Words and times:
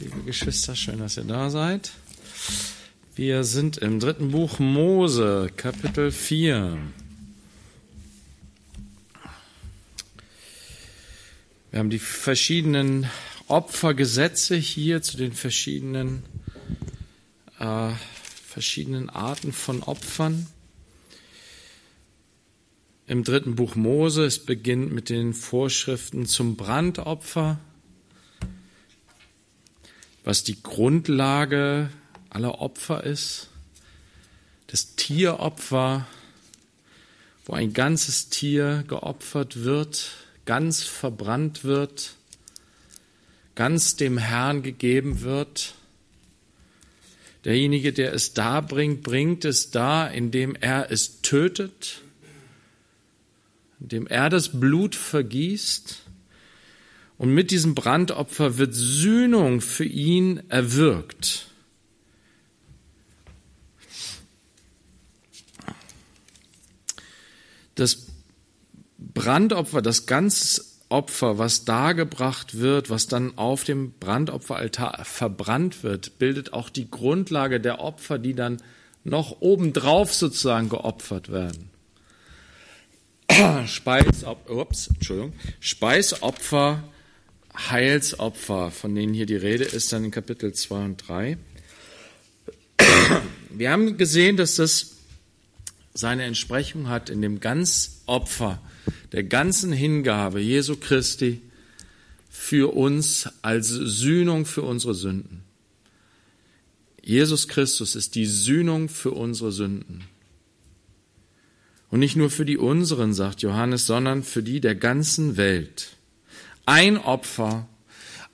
liebe 0.00 0.22
Geschwister, 0.22 0.76
schön, 0.76 0.98
dass 0.98 1.16
ihr 1.16 1.24
da 1.24 1.50
seid. 1.50 1.90
Wir 3.16 3.42
sind 3.42 3.78
im 3.78 3.98
dritten 3.98 4.30
Buch 4.30 4.60
Mose, 4.60 5.50
Kapitel 5.56 6.12
4. 6.12 6.78
Wir 11.70 11.78
haben 11.78 11.90
die 11.90 11.98
verschiedenen 11.98 13.10
Opfergesetze 13.48 14.54
hier 14.54 15.02
zu 15.02 15.16
den 15.16 15.32
verschiedenen, 15.32 16.22
äh, 17.58 17.90
verschiedenen 18.46 19.10
Arten 19.10 19.52
von 19.52 19.82
Opfern. 19.82 20.46
Im 23.08 23.24
dritten 23.24 23.56
Buch 23.56 23.74
Mose, 23.74 24.24
es 24.24 24.38
beginnt 24.38 24.92
mit 24.92 25.08
den 25.08 25.34
Vorschriften 25.34 26.26
zum 26.26 26.56
Brandopfer, 26.56 27.58
was 30.28 30.44
die 30.44 30.62
Grundlage 30.62 31.88
aller 32.28 32.60
Opfer 32.60 33.02
ist. 33.02 33.48
Das 34.66 34.94
Tieropfer, 34.94 36.06
wo 37.46 37.54
ein 37.54 37.72
ganzes 37.72 38.28
Tier 38.28 38.84
geopfert 38.86 39.64
wird, 39.64 40.10
ganz 40.44 40.84
verbrannt 40.84 41.64
wird, 41.64 42.12
ganz 43.54 43.96
dem 43.96 44.18
Herrn 44.18 44.62
gegeben 44.62 45.22
wird. 45.22 45.72
Derjenige, 47.46 47.94
der 47.94 48.12
es 48.12 48.34
darbringt, 48.34 49.02
bringt 49.02 49.46
es 49.46 49.70
da, 49.70 50.06
indem 50.06 50.54
er 50.56 50.90
es 50.90 51.22
tötet, 51.22 52.02
indem 53.80 54.06
er 54.06 54.28
das 54.28 54.60
Blut 54.60 54.94
vergießt 54.94 56.02
und 57.18 57.34
mit 57.34 57.50
diesem 57.50 57.74
Brandopfer 57.74 58.58
wird 58.58 58.74
Sühnung 58.74 59.60
für 59.60 59.84
ihn 59.84 60.40
erwirkt. 60.48 61.48
Das 67.74 68.06
Brandopfer, 68.98 69.82
das 69.82 70.06
Ganzopfer, 70.06 71.38
was 71.38 71.64
dargebracht 71.64 72.58
wird, 72.58 72.88
was 72.88 73.08
dann 73.08 73.36
auf 73.36 73.64
dem 73.64 73.92
Brandopferaltar 73.98 75.04
verbrannt 75.04 75.82
wird, 75.82 76.18
bildet 76.18 76.52
auch 76.52 76.70
die 76.70 76.90
Grundlage 76.90 77.60
der 77.60 77.80
Opfer, 77.80 78.18
die 78.18 78.34
dann 78.34 78.62
noch 79.04 79.40
obendrauf 79.40 80.14
sozusagen 80.14 80.68
geopfert 80.68 81.30
werden. 81.30 81.70
Speisopfer, 83.66 84.50
ups, 84.50 84.90
Speisopfer 85.60 86.82
Heilsopfer, 87.58 88.70
von 88.70 88.94
denen 88.94 89.14
hier 89.14 89.26
die 89.26 89.36
Rede 89.36 89.64
ist, 89.64 89.92
dann 89.92 90.04
in 90.04 90.10
Kapitel 90.10 90.52
2 90.52 90.84
und 90.84 91.08
3. 91.08 91.36
Wir 93.50 93.70
haben 93.70 93.96
gesehen, 93.96 94.36
dass 94.36 94.56
das 94.56 94.94
seine 95.92 96.22
Entsprechung 96.22 96.88
hat 96.88 97.10
in 97.10 97.20
dem 97.20 97.40
Ganzopfer, 97.40 98.62
der 99.12 99.24
ganzen 99.24 99.72
Hingabe 99.72 100.40
Jesu 100.40 100.76
Christi 100.76 101.40
für 102.30 102.74
uns 102.74 103.28
als 103.42 103.68
Sühnung 103.68 104.46
für 104.46 104.62
unsere 104.62 104.94
Sünden. 104.94 105.42
Jesus 107.02 107.48
Christus 107.48 107.96
ist 107.96 108.14
die 108.14 108.26
Sühnung 108.26 108.88
für 108.88 109.10
unsere 109.10 109.50
Sünden. 109.50 110.04
Und 111.90 112.00
nicht 112.00 112.16
nur 112.16 112.30
für 112.30 112.44
die 112.44 112.58
unseren, 112.58 113.14
sagt 113.14 113.42
Johannes, 113.42 113.86
sondern 113.86 114.22
für 114.22 114.42
die 114.42 114.60
der 114.60 114.74
ganzen 114.74 115.36
Welt 115.36 115.97
ein 116.68 116.98
Opfer, 116.98 117.66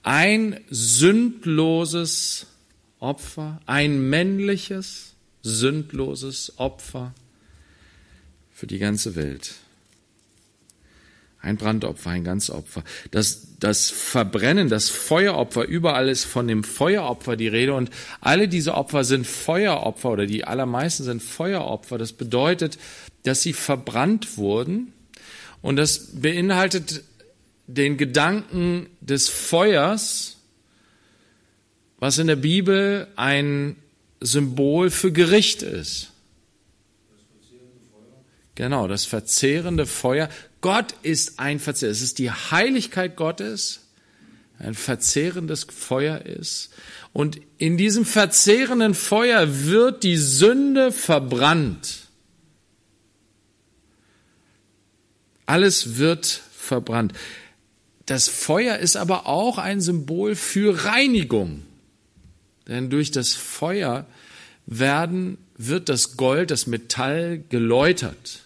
ein 0.03 0.59
sündloses 0.69 2.47
Opfer, 2.99 3.61
ein 3.65 4.11
männliches, 4.11 5.15
sündloses 5.45 6.55
Opfer 6.57 7.15
für 8.53 8.67
die 8.67 8.79
ganze 8.79 9.15
Welt. 9.15 9.55
Ein 11.43 11.59
Brandopfer, 11.59 12.11
ein 12.11 12.25
Ganzopfer. 12.25 12.83
Das, 13.13 13.59
das 13.61 13.91
Verbrennen, 13.91 14.69
das 14.69 14.91
Feueropfer, 14.91 15.65
überall 15.65 16.09
ist 16.09 16.25
von 16.25 16.49
dem 16.49 16.65
Feueropfer 16.65 17.37
die 17.37 17.47
Rede 17.47 17.75
und 17.75 17.91
alle 18.21 18.49
diese 18.49 18.75
Opfer 18.75 19.05
sind 19.05 19.29
Feueropfer 19.29 20.11
oder 20.11 20.27
die 20.27 20.43
allermeisten 20.45 21.05
sind 21.05 21.23
Feueropfer. 21.23 21.99
Das 21.99 22.13
bedeutet, 22.13 22.79
dass 23.23 23.43
sie 23.43 23.53
verbrannt 23.53 24.39
wurden 24.39 24.93
und 25.63 25.77
das 25.77 26.21
beinhaltet 26.21 27.05
den 27.67 27.97
Gedanken 27.97 28.89
des 29.01 29.29
Feuers, 29.29 30.37
was 31.99 32.19
in 32.19 32.27
der 32.27 32.37
Bibel 32.37 33.09
ein 33.17 33.77
Symbol 34.21 34.91
für 34.91 35.13
Gericht 35.13 35.63
ist. 35.63 36.11
Genau, 38.55 38.87
das 38.87 39.05
verzehrende 39.05 39.87
Feuer. 39.87 40.29
Gott 40.61 40.95
ist 41.03 41.41
ein 41.41 41.59
Verzehr. 41.59 41.91
Es 41.91 42.03
ist 42.03 42.19
die 42.19 42.31
Heiligkeit 42.31 43.17
Gottes, 43.17 43.81
ein 44.59 44.75
verzehrendes 44.75 45.65
Feuer 45.65 46.21
ist. 46.21 46.71
Und 47.13 47.41
in 47.59 47.77
diesem 47.77 48.05
verzehrenden 48.05 48.95
Feuer 48.95 49.65
wird 49.65 50.05
die 50.05 50.17
Sünde 50.17 50.93
verbrannt. 50.93 52.09
Alles 55.47 55.97
wird 55.97 56.27
verbrannt. 56.27 57.13
Das 58.07 58.29
Feuer 58.29 58.77
ist 58.77 58.97
aber 58.97 59.27
auch 59.27 59.59
ein 59.59 59.81
Symbol 59.81 60.35
für 60.35 60.85
Reinigung. 60.85 61.63
Denn 62.69 62.91
durch 62.91 63.11
das 63.11 63.33
Feuer 63.33 64.07
werden, 64.67 65.39
wird 65.57 65.89
das 65.89 66.17
Gold, 66.17 66.51
das 66.51 66.67
Metall 66.67 67.43
geläutert. 67.49 68.41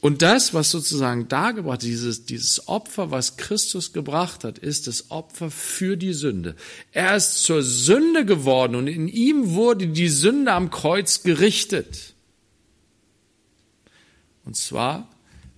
Und 0.00 0.20
das, 0.20 0.52
was 0.52 0.70
sozusagen 0.70 1.28
dargebracht, 1.28 1.80
dieses, 1.80 2.26
dieses 2.26 2.68
Opfer, 2.68 3.10
was 3.10 3.38
Christus 3.38 3.94
gebracht 3.94 4.44
hat, 4.44 4.58
ist 4.58 4.86
das 4.86 5.10
Opfer 5.10 5.50
für 5.50 5.96
die 5.96 6.12
Sünde. 6.12 6.56
Er 6.92 7.16
ist 7.16 7.42
zur 7.42 7.62
Sünde 7.62 8.26
geworden 8.26 8.74
und 8.74 8.86
in 8.86 9.08
ihm 9.08 9.52
wurde 9.52 9.88
die 9.88 10.10
Sünde 10.10 10.52
am 10.52 10.70
Kreuz 10.70 11.22
gerichtet. 11.22 12.12
Und 14.44 14.56
zwar 14.56 15.08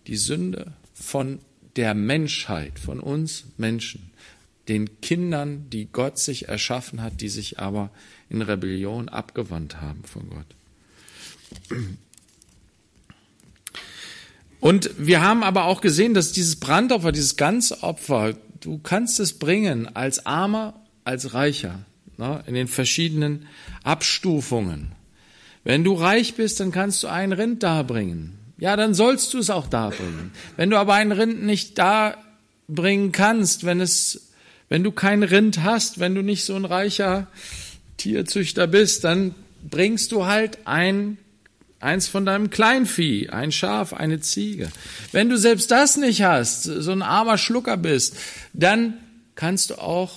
die 0.06 0.16
Sünde 0.16 0.72
von 0.94 1.40
der 1.76 1.94
Menschheit, 1.94 2.78
von 2.78 3.00
uns 3.00 3.44
Menschen, 3.58 4.10
den 4.68 5.00
Kindern, 5.00 5.68
die 5.70 5.86
Gott 5.86 6.18
sich 6.18 6.48
erschaffen 6.48 7.02
hat, 7.02 7.20
die 7.20 7.28
sich 7.28 7.58
aber 7.58 7.90
in 8.28 8.42
Rebellion 8.42 9.08
abgewandt 9.08 9.80
haben 9.80 10.02
von 10.04 10.28
Gott. 10.30 10.46
Und 14.58 14.90
wir 14.98 15.22
haben 15.22 15.44
aber 15.44 15.64
auch 15.64 15.80
gesehen, 15.80 16.14
dass 16.14 16.32
dieses 16.32 16.56
Brandopfer, 16.56 17.12
dieses 17.12 17.36
Ganzopfer, 17.36 18.34
du 18.60 18.78
kannst 18.78 19.20
es 19.20 19.38
bringen 19.38 19.94
als 19.94 20.26
Armer, 20.26 20.80
als 21.04 21.34
Reicher, 21.34 21.84
ne, 22.16 22.42
in 22.46 22.54
den 22.54 22.66
verschiedenen 22.66 23.46
Abstufungen. 23.84 24.92
Wenn 25.62 25.84
du 25.84 25.94
reich 25.94 26.34
bist, 26.34 26.58
dann 26.58 26.72
kannst 26.72 27.02
du 27.02 27.08
ein 27.08 27.32
Rind 27.32 27.62
darbringen 27.62 28.45
ja, 28.58 28.76
dann 28.76 28.94
sollst 28.94 29.34
du 29.34 29.38
es 29.38 29.50
auch 29.50 29.66
darbringen. 29.66 30.32
Wenn 30.56 30.70
du 30.70 30.78
aber 30.78 30.94
ein 30.94 31.12
Rind 31.12 31.42
nicht 31.42 31.78
darbringen 31.78 33.12
kannst, 33.12 33.64
wenn 33.64 33.80
es, 33.80 34.30
wenn 34.68 34.82
du 34.82 34.92
kein 34.92 35.22
Rind 35.22 35.62
hast, 35.62 35.98
wenn 35.98 36.14
du 36.14 36.22
nicht 36.22 36.44
so 36.44 36.54
ein 36.54 36.64
reicher 36.64 37.26
Tierzüchter 37.98 38.66
bist, 38.66 39.04
dann 39.04 39.34
bringst 39.68 40.12
du 40.12 40.24
halt 40.24 40.66
ein, 40.66 41.18
eins 41.80 42.08
von 42.08 42.24
deinem 42.24 42.48
Kleinvieh, 42.48 43.28
ein 43.28 43.52
Schaf, 43.52 43.92
eine 43.92 44.20
Ziege. 44.20 44.70
Wenn 45.12 45.28
du 45.28 45.36
selbst 45.36 45.70
das 45.70 45.98
nicht 45.98 46.22
hast, 46.22 46.62
so 46.62 46.92
ein 46.92 47.02
armer 47.02 47.36
Schlucker 47.36 47.76
bist, 47.76 48.16
dann 48.54 48.94
kannst 49.34 49.70
du 49.70 49.74
auch 49.74 50.14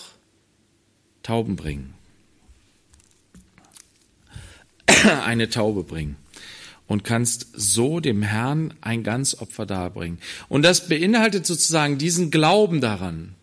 Tauben 1.23 1.57
bringen. 1.57 1.93
Eine 5.25 5.49
Taube 5.49 5.83
bringen 5.83 6.15
und 6.89 7.03
kannst 7.03 7.47
so 7.53 8.01
dem 8.01 8.23
Herrn 8.23 8.73
ein 8.81 9.03
Ganzopfer 9.03 9.65
darbringen. 9.65 10.17
Und 10.49 10.63
das 10.63 10.89
beinhaltet 10.89 11.45
sozusagen 11.45 11.99
diesen 11.99 12.31
Glauben 12.31 12.81
daran, 12.81 13.35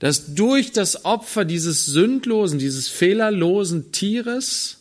dass 0.00 0.34
durch 0.34 0.72
das 0.72 1.04
Opfer 1.04 1.44
dieses 1.44 1.84
sündlosen, 1.84 2.58
dieses 2.58 2.88
fehlerlosen 2.88 3.92
Tieres 3.92 4.78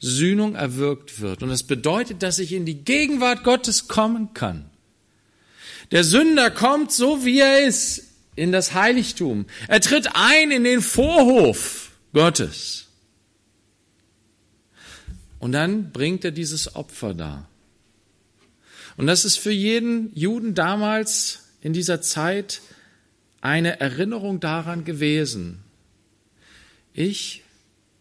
Sühnung 0.00 0.54
erwirkt 0.54 1.20
wird. 1.20 1.42
Und 1.42 1.50
das 1.50 1.64
bedeutet, 1.64 2.22
dass 2.22 2.38
ich 2.38 2.52
in 2.52 2.64
die 2.64 2.82
Gegenwart 2.82 3.44
Gottes 3.44 3.88
kommen 3.88 4.32
kann. 4.32 4.64
Der 5.90 6.04
Sünder 6.04 6.50
kommt 6.50 6.92
so, 6.92 7.24
wie 7.24 7.40
er 7.40 7.66
ist, 7.66 8.04
in 8.36 8.52
das 8.52 8.72
Heiligtum. 8.72 9.46
Er 9.66 9.80
tritt 9.80 10.08
ein 10.14 10.50
in 10.50 10.64
den 10.64 10.80
Vorhof 10.80 11.90
Gottes. 12.14 12.87
Und 15.38 15.52
dann 15.52 15.92
bringt 15.92 16.24
er 16.24 16.32
dieses 16.32 16.74
Opfer 16.74 17.14
da. 17.14 17.48
Und 18.96 19.06
das 19.06 19.24
ist 19.24 19.38
für 19.38 19.52
jeden 19.52 20.14
Juden 20.14 20.54
damals 20.54 21.44
in 21.60 21.72
dieser 21.72 22.00
Zeit 22.00 22.60
eine 23.40 23.80
Erinnerung 23.80 24.40
daran 24.40 24.84
gewesen, 24.84 25.60
ich 26.92 27.44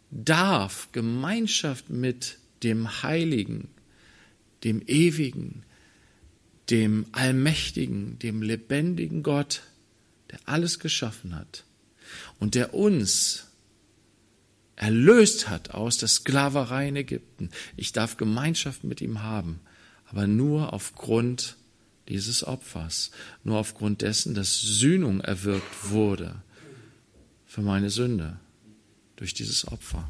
darf 0.10 0.89
Gemeinschaft 0.92 1.89
mit 1.92 2.38
dem 2.63 3.04
Heiligen, 3.04 3.68
dem 4.63 4.81
Ewigen, 4.88 5.63
dem 6.72 7.06
Allmächtigen, 7.12 8.18
dem 8.19 8.42
lebendigen 8.42 9.22
Gott, 9.22 9.62
der 10.31 10.40
alles 10.45 10.80
geschaffen 10.80 11.36
hat 11.36 11.63
und 12.40 12.56
der 12.56 12.74
uns 12.74 13.46
erlöst 14.77 15.50
hat 15.50 15.71
aus 15.71 15.97
der 15.97 16.07
Sklaverei 16.07 16.88
in 16.88 16.95
Ägypten. 16.95 17.50
Ich 17.75 17.91
darf 17.91 18.15
Gemeinschaft 18.15 18.85
mit 18.85 19.01
ihm 19.01 19.24
haben, 19.24 19.59
aber 20.06 20.27
nur 20.27 20.71
aufgrund 20.71 21.57
dieses 22.07 22.45
Opfers, 22.45 23.12
nur 23.44 23.57
aufgrund 23.57 24.01
dessen, 24.01 24.33
dass 24.33 24.62
Sühnung 24.62 25.19
erwirkt 25.19 25.89
wurde 25.89 26.41
für 27.45 27.62
meine 27.62 27.89
Sünde 27.89 28.39
durch 29.18 29.33
dieses 29.33 29.68
Opfer. 29.68 30.09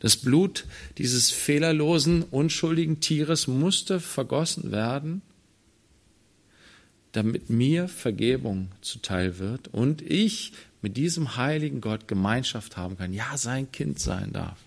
Das 0.00 0.16
Blut 0.16 0.64
dieses 0.98 1.30
fehlerlosen, 1.30 2.22
unschuldigen 2.22 3.00
Tieres 3.00 3.46
musste 3.46 4.00
vergossen 4.00 4.72
werden, 4.72 5.22
damit 7.12 7.50
mir 7.50 7.88
Vergebung 7.88 8.70
zuteil 8.80 9.38
wird 9.38 9.68
und 9.68 10.00
ich 10.00 10.52
mit 10.82 10.96
diesem 10.96 11.36
heiligen 11.36 11.80
Gott 11.80 12.08
Gemeinschaft 12.08 12.76
haben 12.76 12.98
kann, 12.98 13.12
ja, 13.12 13.36
sein 13.36 13.70
Kind 13.72 13.98
sein 13.98 14.32
darf. 14.32 14.58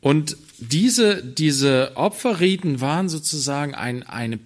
Und 0.00 0.36
diese, 0.58 1.22
diese 1.22 1.92
Opferriten 1.96 2.80
waren 2.80 3.08
sozusagen 3.08 3.74
ein, 3.74 4.02
eine, 4.04 4.38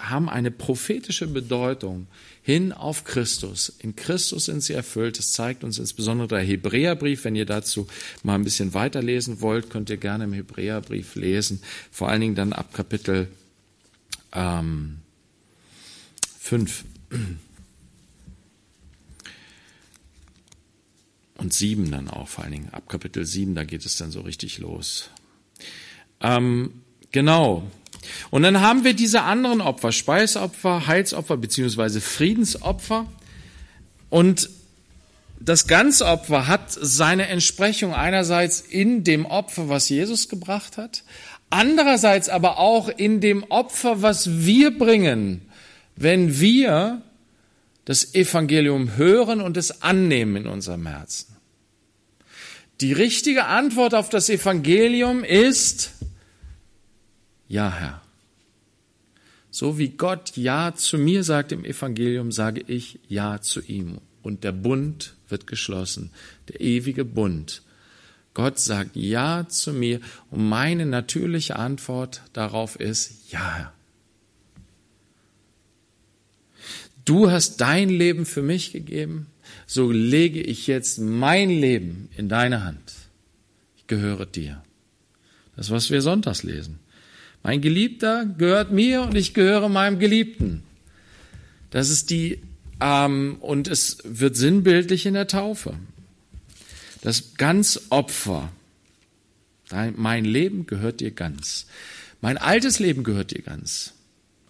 haben 0.00 0.28
eine 0.28 0.50
prophetische 0.50 1.26
Bedeutung 1.26 2.06
hin 2.42 2.72
auf 2.72 3.04
Christus. 3.04 3.72
In 3.78 3.94
Christus 3.94 4.46
sind 4.46 4.62
sie 4.62 4.72
erfüllt. 4.72 5.18
Das 5.18 5.32
zeigt 5.32 5.62
uns 5.62 5.78
insbesondere 5.78 6.28
der 6.28 6.40
Hebräerbrief. 6.40 7.24
Wenn 7.24 7.36
ihr 7.36 7.46
dazu 7.46 7.86
mal 8.22 8.34
ein 8.34 8.44
bisschen 8.44 8.74
weiterlesen 8.74 9.40
wollt, 9.40 9.70
könnt 9.70 9.90
ihr 9.90 9.96
gerne 9.96 10.24
im 10.24 10.32
Hebräerbrief 10.32 11.14
lesen. 11.14 11.62
Vor 11.90 12.08
allen 12.08 12.20
Dingen 12.20 12.34
dann 12.34 12.52
ab 12.52 12.74
Kapitel 12.74 13.28
ähm, 14.32 15.01
5 16.42 16.84
und 21.38 21.52
7 21.54 21.90
dann 21.90 22.10
auch, 22.10 22.26
vor 22.28 22.42
allen 22.44 22.52
Dingen 22.52 22.68
ab 22.72 22.88
Kapitel 22.88 23.24
7, 23.24 23.54
da 23.54 23.62
geht 23.64 23.86
es 23.86 23.96
dann 23.96 24.10
so 24.10 24.22
richtig 24.22 24.58
los. 24.58 25.08
Ähm, 26.20 26.82
genau. 27.12 27.62
Und 28.30 28.42
dann 28.42 28.60
haben 28.60 28.82
wir 28.82 28.94
diese 28.94 29.22
anderen 29.22 29.60
Opfer, 29.60 29.92
Speisopfer, 29.92 30.88
Heilsopfer 30.88 31.36
beziehungsweise 31.36 32.00
Friedensopfer. 32.00 33.06
Und 34.10 34.50
das 35.38 35.68
Ganzopfer 35.68 36.48
hat 36.48 36.72
seine 36.72 37.28
Entsprechung 37.28 37.94
einerseits 37.94 38.60
in 38.60 39.04
dem 39.04 39.26
Opfer, 39.26 39.68
was 39.68 39.88
Jesus 39.88 40.28
gebracht 40.28 40.76
hat, 40.76 41.04
andererseits 41.50 42.28
aber 42.28 42.58
auch 42.58 42.88
in 42.88 43.20
dem 43.20 43.44
Opfer, 43.44 44.02
was 44.02 44.44
wir 44.44 44.76
bringen, 44.76 45.42
wenn 45.96 46.40
wir 46.40 47.02
das 47.84 48.14
Evangelium 48.14 48.96
hören 48.96 49.40
und 49.40 49.56
es 49.56 49.82
annehmen 49.82 50.36
in 50.36 50.46
unserem 50.46 50.86
Herzen. 50.86 51.36
Die 52.80 52.92
richtige 52.92 53.46
Antwort 53.46 53.94
auf 53.94 54.08
das 54.08 54.28
Evangelium 54.28 55.24
ist, 55.24 55.92
ja 57.48 57.70
Herr. 57.72 58.02
So 59.50 59.78
wie 59.78 59.90
Gott 59.90 60.36
Ja 60.36 60.74
zu 60.74 60.96
mir 60.96 61.24
sagt 61.24 61.52
im 61.52 61.64
Evangelium, 61.64 62.32
sage 62.32 62.64
ich 62.66 62.98
Ja 63.08 63.40
zu 63.40 63.60
ihm. 63.60 63.98
Und 64.22 64.44
der 64.44 64.52
Bund 64.52 65.14
wird 65.28 65.46
geschlossen, 65.46 66.10
der 66.48 66.60
ewige 66.60 67.04
Bund. 67.04 67.62
Gott 68.34 68.58
sagt 68.58 68.96
Ja 68.96 69.46
zu 69.48 69.72
mir 69.72 70.00
und 70.30 70.48
meine 70.48 70.86
natürliche 70.86 71.56
Antwort 71.56 72.22
darauf 72.32 72.76
ist 72.76 73.30
Ja 73.30 73.56
Herr. 73.56 73.72
Du 77.04 77.30
hast 77.30 77.60
dein 77.60 77.88
Leben 77.88 78.26
für 78.26 78.42
mich 78.42 78.72
gegeben, 78.72 79.26
so 79.66 79.90
lege 79.90 80.40
ich 80.40 80.66
jetzt 80.66 80.98
mein 80.98 81.50
Leben 81.50 82.08
in 82.16 82.28
deine 82.28 82.64
Hand. 82.64 82.92
Ich 83.76 83.86
gehöre 83.86 84.26
dir. 84.26 84.62
Das, 85.56 85.70
was 85.70 85.90
wir 85.90 86.00
sonntags 86.00 86.42
lesen. 86.42 86.78
Mein 87.42 87.60
Geliebter 87.60 88.24
gehört 88.24 88.70
mir 88.70 89.02
und 89.02 89.16
ich 89.16 89.34
gehöre 89.34 89.68
meinem 89.68 89.98
Geliebten. 89.98 90.62
Das 91.70 91.90
ist 91.90 92.10
die, 92.10 92.40
ähm, 92.80 93.36
und 93.40 93.68
es 93.68 93.98
wird 94.04 94.36
sinnbildlich 94.36 95.06
in 95.06 95.14
der 95.14 95.26
Taufe. 95.26 95.74
Das 97.00 97.34
Ganzopfer. 97.34 98.52
Mein 99.96 100.24
Leben 100.24 100.66
gehört 100.66 101.00
dir 101.00 101.10
ganz. 101.10 101.66
Mein 102.20 102.38
altes 102.38 102.78
Leben 102.78 103.04
gehört 103.04 103.32
dir 103.32 103.42
ganz. 103.42 103.94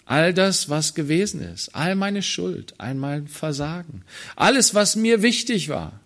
All 0.05 0.35
das, 0.35 0.69
was 0.69 0.95
gewesen 0.95 1.43
ist, 1.43 1.75
all 1.75 1.95
meine 1.95 2.23
Schuld, 2.23 2.75
all 2.79 2.95
mein 2.95 3.29
Versagen, 3.29 4.05
alles, 4.35 4.75
was 4.75 4.97
mir 4.97 5.23
wichtig 5.23 5.69
war. 5.69 6.01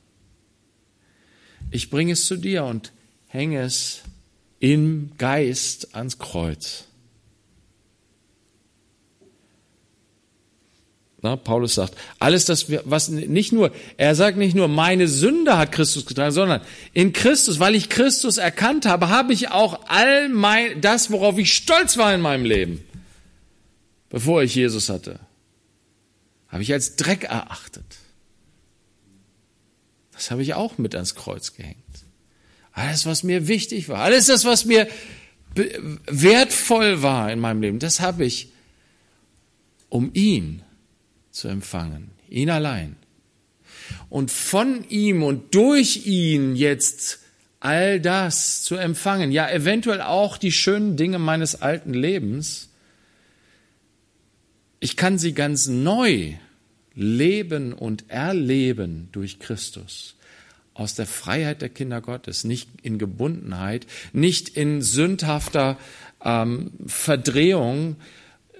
Ich 1.71 1.91
bringe 1.91 2.13
es 2.13 2.27
zu 2.27 2.37
dir 2.37 2.65
und 2.65 2.93
hänge 3.27 3.63
es 3.63 4.03
im 4.61 5.13
Geist 5.19 5.95
ans 5.95 6.19
Kreuz. 6.19 6.85
Na, 11.23 11.35
Paulus 11.35 11.75
sagt, 11.75 11.95
alles 12.21 12.45
das, 12.45 12.67
was 12.85 13.09
nicht 13.09 13.53
nur, 13.53 13.73
er 13.97 14.15
sagt 14.15 14.37
nicht 14.37 14.55
nur, 14.55 14.69
meine 14.69 15.09
Sünde 15.09 15.57
hat 15.57 15.73
Christus 15.73 16.07
getragen, 16.07 16.31
sondern 16.31 16.61
in 16.93 17.13
Christus, 17.13 17.59
weil 17.59 17.75
ich 17.75 17.89
Christus 17.89 18.37
erkannt 18.37 18.87
habe, 18.87 19.09
habe 19.09 19.33
ich 19.33 19.51
auch 19.51 19.81
all 19.89 20.29
mein, 20.29 20.81
das, 20.83 21.11
worauf 21.11 21.37
ich 21.39 21.53
stolz 21.53 21.97
war 21.97 22.15
in 22.15 22.21
meinem 22.21 22.45
Leben, 22.45 22.86
bevor 24.17 24.43
ich 24.43 24.55
Jesus 24.55 24.89
hatte, 24.89 25.21
habe 26.49 26.63
ich 26.63 26.73
als 26.73 26.97
Dreck 26.97 27.25
erachtet. 27.25 27.99
Das 30.13 30.31
habe 30.31 30.41
ich 30.41 30.55
auch 30.55 30.79
mit 30.79 30.95
ans 30.95 31.15
Kreuz 31.15 31.53
gehängt. 31.53 31.77
Alles, 32.73 33.05
was 33.05 33.25
mir 33.25 33.47
wichtig 33.47 33.91
war, 33.91 33.99
alles 33.99 34.25
das, 34.25 34.47
was 34.47 34.65
mir 34.65 34.89
wertvoll 36.07 37.03
war 37.03 37.31
in 37.31 37.41
meinem 37.41 37.61
Leben, 37.61 37.79
das 37.79 38.01
habe 38.01 38.25
ich, 38.25 38.53
um 39.91 40.11
ihn 40.15 40.63
zu 41.31 41.49
empfangen. 41.49 42.11
Ihn 42.31 42.49
allein. 42.49 42.97
Und 44.09 44.31
von 44.31 44.89
ihm 44.89 45.25
und 45.25 45.55
durch 45.55 46.07
ihn 46.07 46.57
jetzt 46.57 47.19
all 47.61 48.01
das 48.01 48.63
zu 48.63 48.77
empfangen, 48.77 49.31
ja 49.31 49.47
eventuell 49.51 50.01
auch 50.01 50.39
die 50.39 50.53
schönen 50.53 50.97
Dinge 50.97 51.19
meines 51.19 51.61
alten 51.61 51.93
Lebens, 51.93 52.66
ich 54.81 54.97
kann 54.97 55.19
sie 55.19 55.33
ganz 55.33 55.67
neu 55.67 56.35
leben 56.95 57.73
und 57.73 58.05
erleben 58.09 59.09
durch 59.13 59.39
Christus 59.39 60.17
aus 60.75 60.95
der 60.95 61.07
Freiheit 61.07 61.63
der 61.63 61.69
Kinder 61.71 62.01
Gottes, 62.01 62.45
nicht 62.45 62.69
in 62.83 62.99
Gebundenheit, 62.99 63.87
nicht 64.13 64.51
in 64.51 64.83
sündhafter 64.83 65.79
ähm, 66.23 66.71
Verdrehung, 66.87 67.97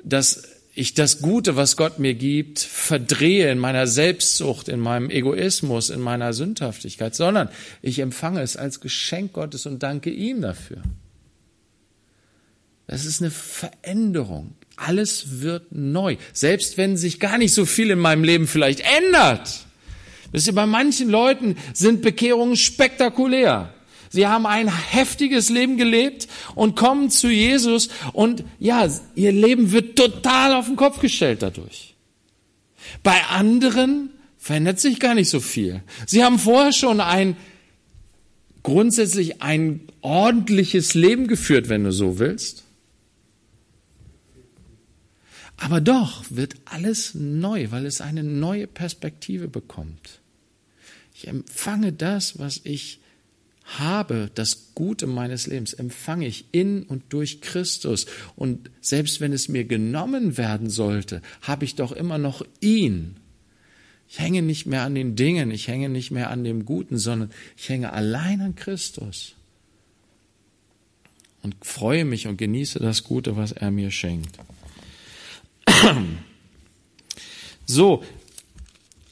dass 0.03 0.45
ich 0.75 0.95
das 0.95 1.21
Gute, 1.21 1.57
was 1.57 1.77
Gott 1.77 1.99
mir 1.99 2.15
gibt, 2.15 2.59
verdrehe 2.59 3.51
in 3.51 3.59
meiner 3.59 3.87
Selbstsucht, 3.87 4.69
in 4.69 4.81
meinem 4.81 5.11
Egoismus, 5.11 5.91
in 5.91 6.01
meiner 6.01 6.33
Sündhaftigkeit, 6.33 7.15
sondern 7.15 7.49
ich 7.83 7.99
empfange 7.99 8.43
es 8.43 8.57
als 8.57 8.81
Geschenk 8.81 9.33
Gottes 9.33 9.67
und 9.67 9.83
danke 9.83 10.11
ihm 10.11 10.43
dafür. 10.43 10.83
Das 12.87 13.05
ist 13.05 13.21
eine 13.21 13.31
Veränderung. 13.31 14.55
Alles 14.77 15.41
wird 15.41 15.73
neu. 15.73 16.17
Selbst 16.33 16.77
wenn 16.77 16.97
sich 16.97 17.19
gar 17.19 17.39
nicht 17.39 17.55
so 17.55 17.65
viel 17.65 17.91
in 17.91 17.99
meinem 17.99 18.25
Leben 18.25 18.47
vielleicht 18.47 18.81
ändert. 18.81 19.67
Wisst 20.33 20.47
ihr, 20.47 20.55
bei 20.55 20.67
manchen 20.67 21.09
Leuten 21.09 21.57
sind 21.73 22.03
Bekehrungen 22.03 22.57
spektakulär. 22.57 23.73
Sie 24.11 24.27
haben 24.27 24.47
ein 24.47 24.69
heftiges 24.69 25.49
Leben 25.49 25.77
gelebt 25.77 26.29
und 26.55 26.77
kommen 26.77 27.11
zu 27.11 27.29
Jesus 27.29 27.89
und 28.13 28.45
ja, 28.59 28.89
ihr 29.15 29.33
Leben 29.33 29.73
wird 29.73 29.97
total 29.97 30.55
auf 30.55 30.67
den 30.67 30.77
Kopf 30.77 31.01
gestellt 31.01 31.43
dadurch. 31.43 31.95
Bei 33.03 33.25
anderen 33.25 34.11
verändert 34.39 34.79
sich 34.79 35.01
gar 35.01 35.15
nicht 35.15 35.29
so 35.29 35.41
viel. 35.41 35.83
Sie 36.07 36.23
haben 36.23 36.39
vorher 36.39 36.73
schon 36.73 37.01
ein 37.01 37.37
grundsätzlich 38.63 39.43
ein 39.43 39.81
ordentliches 40.03 40.95
Leben 40.95 41.29
geführt, 41.29 41.69
wenn 41.69 41.85
du 41.85 41.93
so 41.93 42.19
willst. 42.19 42.66
Aber 45.57 45.81
doch 45.81 46.25
wird 46.31 46.57
alles 46.65 47.15
neu, 47.15 47.71
weil 47.71 47.87
es 47.87 48.01
eine 48.01 48.23
neue 48.23 48.67
Perspektive 48.67 49.49
bekommt. 49.49 50.21
Ich 51.15 51.29
empfange 51.29 51.93
das, 51.93 52.39
was 52.39 52.61
ich 52.63 53.01
habe 53.65 54.31
das 54.35 54.75
Gute 54.75 55.07
meines 55.07 55.47
Lebens, 55.47 55.73
empfange 55.73 56.27
ich 56.27 56.47
in 56.53 56.85
und 56.85 57.03
durch 57.09 57.41
Christus. 57.41 58.07
Und 58.37 58.71
selbst 58.81 59.21
wenn 59.21 59.33
es 59.33 59.49
mir 59.49 59.65
genommen 59.65 60.37
werden 60.37 60.71
sollte, 60.71 61.21
habe 61.43 61.65
ich 61.65 61.75
doch 61.75 61.93
immer 61.93 62.19
noch 62.19 62.47
ihn. 62.61 63.17
Ich 64.09 64.21
hänge 64.21 64.43
nicht 64.43 64.67
mehr 64.67 64.83
an 64.83 64.95
den 64.95 65.17
Dingen, 65.17 65.51
ich 65.51 65.67
hänge 65.67 65.89
nicht 65.89 66.13
mehr 66.13 66.31
an 66.31 66.45
dem 66.45 66.65
Guten, 66.65 66.97
sondern 66.97 67.31
ich 67.57 67.69
hänge 67.69 67.93
allein 67.93 68.41
an 68.41 68.55
Christus. 68.55 69.35
Und 71.43 71.57
freue 71.63 72.05
mich 72.05 72.27
und 72.29 72.37
genieße 72.37 72.79
das 72.79 73.05
Gute, 73.05 73.37
was 73.37 73.53
er 73.53 73.71
mir 73.71 73.91
schenkt. 73.91 74.39
So, 77.69 78.05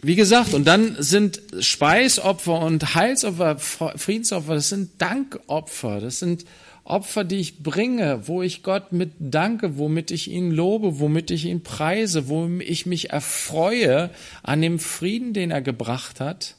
wie 0.01 0.15
gesagt, 0.15 0.55
und 0.55 0.65
dann 0.65 0.97
sind 1.01 1.43
Speisopfer 1.59 2.61
und 2.61 2.95
Heilsopfer, 2.95 3.59
Friedensopfer, 3.59 4.55
das 4.55 4.69
sind 4.69 4.91
Dankopfer, 4.99 6.01
das 6.01 6.21
sind 6.21 6.45
Opfer, 6.85 7.25
die 7.25 7.37
ich 7.37 7.63
bringe, 7.63 8.29
wo 8.29 8.43
ich 8.43 8.63
Gott 8.63 8.93
mit 8.93 9.13
danke, 9.19 9.79
womit 9.79 10.11
ich 10.11 10.31
ihn 10.31 10.51
lobe, 10.51 11.01
womit 11.01 11.31
ich 11.31 11.47
ihn 11.47 11.63
preise, 11.63 12.29
wo 12.29 12.47
ich 12.61 12.85
mich 12.85 13.11
erfreue 13.11 14.11
an 14.43 14.61
dem 14.61 14.79
Frieden, 14.79 15.33
den 15.33 15.51
er 15.51 15.63
gebracht 15.63 16.21
hat. 16.21 16.57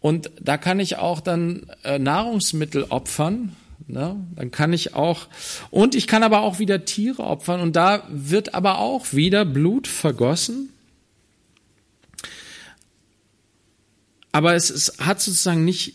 Und 0.00 0.30
da 0.38 0.58
kann 0.58 0.78
ich 0.78 0.96
auch 0.96 1.20
dann 1.20 1.66
äh, 1.82 1.98
Nahrungsmittel 1.98 2.84
opfern, 2.90 3.56
Ne? 3.86 4.16
Dann 4.34 4.50
kann 4.50 4.72
ich 4.72 4.94
auch, 4.94 5.28
und 5.70 5.94
ich 5.94 6.06
kann 6.06 6.22
aber 6.22 6.40
auch 6.40 6.58
wieder 6.58 6.84
Tiere 6.84 7.22
opfern 7.22 7.60
und 7.60 7.76
da 7.76 8.06
wird 8.10 8.54
aber 8.54 8.78
auch 8.78 9.12
wieder 9.12 9.44
Blut 9.44 9.86
vergossen. 9.86 10.70
Aber 14.32 14.54
es, 14.54 14.70
es 14.70 14.98
hat 14.98 15.20
sozusagen 15.20 15.64
nicht, 15.64 15.94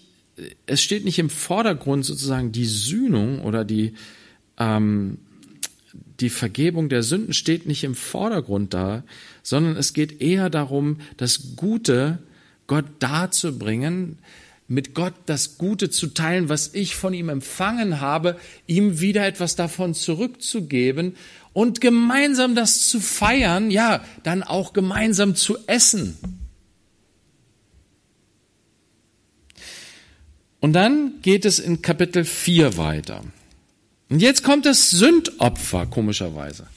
es 0.65 0.81
steht 0.81 1.03
nicht 1.03 1.19
im 1.19 1.29
Vordergrund 1.29 2.05
sozusagen 2.05 2.51
die 2.51 2.65
Sühnung 2.65 3.41
oder 3.41 3.65
die, 3.65 3.95
ähm, 4.57 5.17
die 6.19 6.29
Vergebung 6.29 6.89
der 6.89 7.03
Sünden 7.03 7.33
steht 7.33 7.65
nicht 7.65 7.83
im 7.83 7.95
Vordergrund 7.95 8.73
da, 8.73 9.03
sondern 9.41 9.75
es 9.75 9.93
geht 9.93 10.21
eher 10.21 10.49
darum, 10.49 10.97
das 11.17 11.55
Gute 11.55 12.19
Gott 12.67 12.85
darzubringen, 12.99 14.19
mit 14.69 14.93
Gott 14.93 15.15
das 15.25 15.57
Gute 15.57 15.89
zu 15.89 16.07
teilen, 16.07 16.47
was 16.47 16.73
ich 16.73 16.95
von 16.95 17.13
ihm 17.13 17.27
empfangen 17.27 17.99
habe, 17.99 18.37
ihm 18.67 18.99
wieder 18.99 19.25
etwas 19.25 19.55
davon 19.55 19.95
zurückzugeben 19.95 21.17
und 21.53 21.81
gemeinsam 21.81 22.53
das 22.53 22.87
zu 22.87 23.01
feiern, 23.01 23.71
ja, 23.71 24.05
dann 24.23 24.43
auch 24.43 24.71
gemeinsam 24.71 25.35
zu 25.35 25.57
essen. 25.65 26.17
Und 30.59 30.73
dann 30.73 31.13
geht 31.23 31.45
es 31.45 31.57
in 31.57 31.81
Kapitel 31.81 32.23
4 32.23 32.77
weiter. 32.77 33.23
Und 34.09 34.21
jetzt 34.21 34.43
kommt 34.43 34.65
das 34.65 34.91
Sündopfer, 34.91 35.87
komischerweise. 35.87 36.67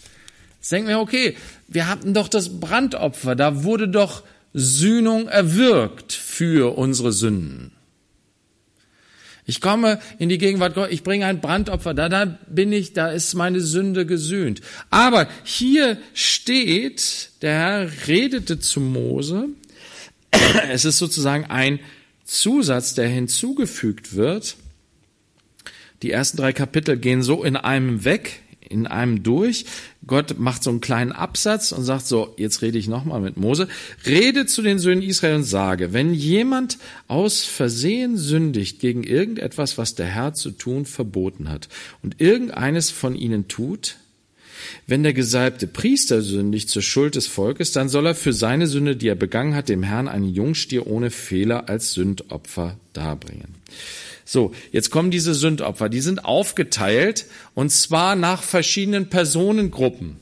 Jetzt 0.56 0.72
denken 0.72 0.88
wir, 0.88 1.00
okay, 1.00 1.36
wir 1.68 1.88
hatten 1.88 2.14
doch 2.14 2.28
das 2.28 2.60
Brandopfer, 2.60 3.34
da 3.34 3.64
wurde 3.64 3.88
doch 3.88 4.22
Sühnung 4.54 5.28
erwirkt 5.28 6.12
für 6.12 6.78
unsere 6.78 7.12
Sünden. 7.12 7.72
Ich 9.52 9.60
komme 9.60 10.00
in 10.18 10.30
die 10.30 10.38
Gegenwart 10.38 10.74
Gottes, 10.74 10.94
ich 10.94 11.02
bringe 11.02 11.26
ein 11.26 11.42
Brandopfer, 11.42 11.92
da, 11.92 12.08
da 12.08 12.38
bin 12.48 12.72
ich, 12.72 12.94
da 12.94 13.10
ist 13.10 13.34
meine 13.34 13.60
Sünde 13.60 14.06
gesühnt. 14.06 14.62
Aber 14.88 15.28
hier 15.44 15.98
steht, 16.14 17.28
der 17.42 17.52
Herr 17.52 17.90
redete 18.08 18.60
zu 18.60 18.80
Mose, 18.80 19.50
es 20.70 20.86
ist 20.86 20.96
sozusagen 20.96 21.44
ein 21.44 21.80
Zusatz, 22.24 22.94
der 22.94 23.08
hinzugefügt 23.08 24.16
wird. 24.16 24.56
Die 26.00 26.12
ersten 26.12 26.38
drei 26.38 26.54
Kapitel 26.54 26.96
gehen 26.96 27.22
so 27.22 27.44
in 27.44 27.56
einem 27.56 28.06
weg, 28.06 28.40
in 28.66 28.86
einem 28.86 29.22
durch. 29.22 29.66
Gott 30.06 30.38
macht 30.38 30.64
so 30.64 30.70
einen 30.70 30.80
kleinen 30.80 31.12
Absatz 31.12 31.70
und 31.70 31.84
sagt 31.84 32.06
so, 32.06 32.34
jetzt 32.36 32.62
rede 32.62 32.78
ich 32.78 32.88
nochmal 32.88 33.20
mit 33.20 33.36
Mose. 33.36 33.68
Rede 34.04 34.46
zu 34.46 34.60
den 34.62 34.80
Söhnen 34.80 35.02
Israel 35.02 35.36
und 35.36 35.44
sage, 35.44 35.92
wenn 35.92 36.12
jemand 36.12 36.78
aus 37.06 37.44
Versehen 37.44 38.16
sündigt 38.16 38.80
gegen 38.80 39.04
irgendetwas, 39.04 39.78
was 39.78 39.94
der 39.94 40.06
Herr 40.06 40.34
zu 40.34 40.50
tun 40.50 40.86
verboten 40.86 41.48
hat 41.48 41.68
und 42.02 42.20
irgendeines 42.20 42.90
von 42.90 43.14
ihnen 43.14 43.46
tut, 43.46 43.96
wenn 44.86 45.02
der 45.02 45.12
gesalbte 45.12 45.66
Priester 45.66 46.22
sündigt 46.22 46.68
zur 46.68 46.82
Schuld 46.82 47.14
des 47.14 47.26
Volkes, 47.26 47.72
dann 47.72 47.88
soll 47.88 48.06
er 48.06 48.14
für 48.14 48.32
seine 48.32 48.66
Sünde, 48.66 48.96
die 48.96 49.08
er 49.08 49.14
begangen 49.14 49.54
hat, 49.54 49.68
dem 49.68 49.82
Herrn 49.82 50.08
einen 50.08 50.32
Jungstier 50.32 50.86
ohne 50.86 51.10
Fehler 51.10 51.68
als 51.68 51.92
Sündopfer 51.92 52.76
darbringen. 52.92 53.54
So, 54.32 54.54
jetzt 54.72 54.90
kommen 54.90 55.10
diese 55.10 55.34
Sündopfer. 55.34 55.90
Die 55.90 56.00
sind 56.00 56.24
aufgeteilt 56.24 57.26
und 57.52 57.68
zwar 57.70 58.16
nach 58.16 58.42
verschiedenen 58.42 59.10
Personengruppen. 59.10 60.16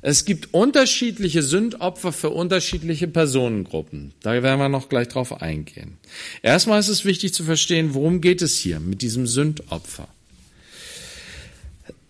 Es 0.00 0.24
gibt 0.24 0.54
unterschiedliche 0.54 1.42
Sündopfer 1.42 2.10
für 2.10 2.30
unterschiedliche 2.30 3.06
Personengruppen. 3.06 4.12
Da 4.22 4.42
werden 4.42 4.58
wir 4.58 4.70
noch 4.70 4.88
gleich 4.88 5.08
drauf 5.08 5.42
eingehen. 5.42 5.98
Erstmal 6.40 6.80
ist 6.80 6.88
es 6.88 7.04
wichtig 7.04 7.34
zu 7.34 7.44
verstehen, 7.44 7.92
worum 7.92 8.22
geht 8.22 8.40
es 8.40 8.56
hier 8.56 8.80
mit 8.80 9.02
diesem 9.02 9.26
Sündopfer. 9.26 10.08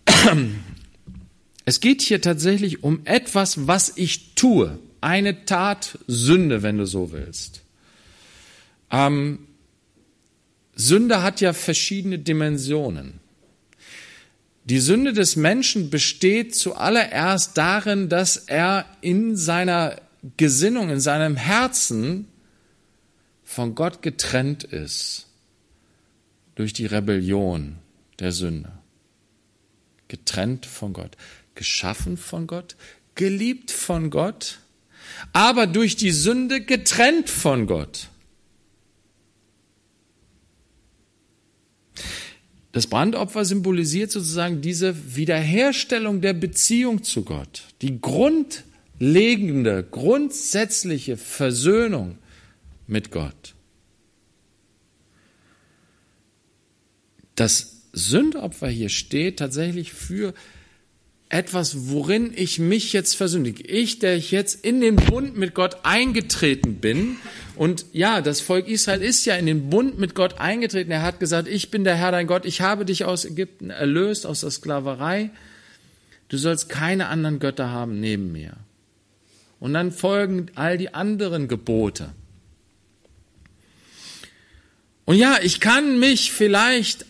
Es 1.63 1.79
geht 1.79 2.01
hier 2.01 2.21
tatsächlich 2.21 2.83
um 2.83 3.01
etwas, 3.05 3.67
was 3.67 3.93
ich 3.95 4.33
tue. 4.33 4.79
Eine 4.99 5.45
Tat, 5.45 5.99
Sünde, 6.07 6.63
wenn 6.63 6.79
du 6.79 6.87
so 6.87 7.11
willst. 7.11 7.61
Ähm, 8.89 9.39
Sünde 10.75 11.21
hat 11.21 11.41
ja 11.41 11.53
verschiedene 11.53 12.19
Dimensionen. 12.19 13.19
Die 14.65 14.79
Sünde 14.79 15.13
des 15.13 15.35
Menschen 15.35 15.89
besteht 15.89 16.55
zuallererst 16.55 17.57
darin, 17.57 18.09
dass 18.09 18.37
er 18.37 18.85
in 19.01 19.35
seiner 19.35 20.01
Gesinnung, 20.37 20.89
in 20.89 20.99
seinem 20.99 21.35
Herzen 21.35 22.27
von 23.43 23.75
Gott 23.75 24.01
getrennt 24.01 24.63
ist 24.63 25.27
durch 26.55 26.73
die 26.73 26.85
Rebellion 26.85 27.77
der 28.19 28.31
Sünde. 28.31 28.71
Getrennt 30.07 30.65
von 30.65 30.93
Gott 30.93 31.17
geschaffen 31.55 32.17
von 32.17 32.47
Gott, 32.47 32.75
geliebt 33.15 33.71
von 33.71 34.09
Gott, 34.09 34.59
aber 35.33 35.67
durch 35.67 35.95
die 35.95 36.11
Sünde 36.11 36.61
getrennt 36.61 37.29
von 37.29 37.67
Gott. 37.67 38.09
Das 42.71 42.87
Brandopfer 42.87 43.43
symbolisiert 43.43 44.11
sozusagen 44.11 44.61
diese 44.61 45.15
Wiederherstellung 45.15 46.21
der 46.21 46.33
Beziehung 46.33 47.03
zu 47.03 47.23
Gott, 47.23 47.63
die 47.81 47.99
grundlegende, 47.99 49.83
grundsätzliche 49.83 51.17
Versöhnung 51.17 52.17
mit 52.87 53.11
Gott. 53.11 53.55
Das 57.35 57.81
Sündopfer 57.93 58.69
hier 58.69 58.89
steht 58.89 59.39
tatsächlich 59.39 59.91
für 59.91 60.33
etwas, 61.31 61.89
worin 61.89 62.33
ich 62.35 62.59
mich 62.59 62.91
jetzt 62.91 63.15
versündige. 63.15 63.63
Ich, 63.63 63.99
der 63.99 64.15
ich 64.15 64.31
jetzt 64.31 64.65
in 64.65 64.81
den 64.81 64.97
Bund 64.97 65.37
mit 65.37 65.55
Gott 65.55 65.77
eingetreten 65.83 66.75
bin. 66.75 67.17
Und 67.55 67.85
ja, 67.93 68.21
das 68.21 68.41
Volk 68.41 68.67
Israel 68.67 69.01
ist 69.01 69.25
ja 69.25 69.35
in 69.35 69.45
den 69.45 69.69
Bund 69.69 69.97
mit 69.97 70.13
Gott 70.13 70.39
eingetreten. 70.39 70.91
Er 70.91 71.03
hat 71.03 71.19
gesagt, 71.19 71.47
ich 71.47 71.71
bin 71.71 71.85
der 71.85 71.95
Herr 71.95 72.11
dein 72.11 72.27
Gott. 72.27 72.45
Ich 72.45 72.59
habe 72.59 72.83
dich 72.83 73.05
aus 73.05 73.23
Ägypten 73.23 73.69
erlöst, 73.69 74.25
aus 74.25 74.41
der 74.41 74.51
Sklaverei. 74.51 75.31
Du 76.27 76.37
sollst 76.37 76.67
keine 76.67 77.07
anderen 77.07 77.39
Götter 77.39 77.69
haben 77.69 77.99
neben 77.99 78.33
mir. 78.33 78.57
Und 79.59 79.73
dann 79.73 79.91
folgen 79.91 80.47
all 80.55 80.77
die 80.77 80.93
anderen 80.93 81.47
Gebote. 81.47 82.09
Und 85.05 85.15
ja, 85.15 85.37
ich 85.41 85.61
kann 85.61 85.99
mich 85.99 86.31
vielleicht 86.31 87.05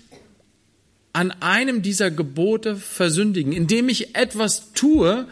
an 1.14 1.32
einem 1.32 1.82
dieser 1.82 2.12
Gebote 2.12 2.76
versündigen, 2.76 3.54
indem 3.54 3.90
ich 3.90 4.16
etwas 4.16 4.74
tue, 4.74 5.28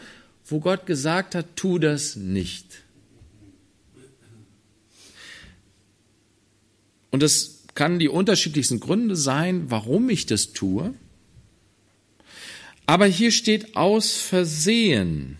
wo 0.46 0.60
Gott 0.60 0.86
gesagt 0.86 1.34
hat, 1.34 1.56
tu 1.56 1.78
das 1.78 2.16
nicht. 2.16 2.82
Und 7.10 7.22
es 7.22 7.64
kann 7.74 7.98
die 7.98 8.08
unterschiedlichsten 8.08 8.80
Gründe 8.80 9.16
sein, 9.16 9.70
warum 9.70 10.10
ich 10.10 10.26
das 10.26 10.52
tue. 10.52 10.94
Aber 12.86 13.06
hier 13.06 13.30
steht 13.30 13.76
aus 13.76 14.16
Versehen. 14.16 15.38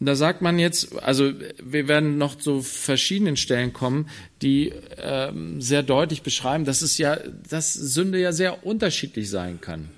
Da 0.00 0.14
sagt 0.14 0.42
man 0.42 0.60
jetzt, 0.60 0.96
also 1.02 1.32
wir 1.60 1.88
werden 1.88 2.18
noch 2.18 2.36
zu 2.36 2.62
verschiedenen 2.62 3.36
Stellen 3.36 3.72
kommen, 3.72 4.08
die 4.42 4.72
ähm, 4.98 5.60
sehr 5.60 5.82
deutlich 5.82 6.22
beschreiben, 6.22 6.64
dass 6.64 6.82
es 6.82 6.98
ja, 6.98 7.16
dass 7.16 7.74
Sünde 7.74 8.20
ja 8.20 8.30
sehr 8.32 8.64
unterschiedlich 8.64 9.28
sein 9.28 9.60
kann. 9.60 9.88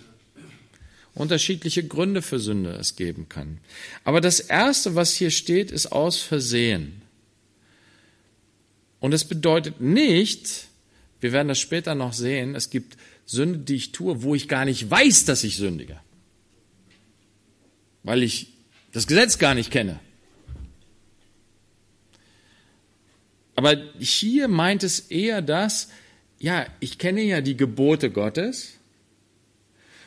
Unterschiedliche 1.15 1.87
Gründe 1.87 2.23
für 2.23 2.39
Sünde 2.39 2.71
es 2.71 2.97
geben 2.97 3.29
kann. 3.29 3.59
Aber 4.05 4.23
das 4.23 4.41
erste, 4.41 4.95
was 4.95 5.13
hier 5.13 5.31
steht, 5.31 5.71
ist 5.71 5.93
aus 5.93 6.19
Versehen. 6.19 7.03
Und 9.01 9.13
es 9.13 9.25
bedeutet 9.25 9.83
nicht, 9.83 10.69
wir 11.21 11.33
werden 11.33 11.49
das 11.49 11.59
später 11.59 11.95
noch 11.95 12.15
sehen, 12.15 12.55
es 12.55 12.71
gibt 12.71 12.97
Sünde, 13.27 13.59
die 13.59 13.75
ich 13.75 13.93
tue, 13.93 14.23
wo 14.23 14.35
ich 14.35 14.49
gar 14.49 14.65
nicht 14.65 14.91
weiß, 14.91 15.27
dass 15.27 15.45
ich 15.45 15.57
sündige. 15.57 16.01
Weil 18.03 18.23
ich 18.23 18.60
das 18.93 19.07
Gesetz 19.07 19.39
gar 19.39 19.55
nicht 19.55 19.71
kenne. 19.71 20.01
Aber 23.57 23.77
hier 23.99 24.49
meint 24.49 24.83
es 24.83 25.01
eher 25.01 25.43
das, 25.43 25.91
ja, 26.39 26.67
ich 26.81 26.99
kenne 26.99 27.23
ja 27.23 27.43
die 27.43 27.57
Gebote 27.57 28.11
Gottes 28.11 28.79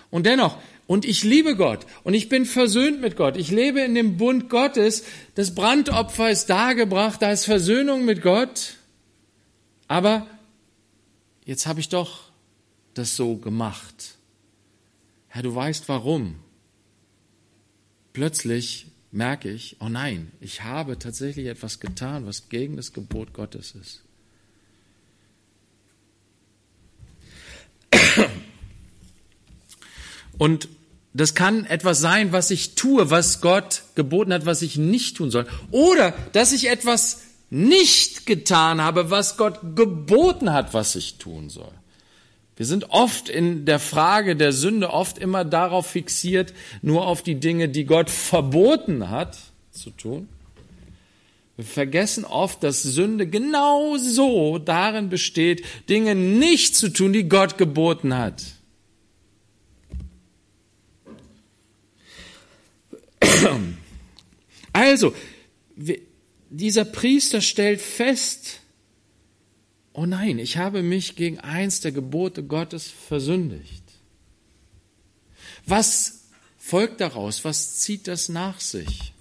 und 0.10 0.26
dennoch, 0.26 0.58
und 0.86 1.06
ich 1.06 1.24
liebe 1.24 1.56
Gott 1.56 1.86
und 2.04 2.14
ich 2.14 2.30
bin 2.30 2.46
versöhnt 2.46 3.00
mit 3.00 3.16
Gott. 3.16 3.38
Ich 3.38 3.52
lebe 3.52 3.82
in 3.82 3.96
dem 3.96 4.18
Bund 4.18 4.50
Gottes. 4.50 5.06
Das 5.36 5.56
Brandopfer 5.56 6.30
ist 6.30 6.50
dargebracht, 6.50 7.22
da 7.22 7.32
ist 7.32 7.46
Versöhnung 7.46 8.06
mit 8.06 8.22
Gott. 8.22 8.76
Aber 9.88 10.28
jetzt 11.46 11.68
habe 11.68 11.80
ich 11.80 11.90
doch 11.90 12.32
das 12.94 13.16
so 13.16 13.38
gemacht. 13.38 14.16
Herr, 15.30 15.42
du 15.42 15.56
weißt 15.56 15.88
warum. 15.90 16.43
Plötzlich 18.14 18.88
merke 19.12 19.50
ich, 19.50 19.78
oh 19.80 19.90
nein, 19.90 20.32
ich 20.40 20.64
habe 20.64 20.98
tatsächlich 20.98 21.48
etwas 21.48 21.80
getan, 21.80 22.26
was 22.26 22.50
gegen 22.50 22.78
das 22.78 22.94
Gebot 22.94 23.34
Gottes 23.34 23.76
ist. 23.76 24.04
Und 30.38 30.68
das 31.14 31.36
kann 31.36 31.66
etwas 31.66 32.00
sein, 32.00 32.32
was 32.32 32.50
ich 32.50 32.76
tue, 32.76 33.12
was 33.12 33.40
Gott 33.40 33.84
geboten 33.96 34.34
hat, 34.34 34.46
was 34.46 34.64
ich 34.64 34.78
nicht 34.78 35.18
tun 35.18 35.30
soll. 35.30 35.46
Oder 35.70 36.12
dass 36.32 36.54
ich 36.54 36.70
etwas 36.70 37.22
nicht 37.52 38.26
getan 38.26 38.82
habe, 38.82 39.12
was 39.12 39.38
Gott 39.38 39.60
geboten 39.76 40.52
hat, 40.52 40.74
was 40.74 40.96
ich 40.96 41.20
tun 41.20 41.50
soll. 41.50 41.72
Wir 42.56 42.66
sind 42.66 42.92
oft 42.92 43.30
in 43.30 43.66
der 43.66 43.80
Frage 43.80 44.36
der 44.36 44.54
Sünde 44.54 44.92
oft 44.92 45.18
immer 45.18 45.44
darauf 45.44 45.88
fixiert, 45.88 46.54
nur 46.82 47.08
auf 47.08 47.24
die 47.24 47.36
Dinge, 47.36 47.68
die 47.68 47.86
Gott 47.86 48.10
verboten 48.10 49.10
hat 49.10 49.40
zu 49.72 49.90
tun. 49.90 50.30
Wir 51.56 51.66
vergessen 51.66 52.26
oft, 52.26 52.64
dass 52.64 52.84
Sünde 52.84 53.28
genau 53.28 53.98
so 53.98 54.58
darin 54.58 55.10
besteht, 55.10 55.64
Dinge 55.90 56.16
nicht 56.16 56.76
zu 56.76 56.90
tun, 56.90 57.14
die 57.14 57.30
Gott 57.30 57.58
geboten 57.58 58.16
hat. 58.16 58.44
Also, 64.72 65.14
dieser 66.50 66.86
Priester 66.86 67.42
stellt 67.42 67.82
fest, 67.82 68.63
oh 69.94 70.06
nein, 70.06 70.40
ich 70.40 70.58
habe 70.58 70.84
mich 70.84 71.16
gegen 71.16 71.40
eins 71.40 71.80
der 71.80 71.92
Gebote 71.92 72.44
Gottes 72.44 72.88
versündigt. 72.88 73.84
Was 75.66 76.26
folgt 76.58 77.00
daraus? 77.02 77.46
Was 77.46 77.78
zieht 77.78 78.08
das 78.08 78.30
nach 78.30 78.60
sich? 78.60 79.14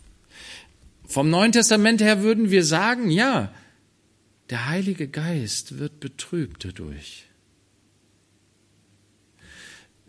Vom 1.06 1.30
Neuen 1.30 1.52
Testament 1.52 2.00
her 2.00 2.22
würden 2.22 2.50
wir 2.50 2.64
sagen, 2.64 3.10
ja, 3.10 3.54
der 4.50 4.68
Heilige 4.68 5.08
Geist 5.08 5.78
wird 5.78 6.00
betrübt 6.00 6.64
dadurch. 6.64 7.26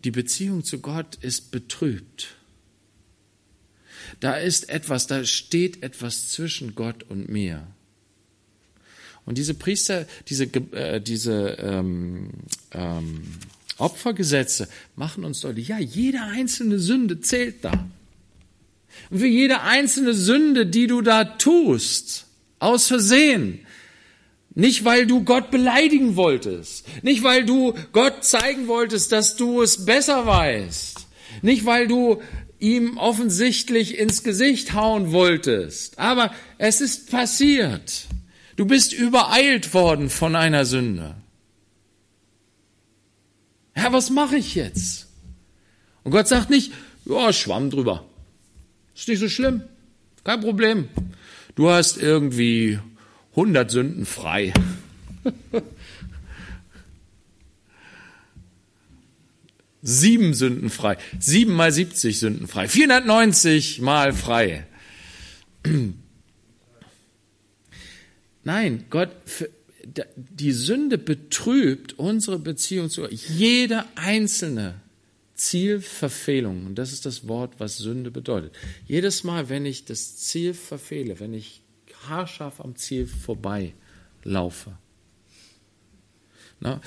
Die 0.04 0.12
Beziehung 0.12 0.64
zu 0.64 0.80
Gott 0.80 1.16
ist 1.16 1.52
betrübt. 1.52 2.36
Da 4.20 4.36
ist 4.36 4.70
etwas, 4.70 5.08
da 5.08 5.26
steht 5.26 5.82
etwas 5.82 6.30
zwischen 6.30 6.76
Gott 6.76 7.04
und 7.04 7.30
mir. 7.30 7.68
Und 9.26 9.38
diese 9.38 9.54
Priester, 9.54 10.06
diese, 10.28 10.46
äh, 10.74 11.00
diese 11.00 11.58
ähm, 11.60 12.30
ähm, 12.72 13.24
Opfergesetze 13.78 14.68
machen 14.96 15.24
uns 15.24 15.42
deutlich, 15.42 15.70
ja, 15.70 15.80
jede 15.80 16.22
einzelne 16.22 16.80
Sünde 16.80 17.22
zählt 17.22 17.64
da. 17.64 17.88
Und 19.10 19.20
für 19.20 19.28
jede 19.28 19.62
einzelne 19.62 20.14
Sünde, 20.14 20.66
die 20.66 20.88
du 20.88 21.02
da 21.02 21.24
tust, 21.24 22.26
aus 22.60 22.88
Versehen, 22.88 23.66
nicht 24.56 24.86
weil 24.86 25.08
du 25.08 25.24
Gott 25.24 25.52
beleidigen 25.52 26.16
wolltest, 26.16 26.86
nicht 27.04 27.24
weil 27.24 27.46
du 27.46 27.74
Gott 27.92 28.24
zeigen 28.24 28.68
wolltest, 28.68 29.12
dass 29.12 29.36
du 29.36 29.62
es 29.62 29.86
besser 29.86 30.26
weißt, 30.26 31.08
nicht 31.42 31.66
weil 31.66 31.88
du 31.88 32.22
ihm 32.60 32.98
offensichtlich 32.98 33.98
ins 33.98 34.24
Gesicht 34.24 34.74
hauen 34.74 35.12
wolltest, 35.12 35.98
aber 36.00 36.34
es 36.58 36.82
ist 36.82 37.10
passiert. 37.10 38.08
Du 38.56 38.66
bist 38.66 38.94
übereilt 38.94 39.74
worden 39.74 40.10
von 40.10 40.36
einer 40.36 40.66
Sünde. 40.66 41.16
Herr, 43.74 43.92
was 43.94 44.10
mache 44.10 44.38
ich 44.38 44.56
jetzt? 44.56 45.08
Und 46.04 46.12
Gott 46.12 46.28
sagt 46.28 46.50
nicht, 46.50 46.72
ja, 47.06 47.34
schwamm 47.34 47.70
drüber. 47.70 48.06
Ist 48.96 49.08
nicht 49.08 49.20
so 49.20 49.30
schlimm. 49.30 49.64
Kein 50.24 50.42
Problem. 50.42 50.88
Du 51.56 51.70
hast 51.70 51.98
irgendwie 51.98 52.80
100 53.32 53.72
Sünden 53.72 54.06
frei. 54.06 54.54
Sieben 59.82 60.34
Sünden 60.34 60.70
frei. 60.70 60.98
Sieben 61.20 61.54
mal 61.54 61.72
70 61.72 62.20
Sünden 62.20 62.48
frei. 62.48 62.68
490 62.68 63.82
mal 63.82 64.14
frei. 64.14 64.68
Nein, 68.44 68.86
Gott, 68.90 69.10
die 70.16 70.52
Sünde 70.52 70.98
betrübt 70.98 71.98
unsere 72.00 72.40
Beziehung 72.40 72.90
zu 72.90 73.02
Gott. 73.02 73.12
Jede 73.30 73.86
einzelne 73.96 74.76
Zielverfehlung, 75.36 76.68
und 76.68 76.76
das 76.76 76.94
ist 76.94 77.06
das 77.06 77.28
Wort, 77.28 77.56
was 77.58 77.78
Sünde 77.78 78.12
bedeutet. 78.12 78.54
Jedes 78.88 79.24
Mal, 79.24 79.50
wenn 79.50 79.66
ich 79.66 79.86
das 79.86 80.18
Ziel 80.18 80.54
verfehle, 80.54 81.20
wenn 81.20 81.34
ich 81.34 81.62
haarscharf 82.08 82.62
am 82.62 82.76
Ziel 82.76 83.08
vorbei 83.08 83.74
laufe. 84.24 84.78
Na, 86.60 86.82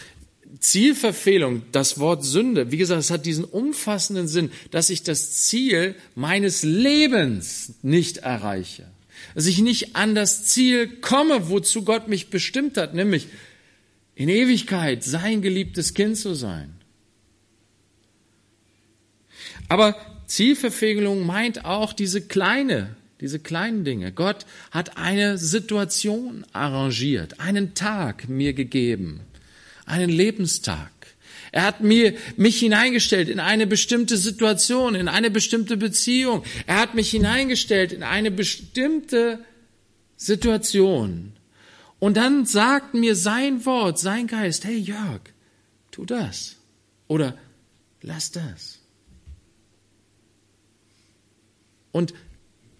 Zielverfehlung, 0.60 1.62
das 1.72 1.98
Wort 1.98 2.24
Sünde, 2.24 2.70
wie 2.70 2.76
gesagt, 2.76 3.00
es 3.00 3.10
hat 3.10 3.26
diesen 3.26 3.44
umfassenden 3.44 4.28
Sinn, 4.28 4.50
dass 4.70 4.90
ich 4.90 5.02
das 5.02 5.44
Ziel 5.46 5.96
meines 6.14 6.62
Lebens 6.62 7.74
nicht 7.82 8.18
erreiche 8.18 8.86
dass 9.34 9.46
ich 9.46 9.58
nicht 9.58 9.96
an 9.96 10.14
das 10.14 10.44
Ziel 10.44 10.88
komme, 11.00 11.48
wozu 11.48 11.84
Gott 11.84 12.08
mich 12.08 12.28
bestimmt 12.30 12.76
hat, 12.76 12.94
nämlich 12.94 13.28
in 14.14 14.28
Ewigkeit 14.28 15.04
sein 15.04 15.42
geliebtes 15.42 15.94
Kind 15.94 16.16
zu 16.16 16.34
sein. 16.34 16.74
Aber 19.68 19.96
Zielverfehlung 20.26 21.26
meint 21.26 21.64
auch 21.64 21.92
diese 21.92 22.20
kleine, 22.20 22.96
diese 23.20 23.38
kleinen 23.38 23.84
Dinge. 23.84 24.12
Gott 24.12 24.46
hat 24.70 24.96
eine 24.96 25.38
Situation 25.38 26.44
arrangiert, 26.52 27.40
einen 27.40 27.74
Tag 27.74 28.28
mir 28.28 28.52
gegeben, 28.52 29.20
einen 29.84 30.10
Lebenstag. 30.10 30.90
Er 31.52 31.64
hat 31.64 31.80
mir, 31.80 32.14
mich 32.36 32.58
hineingestellt 32.58 33.28
in 33.28 33.40
eine 33.40 33.66
bestimmte 33.66 34.16
Situation, 34.16 34.94
in 34.94 35.08
eine 35.08 35.30
bestimmte 35.30 35.76
Beziehung. 35.76 36.44
Er 36.66 36.78
hat 36.78 36.94
mich 36.94 37.10
hineingestellt 37.10 37.92
in 37.92 38.02
eine 38.02 38.30
bestimmte 38.30 39.44
Situation. 40.16 41.32
Und 41.98 42.16
dann 42.16 42.46
sagt 42.46 42.94
mir 42.94 43.16
sein 43.16 43.64
Wort, 43.64 43.98
sein 43.98 44.26
Geist, 44.26 44.64
hey 44.64 44.76
Jörg, 44.76 45.20
tu 45.90 46.04
das. 46.04 46.56
Oder 47.08 47.36
lass 48.02 48.32
das. 48.32 48.80
Und 51.92 52.12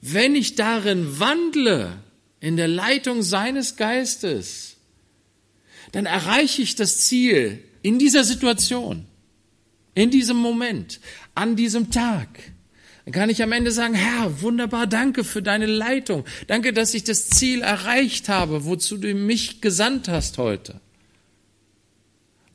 wenn 0.03 0.35
ich 0.35 0.55
darin 0.57 1.19
wandle, 1.19 1.99
in 2.41 2.57
der 2.57 2.69
Leitung 2.69 3.23
seines 3.23 3.77
Geistes, 3.77 4.77
dann 5.93 6.07
erreiche 6.07 6.63
ich 6.63 6.77
das 6.77 6.99
Ziel, 6.99 7.63
in 7.87 8.01
dieser 8.01 8.25
Situation, 8.25 9.07
in 9.95 10.11
diesem 10.11 10.37
Moment, 10.37 10.99
an 11.37 11.55
diesem 11.55 11.93
Tag, 11.93 12.29
dann 13.05 13.13
kann 13.15 13.31
ich 13.31 13.45
am 13.45 13.53
Ende 13.53 13.71
sagen, 13.71 13.95
Herr, 13.95 14.43
wunderbar, 14.43 14.89
danke 14.89 15.23
für 15.23 15.41
deine 15.41 15.67
Leitung. 15.67 16.25
Danke, 16.49 16.73
dass 16.73 16.95
ich 16.95 17.05
das 17.05 17.29
Ziel 17.29 17.63
erreicht 17.63 18.29
habe, 18.29 18.65
wozu 18.65 18.97
du 18.97 19.15
mich 19.15 19.61
gesandt 19.61 20.09
hast 20.09 20.37
heute. 20.39 20.81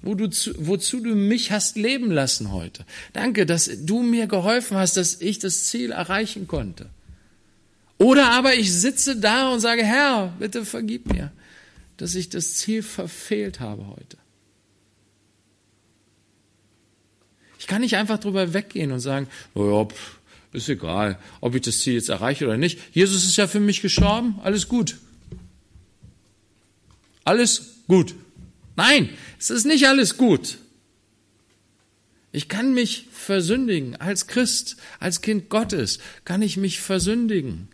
Wo 0.02 0.16
du, 0.16 0.30
wozu 0.58 1.00
du 1.00 1.16
mich 1.16 1.54
hast 1.54 1.78
leben 1.78 2.12
lassen 2.12 2.52
heute. 2.52 2.86
Danke, 3.14 3.46
dass 3.46 3.70
du 3.86 4.02
mir 4.02 4.28
geholfen 4.28 4.76
hast, 4.76 4.98
dass 4.98 5.22
ich 5.22 5.40
das 5.40 5.64
Ziel 5.68 5.92
erreichen 5.92 6.50
konnte. 6.50 6.90
Oder 7.98 8.32
aber 8.32 8.56
ich 8.56 8.74
sitze 8.74 9.16
da 9.16 9.54
und 9.54 9.62
sage, 9.62 9.86
Herr, 9.86 10.34
bitte 10.40 10.66
vergib 10.66 11.08
mir, 11.08 11.32
dass 11.96 12.16
ich 12.16 12.28
das 12.28 12.56
Ziel 12.56 12.84
verfehlt 12.84 13.62
habe 13.62 13.88
heute. 13.88 14.18
Ich 17.61 17.61
kann 17.72 17.80
nicht 17.80 17.96
einfach 17.96 18.20
drüber 18.20 18.54
weggehen 18.54 18.92
und 18.92 19.00
sagen, 19.00 19.30
naja, 19.56 19.88
ist 20.52 20.68
egal, 20.68 21.18
ob 21.40 21.56
ich 21.56 21.62
das 21.62 21.80
Ziel 21.80 21.94
jetzt 21.94 22.10
erreiche 22.10 22.44
oder 22.44 22.58
nicht. 22.58 22.78
Jesus 22.92 23.24
ist 23.24 23.38
ja 23.38 23.48
für 23.48 23.62
mich 23.62 23.82
gestorben, 23.82 24.42
alles 24.44 24.68
gut. 24.68 24.98
Alles 27.24 27.76
gut. 27.88 28.14
Nein, 28.76 29.08
es 29.40 29.52
ist 29.52 29.66
nicht 29.66 29.88
alles 29.88 30.18
gut. 30.18 30.58
Ich 32.34 32.50
kann 32.50 32.74
mich 32.74 33.08
versündigen. 33.14 33.96
Als 33.96 34.28
Christ, 34.28 34.76
als 35.00 35.22
Kind 35.22 35.48
Gottes 35.48 36.00
kann 36.26 36.42
ich 36.42 36.58
mich 36.58 36.82
versündigen. 36.82 37.70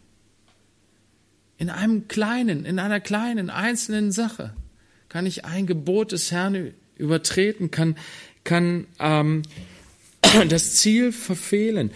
In 1.57 1.71
einem 1.71 2.07
kleinen, 2.07 2.65
in 2.65 2.77
einer 2.77 2.99
kleinen, 2.99 3.49
einzelnen 3.49 4.11
Sache 4.11 4.53
kann 5.09 5.25
ich 5.25 5.43
ein 5.43 5.65
Gebot 5.65 6.11
des 6.11 6.31
Herrn 6.31 6.75
übertreten, 6.97 7.71
kann, 7.71 7.95
kann 8.43 8.85
ähm, 8.99 9.41
das 10.49 10.75
Ziel 10.75 11.11
verfehlen. 11.11 11.91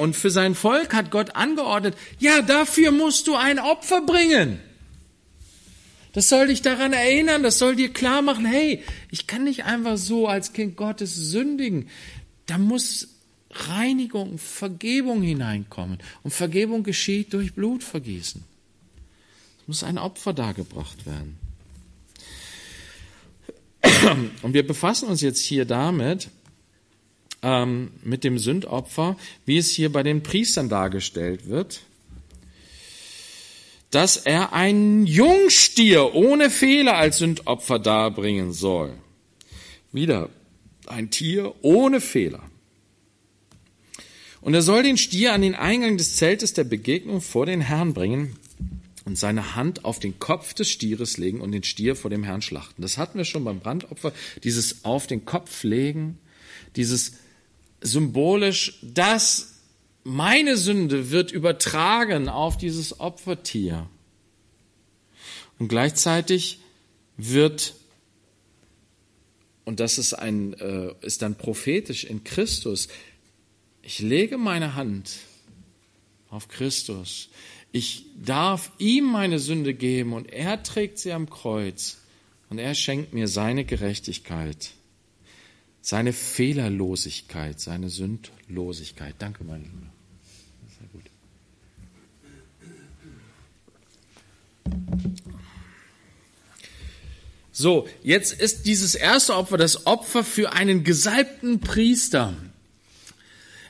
Und 0.00 0.14
für 0.14 0.30
sein 0.30 0.54
Volk 0.54 0.94
hat 0.94 1.10
Gott 1.10 1.36
angeordnet, 1.36 1.96
ja, 2.18 2.42
dafür 2.42 2.90
musst 2.90 3.26
du 3.26 3.34
ein 3.34 3.58
Opfer 3.58 4.02
bringen. 4.02 4.60
Das 6.12 6.28
soll 6.28 6.46
dich 6.46 6.62
daran 6.62 6.92
erinnern, 6.92 7.42
das 7.42 7.58
soll 7.58 7.74
dir 7.74 7.92
klar 7.92 8.22
machen, 8.22 8.46
hey, 8.46 8.82
ich 9.10 9.26
kann 9.26 9.44
nicht 9.44 9.64
einfach 9.64 9.96
so 9.96 10.28
als 10.28 10.52
Kind 10.52 10.76
Gottes 10.76 11.14
sündigen. 11.16 11.88
Da 12.46 12.56
muss 12.56 13.08
Reinigung, 13.50 14.38
Vergebung 14.38 15.22
hineinkommen. 15.22 15.98
Und 16.22 16.32
Vergebung 16.32 16.82
geschieht 16.82 17.32
durch 17.32 17.54
Blutvergießen. 17.54 18.44
Es 19.60 19.68
muss 19.68 19.82
ein 19.82 19.98
Opfer 19.98 20.32
dargebracht 20.32 20.98
werden. 21.06 21.38
Und 24.42 24.54
wir 24.54 24.66
befassen 24.66 25.08
uns 25.08 25.20
jetzt 25.20 25.40
hier 25.40 25.64
damit, 25.64 26.28
ähm, 27.44 27.92
mit 28.02 28.24
dem 28.24 28.38
Sündopfer, 28.38 29.16
wie 29.46 29.58
es 29.58 29.70
hier 29.70 29.92
bei 29.92 30.02
den 30.02 30.24
Priestern 30.24 30.68
dargestellt 30.68 31.48
wird 31.48 31.82
dass 33.94 34.16
er 34.16 34.52
einen 34.52 35.06
Jungstier 35.06 36.16
ohne 36.16 36.50
Fehler 36.50 36.96
als 36.96 37.18
Sündopfer 37.18 37.78
darbringen 37.78 38.52
soll. 38.52 38.92
Wieder 39.92 40.30
ein 40.86 41.10
Tier 41.10 41.54
ohne 41.62 42.00
Fehler. 42.00 42.42
Und 44.40 44.52
er 44.52 44.62
soll 44.62 44.82
den 44.82 44.98
Stier 44.98 45.32
an 45.32 45.42
den 45.42 45.54
Eingang 45.54 45.96
des 45.96 46.16
Zeltes 46.16 46.54
der 46.54 46.64
Begegnung 46.64 47.20
vor 47.20 47.46
den 47.46 47.60
Herrn 47.60 47.94
bringen 47.94 48.36
und 49.04 49.16
seine 49.16 49.54
Hand 49.54 49.84
auf 49.84 50.00
den 50.00 50.18
Kopf 50.18 50.54
des 50.54 50.70
Stieres 50.70 51.16
legen 51.16 51.40
und 51.40 51.52
den 51.52 51.62
Stier 51.62 51.94
vor 51.94 52.10
dem 52.10 52.24
Herrn 52.24 52.42
schlachten. 52.42 52.82
Das 52.82 52.98
hatten 52.98 53.16
wir 53.16 53.24
schon 53.24 53.44
beim 53.44 53.60
Brandopfer, 53.60 54.12
dieses 54.42 54.84
auf 54.84 55.06
den 55.06 55.24
Kopf 55.24 55.62
legen, 55.62 56.18
dieses 56.74 57.12
symbolisch, 57.84 58.78
das 58.82 59.60
meine 60.02 60.56
Sünde 60.56 61.10
wird 61.10 61.30
übertragen 61.30 62.28
auf 62.28 62.56
dieses 62.56 62.98
Opfertier. 62.98 63.88
Und 65.58 65.68
gleichzeitig 65.68 66.60
wird, 67.16 67.74
und 69.64 69.80
das 69.80 69.98
ist, 69.98 70.14
ein, 70.14 70.54
äh, 70.54 70.94
ist 71.02 71.22
dann 71.22 71.36
prophetisch 71.36 72.04
in 72.04 72.24
Christus, 72.24 72.88
ich 73.82 74.00
lege 74.00 74.38
meine 74.38 74.74
Hand 74.74 75.18
auf 76.30 76.48
Christus. 76.48 77.28
Ich 77.70 78.06
darf 78.16 78.72
ihm 78.78 79.04
meine 79.04 79.38
Sünde 79.38 79.74
geben 79.74 80.12
und 80.12 80.32
er 80.32 80.62
trägt 80.62 80.98
sie 80.98 81.12
am 81.12 81.28
Kreuz 81.28 81.98
und 82.48 82.58
er 82.58 82.74
schenkt 82.74 83.12
mir 83.12 83.28
seine 83.28 83.64
Gerechtigkeit 83.64 84.72
seine 85.84 86.14
Fehlerlosigkeit, 86.14 87.60
seine 87.60 87.90
Sündlosigkeit. 87.90 89.16
Danke, 89.18 89.44
mein 89.44 89.64
Lieber. 89.64 89.92
Sehr 90.78 90.88
gut. 90.88 91.02
So, 97.52 97.86
jetzt 98.02 98.32
ist 98.32 98.64
dieses 98.64 98.94
erste 98.94 99.34
Opfer 99.34 99.58
das 99.58 99.86
Opfer 99.86 100.24
für 100.24 100.54
einen 100.54 100.84
gesalbten 100.84 101.60
Priester. 101.60 102.34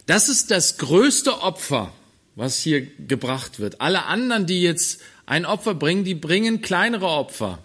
Das 0.07 0.29
ist 0.29 0.53
das 0.53 0.79
größte 0.79 1.43
Opfer, 1.43 1.93
was 2.37 2.61
hier 2.61 2.87
gebracht 2.87 3.59
wird. 3.59 3.81
Alle 3.81 4.05
anderen, 4.05 4.47
die 4.47 4.63
jetzt 4.63 5.01
ein 5.27 5.45
Opfer 5.45 5.75
bringen, 5.75 6.05
die 6.05 6.15
bringen 6.15 6.63
kleinere 6.63 7.09
Opfer. 7.09 7.59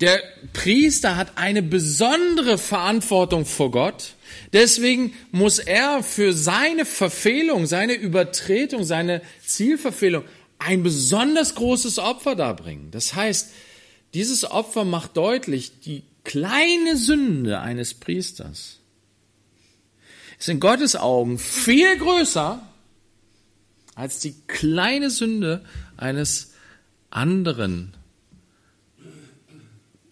Der 0.00 0.22
Priester 0.52 1.16
hat 1.16 1.36
eine 1.36 1.62
besondere 1.62 2.56
Verantwortung 2.56 3.44
vor 3.44 3.70
Gott. 3.70 4.14
Deswegen 4.52 5.12
muss 5.30 5.58
er 5.58 6.02
für 6.02 6.32
seine 6.32 6.86
Verfehlung, 6.86 7.66
seine 7.66 7.94
Übertretung, 7.94 8.84
seine 8.84 9.20
Zielverfehlung 9.44 10.24
ein 10.58 10.82
besonders 10.82 11.54
großes 11.54 11.98
Opfer 11.98 12.34
darbringen. 12.34 12.90
Das 12.90 13.14
heißt, 13.14 13.50
dieses 14.14 14.50
Opfer 14.50 14.84
macht 14.84 15.16
deutlich, 15.16 15.80
die 15.80 16.02
kleine 16.24 16.96
Sünde 16.96 17.60
eines 17.60 17.94
Priesters 17.94 18.80
ist 20.40 20.48
in 20.48 20.58
Gottes 20.58 20.96
Augen 20.96 21.38
viel 21.38 21.98
größer 21.98 22.66
als 23.94 24.20
die 24.20 24.34
kleine 24.48 25.10
Sünde 25.10 25.62
eines 25.98 26.54
anderen 27.10 27.92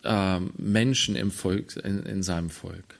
äh, 0.09 0.40
Menschen 0.57 1.14
im 1.14 1.31
Volk, 1.31 1.77
in, 1.77 2.03
in 2.05 2.23
seinem 2.23 2.51
Volk. 2.51 2.99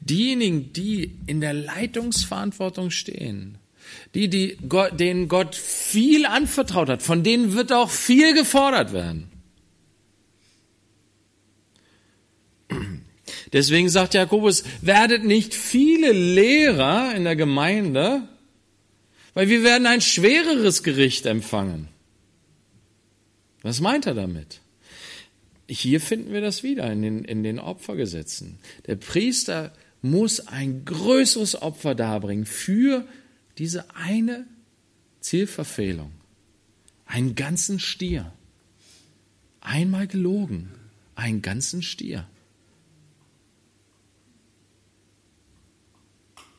Diejenigen, 0.00 0.72
die 0.72 1.18
in 1.26 1.40
der 1.40 1.52
Leitungsverantwortung 1.52 2.90
stehen, 2.90 3.58
die, 4.14 4.28
die 4.28 4.56
Gott, 4.68 4.98
denen 4.98 5.28
Gott 5.28 5.54
viel 5.54 6.24
anvertraut 6.24 6.88
hat, 6.88 7.02
von 7.02 7.22
denen 7.22 7.54
wird 7.54 7.72
auch 7.72 7.90
viel 7.90 8.34
gefordert 8.34 8.92
werden. 8.92 9.30
Deswegen 13.52 13.88
sagt 13.88 14.14
Jakobus, 14.14 14.62
werdet 14.80 15.24
nicht 15.24 15.54
viele 15.54 16.12
Lehrer 16.12 17.14
in 17.16 17.24
der 17.24 17.34
Gemeinde, 17.36 18.28
weil 19.34 19.48
wir 19.48 19.64
werden 19.64 19.86
ein 19.86 20.00
schwereres 20.00 20.82
Gericht 20.82 21.26
empfangen. 21.26 21.88
Was 23.62 23.80
meint 23.80 24.06
er 24.06 24.14
damit? 24.14 24.60
Hier 25.68 26.00
finden 26.00 26.32
wir 26.32 26.40
das 26.40 26.62
wieder 26.62 26.90
in 26.90 27.02
den, 27.02 27.24
in 27.24 27.42
den 27.42 27.58
Opfergesetzen. 27.58 28.58
Der 28.86 28.96
Priester 28.96 29.72
muss 30.02 30.40
ein 30.40 30.84
größeres 30.84 31.60
Opfer 31.60 31.94
darbringen 31.94 32.46
für 32.46 33.06
diese 33.58 33.94
eine 33.94 34.46
Zielverfehlung. 35.20 36.12
Einen 37.06 37.34
ganzen 37.34 37.78
Stier. 37.78 38.32
Einmal 39.60 40.06
gelogen. 40.06 40.70
Einen 41.14 41.42
ganzen 41.42 41.82
Stier. 41.82 42.26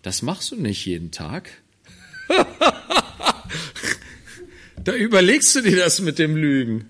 Das 0.03 0.21
machst 0.21 0.51
du 0.51 0.55
nicht 0.55 0.85
jeden 0.85 1.11
Tag. 1.11 1.49
Da 4.83 4.95
überlegst 4.95 5.55
du 5.55 5.61
dir 5.61 5.77
das 5.77 6.01
mit 6.01 6.17
dem 6.17 6.35
Lügen. 6.35 6.89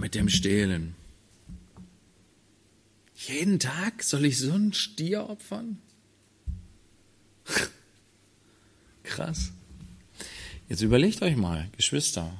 Mit 0.00 0.14
dem 0.14 0.28
Stehlen. 0.28 0.94
Jeden 3.14 3.58
Tag 3.58 4.02
soll 4.02 4.24
ich 4.24 4.38
so 4.38 4.52
einen 4.52 4.72
Stier 4.72 5.28
opfern? 5.28 5.78
Krass. 9.02 9.52
Jetzt 10.68 10.80
überlegt 10.80 11.20
euch 11.20 11.36
mal, 11.36 11.68
Geschwister. 11.76 12.32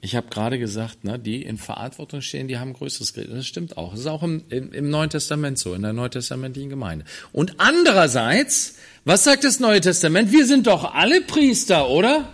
Ich 0.00 0.14
habe 0.14 0.28
gerade 0.28 0.58
gesagt, 0.58 1.02
ne, 1.04 1.18
die 1.18 1.42
in 1.42 1.58
Verantwortung 1.58 2.20
stehen, 2.20 2.46
die 2.46 2.58
haben 2.58 2.72
größeres 2.72 3.14
Gerät. 3.14 3.32
Das 3.32 3.46
stimmt 3.46 3.76
auch. 3.78 3.92
Das 3.92 4.00
ist 4.00 4.06
auch 4.06 4.22
im, 4.22 4.44
im, 4.50 4.72
im 4.72 4.90
Neuen 4.90 5.10
Testament 5.10 5.58
so, 5.58 5.74
in 5.74 5.82
der 5.82 5.92
neutestamentlichen 5.92 6.70
Gemeinde. 6.70 7.04
Und 7.32 7.58
andererseits 7.58 8.76
was 9.08 9.24
sagt 9.24 9.44
das 9.44 9.58
Neue 9.58 9.80
Testament? 9.80 10.32
Wir 10.32 10.44
sind 10.44 10.66
doch 10.66 10.92
alle 10.92 11.22
Priester, 11.22 11.88
oder? 11.88 12.28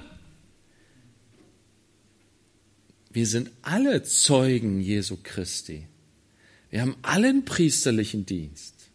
Wir 3.15 3.29
sind 3.29 3.53
alle 3.63 4.03
Zeugen 4.03 4.81
Jesu 4.81 5.17
Christi. 5.23 5.87
Wir 6.69 6.81
haben 6.81 6.97
allen 7.03 7.45
priesterlichen 7.45 8.27
Dienst. 8.27 8.91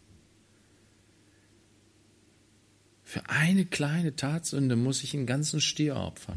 Für 3.02 3.30
eine 3.30 3.64
kleine 3.64 4.14
Tatsünde 4.14 4.76
muss 4.76 5.02
ich 5.02 5.14
einen 5.14 5.24
ganzen 5.24 5.62
Stier 5.62 5.96
opfern. 5.96 6.36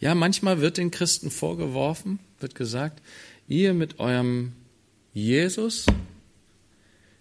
Ja, 0.00 0.14
manchmal 0.14 0.62
wird 0.62 0.78
den 0.78 0.90
Christen 0.90 1.30
vorgeworfen, 1.30 2.20
wird 2.38 2.54
gesagt, 2.54 3.02
ihr 3.46 3.74
mit 3.74 4.00
eurem 4.00 4.54
Jesus, 5.12 5.84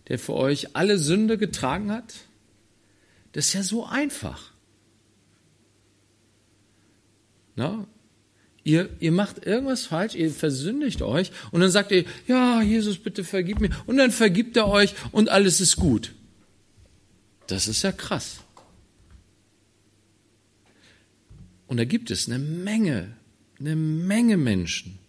der 0.08 0.18
für 0.18 0.34
euch 0.36 0.78
alle 0.78 0.98
Sünde 0.98 1.38
getragen 1.38 1.92
hat? 1.92 2.16
Das 3.34 3.48
ist 3.48 3.54
ja 3.54 3.64
so 3.64 3.86
einfach. 3.86 4.54
Na? 7.58 7.86
Ihr, 8.64 8.90
ihr 9.00 9.12
macht 9.12 9.46
irgendwas 9.46 9.86
falsch, 9.86 10.16
ihr 10.16 10.32
versündigt 10.32 11.02
euch 11.02 11.32
und 11.52 11.62
dann 11.62 11.72
sagt 11.72 11.92
ihr, 11.92 12.06
ja, 12.28 12.62
Jesus, 12.62 12.98
bitte 12.98 13.24
vergib 13.24 13.62
mir. 13.62 13.70
Und 13.86 13.98
dann 13.98 14.12
vergibt 14.12 14.58
er 14.58 14.68
euch 14.68 14.94
und 15.12 15.30
alles 15.30 15.62
ist 15.62 15.78
gut. 15.78 16.14
Das 17.48 17.68
ist 17.68 17.82
ja 17.84 17.92
krass. 17.92 18.42
Und 21.68 21.78
da 21.78 21.86
gibt 21.86 22.12
es 22.12 22.28
eine 22.28 22.40
Menge, 22.40 23.16
eine 23.60 23.76
Menge 23.76 24.38
Menschen, 24.38 25.00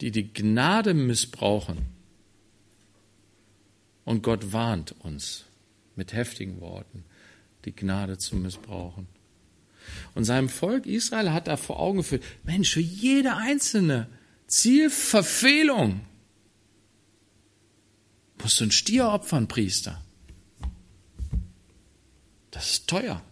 die 0.00 0.10
die 0.10 0.32
Gnade 0.32 0.94
missbrauchen. 0.94 1.78
Und 4.04 4.22
Gott 4.22 4.52
warnt 4.52 4.94
uns 5.00 5.44
mit 5.96 6.12
heftigen 6.12 6.60
Worten, 6.60 7.04
die 7.64 7.74
Gnade 7.74 8.18
zu 8.18 8.36
missbrauchen. 8.36 9.06
Und 10.14 10.24
seinem 10.24 10.48
Volk 10.48 10.86
Israel 10.86 11.32
hat 11.32 11.48
er 11.48 11.56
vor 11.56 11.78
Augen 11.78 11.98
geführt, 11.98 12.24
Mensch, 12.44 12.72
für 12.72 12.80
jede 12.80 13.36
einzelne 13.36 14.08
Zielverfehlung 14.46 16.00
musst 18.42 18.60
du 18.60 18.64
ein 18.64 18.70
Stier 18.70 19.08
opfern, 19.08 19.48
Priester. 19.48 20.02
Das 22.50 22.70
ist 22.70 22.88
teuer. 22.88 23.22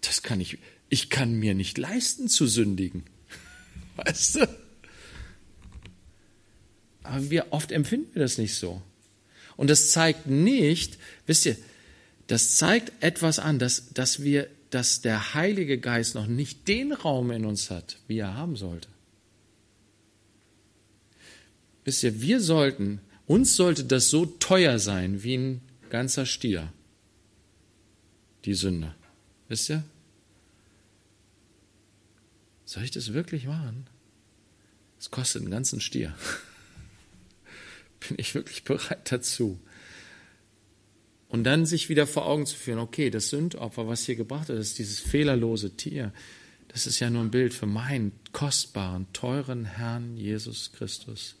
Das 0.00 0.22
kann 0.22 0.40
ich, 0.40 0.58
ich 0.88 1.10
kann 1.10 1.34
mir 1.34 1.54
nicht 1.54 1.76
leisten 1.76 2.28
zu 2.28 2.46
sündigen. 2.46 3.04
Weißt 3.96 4.36
du? 4.36 4.48
Aber 7.02 7.30
wir, 7.30 7.46
oft 7.50 7.72
empfinden 7.72 8.14
wir 8.14 8.22
das 8.22 8.38
nicht 8.38 8.54
so. 8.54 8.82
Und 9.56 9.68
das 9.68 9.90
zeigt 9.90 10.26
nicht, 10.26 10.98
wisst 11.26 11.46
ihr, 11.46 11.56
das 12.28 12.56
zeigt 12.56 12.92
etwas 13.02 13.38
an, 13.38 13.58
dass, 13.58 13.92
dass 13.92 14.22
wir, 14.22 14.48
dass 14.70 15.00
der 15.00 15.34
Heilige 15.34 15.78
Geist 15.78 16.14
noch 16.14 16.26
nicht 16.26 16.68
den 16.68 16.92
Raum 16.92 17.30
in 17.30 17.44
uns 17.44 17.70
hat, 17.70 17.98
wie 18.06 18.18
er 18.18 18.34
haben 18.34 18.56
sollte. 18.56 18.88
Wisst 21.84 22.02
ihr, 22.02 22.20
wir 22.20 22.40
sollten, 22.40 23.00
uns 23.26 23.56
sollte 23.56 23.84
das 23.84 24.10
so 24.10 24.26
teuer 24.26 24.78
sein 24.78 25.22
wie 25.22 25.36
ein 25.36 25.60
ganzer 25.88 26.26
Stier. 26.26 26.72
Die 28.44 28.54
Sünde. 28.54 28.94
Wisst 29.48 29.70
ihr? 29.70 29.82
Soll 32.66 32.84
ich 32.84 32.90
das 32.90 33.14
wirklich 33.14 33.46
machen? 33.46 33.86
Es 34.98 35.10
kostet 35.10 35.42
einen 35.42 35.50
ganzen 35.50 35.80
Stier. 35.80 36.14
Bin 38.08 38.18
ich 38.18 38.34
wirklich 38.34 38.64
bereit 38.64 39.10
dazu? 39.10 39.58
Und 41.28 41.44
dann 41.44 41.66
sich 41.66 41.88
wieder 41.88 42.06
vor 42.06 42.26
Augen 42.26 42.46
zu 42.46 42.56
führen, 42.56 42.78
okay, 42.78 43.10
das 43.10 43.28
Sündopfer, 43.28 43.86
was 43.86 44.04
hier 44.04 44.16
gebracht 44.16 44.48
wird, 44.48 44.58
ist 44.58 44.78
dieses 44.78 44.98
fehlerlose 44.98 45.76
Tier. 45.76 46.12
Das 46.68 46.86
ist 46.86 47.00
ja 47.00 47.10
nur 47.10 47.22
ein 47.22 47.30
Bild 47.30 47.52
für 47.52 47.66
meinen 47.66 48.12
kostbaren, 48.32 49.06
teuren 49.12 49.64
Herrn 49.64 50.16
Jesus 50.16 50.72
Christus. 50.72 51.34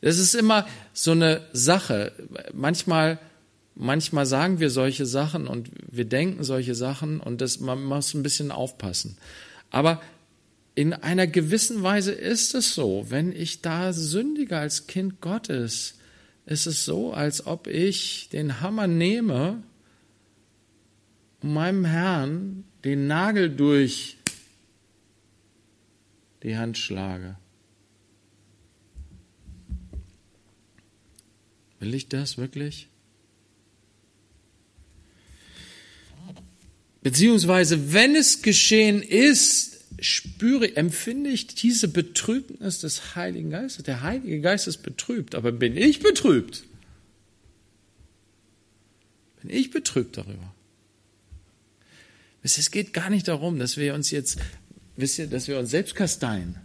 Das 0.00 0.18
ist 0.18 0.34
immer 0.34 0.66
so 0.92 1.12
eine 1.12 1.46
Sache. 1.52 2.12
Manchmal, 2.52 3.18
manchmal 3.74 4.26
sagen 4.26 4.60
wir 4.60 4.70
solche 4.70 5.06
Sachen 5.06 5.46
und 5.46 5.70
wir 5.90 6.04
denken 6.04 6.42
solche 6.42 6.74
Sachen 6.74 7.20
und 7.20 7.40
das, 7.40 7.60
man 7.60 7.82
muss 7.82 8.14
ein 8.14 8.22
bisschen 8.22 8.50
aufpassen. 8.50 9.16
Aber 9.70 10.02
in 10.74 10.92
einer 10.92 11.26
gewissen 11.26 11.82
Weise 11.82 12.12
ist 12.12 12.54
es 12.54 12.74
so, 12.74 13.06
wenn 13.08 13.32
ich 13.32 13.62
da 13.62 13.92
sündige 13.92 14.56
als 14.58 14.86
Kind 14.86 15.20
Gottes, 15.20 15.94
ist 16.46 16.66
es 16.66 16.84
so, 16.84 17.12
als 17.12 17.46
ob 17.46 17.66
ich 17.66 18.28
den 18.30 18.60
Hammer 18.60 18.86
nehme 18.86 19.62
und 21.40 21.52
meinem 21.52 21.84
Herrn 21.84 22.64
den 22.84 23.06
Nagel 23.06 23.54
durch 23.54 24.16
die 26.42 26.56
Hand 26.56 26.78
schlage. 26.78 27.36
Will 31.78 31.94
ich 31.94 32.08
das 32.08 32.36
wirklich? 32.36 32.88
Beziehungsweise, 37.02 37.92
wenn 37.92 38.14
es 38.14 38.42
geschehen 38.42 39.02
ist, 39.02 39.69
spüre, 40.00 40.76
empfinde 40.76 41.30
ich 41.30 41.46
diese 41.46 41.88
Betrübnis 41.88 42.80
des 42.80 43.14
Heiligen 43.16 43.50
Geistes. 43.50 43.84
Der 43.84 44.02
Heilige 44.02 44.40
Geist 44.40 44.66
ist 44.66 44.78
betrübt, 44.78 45.34
aber 45.34 45.52
bin 45.52 45.76
ich 45.76 46.00
betrübt? 46.00 46.64
Bin 49.40 49.50
ich 49.50 49.70
betrübt 49.70 50.16
darüber? 50.16 50.54
Es 52.42 52.70
geht 52.70 52.92
gar 52.92 53.10
nicht 53.10 53.28
darum, 53.28 53.58
dass 53.58 53.76
wir 53.76 53.94
uns 53.94 54.10
jetzt, 54.10 54.38
wisst 54.96 55.18
ihr, 55.18 55.26
dass 55.26 55.48
wir 55.48 55.58
uns 55.58 55.70
selbst 55.70 55.94
kasteien. 55.94 56.56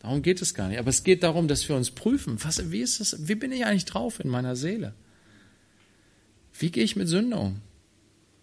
Darum 0.00 0.22
geht 0.22 0.40
es 0.40 0.54
gar 0.54 0.68
nicht. 0.68 0.78
Aber 0.78 0.88
es 0.88 1.04
geht 1.04 1.22
darum, 1.22 1.46
dass 1.46 1.68
wir 1.68 1.76
uns 1.76 1.90
prüfen. 1.90 2.42
Was, 2.42 2.70
wie 2.70 2.80
ist 2.80 3.00
das, 3.00 3.28
wie 3.28 3.34
bin 3.34 3.52
ich 3.52 3.66
eigentlich 3.66 3.84
drauf 3.84 4.20
in 4.20 4.30
meiner 4.30 4.56
Seele? 4.56 4.94
Wie 6.58 6.70
gehe 6.70 6.84
ich 6.84 6.96
mit 6.96 7.08
Sünde 7.08 7.36
um? 7.36 7.60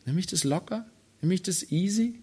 Nehme 0.06 0.20
ich 0.20 0.28
das 0.28 0.44
locker? 0.44 0.86
Nehme 1.22 1.34
ich 1.34 1.42
das 1.42 1.72
easy? 1.72 2.20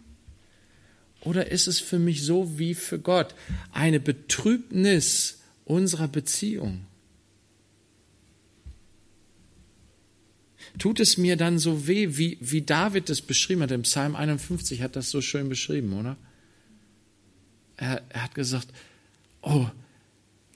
Oder 1.25 1.51
ist 1.51 1.67
es 1.67 1.81
für 1.81 1.99
mich 1.99 2.23
so 2.23 2.59
wie 2.59 2.75
für 2.75 2.99
Gott 2.99 3.35
eine 3.73 3.99
Betrübnis 3.99 5.41
unserer 5.65 6.09
Beziehung? 6.09 6.87
Tut 10.79 11.01
es 11.01 11.17
mir 11.17 11.37
dann 11.37 11.59
so 11.59 11.87
weh, 11.87 12.17
wie, 12.17 12.37
wie 12.41 12.63
David 12.63 13.09
es 13.09 13.23
beschrieben 13.23 13.63
hat, 13.63 13.71
im 13.71 13.83
Psalm 13.83 14.17
51 14.17 14.83
hat 14.83 14.97
das 14.97 15.11
so 15.11 15.21
schön 15.21 15.49
beschrieben, 15.49 15.93
oder? 15.93 16.17
Er, 17.77 18.03
er 18.09 18.25
hat 18.25 18.35
gesagt, 18.35 18.69
oh, 19.41 19.67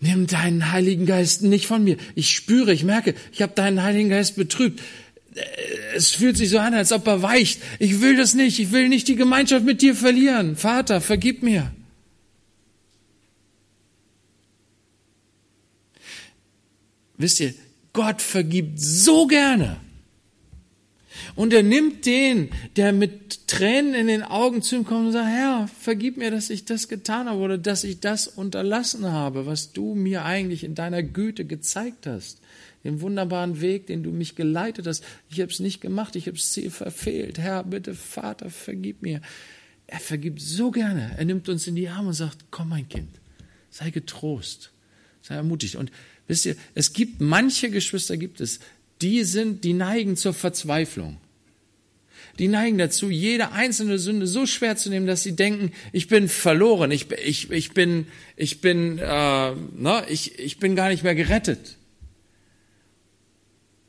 nimm 0.01 0.27
deinen 0.27 0.73
Heiligen 0.73 1.07
Geist 1.07 1.43
nicht 1.43 1.67
von 1.67 1.85
mir. 1.85 1.97
Ich 2.15 2.31
spüre, 2.31 2.73
ich 2.73 2.85
merke, 2.85 3.15
ich 3.33 3.43
habe 3.43 3.55
deinen 3.55 3.83
Heiligen 3.83 4.09
Geist 4.09 4.37
betrübt 4.37 4.83
es 5.95 6.11
fühlt 6.11 6.37
sich 6.37 6.51
so 6.51 6.59
an, 6.59 6.75
als 6.75 6.93
ob 6.93 7.07
er 7.07 7.23
weicht. 7.23 7.61
Ich 7.79 8.01
will 8.01 8.17
das 8.17 8.35
nicht. 8.35 8.59
Ich 8.59 8.73
will 8.73 8.89
nicht 8.89 9.09
die 9.09 9.17
Gemeinschaft 9.17 9.65
mit 9.65 9.83
dir 9.83 9.95
verlieren. 9.95 10.57
Vater, 10.57 11.01
vergib 11.01 11.43
mir. 11.43 11.73
Wisst 17.17 17.41
ihr, 17.41 17.55
Gott 17.93 18.23
vergibt 18.23 18.81
so 18.81 19.27
gerne. 19.27 19.79
Und 21.35 21.53
er 21.53 21.63
nimmt 21.63 22.07
den, 22.07 22.51
der 22.77 22.93
mit 22.93 23.49
Tränen 23.49 23.95
in 23.95 24.07
den 24.07 24.23
Augen 24.23 24.63
zu 24.63 24.77
ihm 24.77 24.85
kommt 24.85 25.07
und 25.07 25.13
sagt, 25.13 25.29
Herr, 25.29 25.69
vergib 25.81 26.17
mir, 26.17 26.31
dass 26.31 26.49
ich 26.49 26.65
das 26.65 26.89
getan 26.89 27.29
habe 27.29 27.41
oder 27.41 27.59
dass 27.59 27.85
ich 27.85 28.01
das 28.01 28.29
unterlassen 28.29 29.05
habe, 29.05 29.47
was 29.47 29.73
du 29.73 29.95
mir 29.95 30.25
eigentlich 30.25 30.65
in 30.65 30.75
deiner 30.75 31.03
Güte 31.03 31.45
gezeigt 31.45 32.07
hast 32.07 32.41
den 32.85 33.01
wunderbaren 33.01 33.61
Weg, 33.61 33.87
den 33.87 34.03
du 34.03 34.11
mich 34.11 34.35
geleitet 34.35 34.87
hast. 34.87 35.05
Ich 35.31 35.41
habe 35.41 35.51
es 35.51 35.61
nicht 35.61 35.81
gemacht, 35.81 36.17
ich 36.17 36.27
habe 36.27 36.37
das 36.37 36.53
Ziel 36.53 36.71
verfehlt. 36.71 37.39
Herr, 37.39 37.65
bitte, 37.65 37.95
Vater, 37.95 38.51
vergib 38.51 39.03
mir. 39.03 39.21
Er 39.87 40.01
vergibt 40.01 40.41
so 40.41 40.71
gerne. 40.71 41.15
Er 41.17 41.25
nimmt 41.25 41.49
uns 41.49 41.67
in 41.67 41.75
die 41.75 41.89
Arme 41.89 42.09
und 42.09 42.15
sagt, 42.15 42.47
komm 42.51 42.69
mein 42.69 42.89
Kind, 42.89 43.09
sei 43.71 43.91
getrost, 43.91 44.71
sei 45.23 45.35
ermutigt. 45.35 45.77
Und 45.77 45.91
wisst 46.27 46.47
ihr, 46.47 46.57
es 46.75 46.93
gibt 46.93 47.21
manche 47.21 47.71
Geschwister 47.71 48.17
gibt 48.17 48.41
es, 48.41 48.61
die 49.01 49.25
sind, 49.25 49.65
die 49.65 49.73
neigen 49.73 50.17
zur 50.17 50.35
Verzweiflung. 50.35 51.19
Die 52.39 52.49
neigen 52.49 52.79
dazu, 52.79 53.11
jede 53.11 53.53
einzelne 53.53 53.99
Sünde 53.99 54.27
so 54.27 54.47
schwer 54.47 54.77
zu 54.77 54.91
nehmen, 54.91 55.07
dass 55.07 55.25
sie 55.25 55.35
denken, 55.35 55.73
ich 55.93 56.07
bin 56.07 56.29
verloren, 56.29 56.93
ich, 56.93 57.11
ich, 57.11 57.51
ich 57.51 57.73
bin, 57.73 58.07
ich 58.37 58.61
bin, 58.61 58.99
äh, 58.99 59.53
ne, 59.55 60.05
ich, 60.09 60.39
ich 60.39 60.59
bin 60.59 60.77
gar 60.77 60.89
nicht 60.89 61.03
mehr 61.03 61.17
gerettet. 61.17 61.78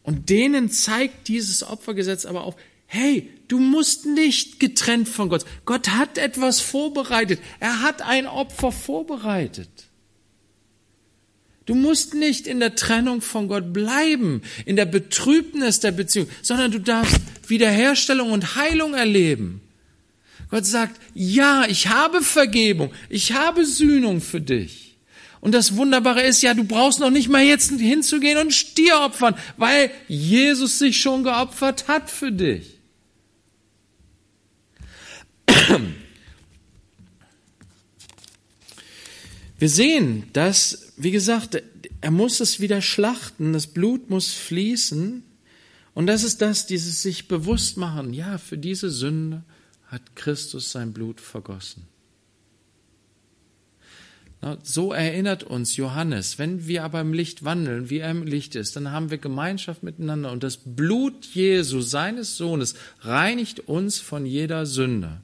Und 0.10 0.32
denen 0.32 0.72
zeigt 0.72 1.28
dieses 1.28 1.62
Opfergesetz 1.62 2.26
aber 2.26 2.44
auf, 2.44 2.56
hey, 2.88 3.30
du 3.48 3.60
musst 3.60 4.08
nicht 4.08 4.60
getrennt 4.60 5.08
von 5.08 5.30
Gott. 5.30 5.46
Gott 5.66 5.90
hat 5.90 6.18
etwas 6.18 6.62
vorbereitet. 6.62 7.40
Er 7.60 7.84
hat 7.84 8.02
ein 8.02 8.26
Opfer 8.26 8.72
vorbereitet. 8.72 9.70
Du 11.68 11.76
musst 11.76 12.16
nicht 12.16 12.48
in 12.48 12.60
der 12.60 12.74
Trennung 12.74 13.22
von 13.22 13.48
Gott 13.48 13.72
bleiben, 13.72 14.42
in 14.66 14.78
der 14.78 14.88
Betrübnis 14.88 15.80
der 15.80 15.92
Beziehung, 15.92 16.28
sondern 16.42 16.72
du 16.72 16.80
darfst 16.80 17.22
Wiederherstellung 17.48 18.32
und 18.32 18.56
Heilung 18.56 18.96
erleben. 18.96 19.62
Gott 20.50 20.66
sagt, 20.66 21.00
ja, 21.14 21.66
ich 21.68 21.90
habe 21.90 22.24
Vergebung, 22.24 22.92
ich 23.10 23.34
habe 23.34 23.64
Sühnung 23.64 24.22
für 24.22 24.42
dich. 24.42 24.89
Und 25.42 25.54
das 25.54 25.76
Wunderbare 25.76 26.24
ist 26.24 26.42
ja, 26.42 26.54
du 26.54 26.64
brauchst 26.64 27.00
noch 27.00 27.12
nicht 27.12 27.30
mal 27.30 27.44
jetzt 27.44 27.72
hinzugehen 27.72 28.38
und 28.38 28.54
Stier 28.54 29.00
opfern, 29.02 29.36
weil 29.58 29.92
Jesus 30.08 30.80
sich 30.80 31.00
schon 31.00 31.24
geopfert 31.24 31.88
hat 31.88 32.10
für 32.10 32.32
dich. 32.32 32.80
Wir 39.58 39.70
sehen, 39.70 40.30
dass, 40.34 40.94
wie 40.96 41.12
gesagt, 41.12 41.62
er 42.02 42.12
muss 42.12 42.40
es 42.40 42.60
wieder 42.60 42.82
schlachten, 42.82 43.54
das 43.54 43.68
Blut 43.68 44.10
muss 44.10 44.34
fließen. 44.34 45.24
Und 45.94 46.08
das 46.08 46.24
ist 46.24 46.42
das, 46.42 46.66
dieses 46.66 47.02
sich 47.02 47.28
bewusst 47.28 47.76
machen. 47.76 48.14
Ja, 48.14 48.38
für 48.38 48.58
diese 48.58 48.90
Sünde 48.90 49.44
hat 49.88 50.16
Christus 50.16 50.72
sein 50.72 50.94
Blut 50.94 51.20
vergossen. 51.20 51.88
So 54.64 54.94
erinnert 54.94 55.44
uns 55.44 55.76
Johannes, 55.76 56.40
wenn 56.40 56.66
wir 56.66 56.86
aber 56.86 57.02
im 57.02 57.12
Licht 57.12 57.44
wandeln, 57.44 57.90
wie 57.90 58.00
er 58.00 58.12
im 58.12 58.24
Licht 58.24 58.56
ist, 58.56 58.76
dann 58.76 58.92
haben 58.92 59.12
wir 59.12 59.18
Gemeinschaft 59.18 59.84
miteinander 59.84 60.32
und 60.32 60.44
das 60.44 60.58
Blut 60.64 61.26
Jesu, 61.26 61.82
seines 61.82 62.38
Sohnes, 62.38 62.76
reinigt 63.02 63.60
uns 63.68 64.00
von 64.00 64.26
jeder 64.26 64.66
Sünde. 64.66 65.20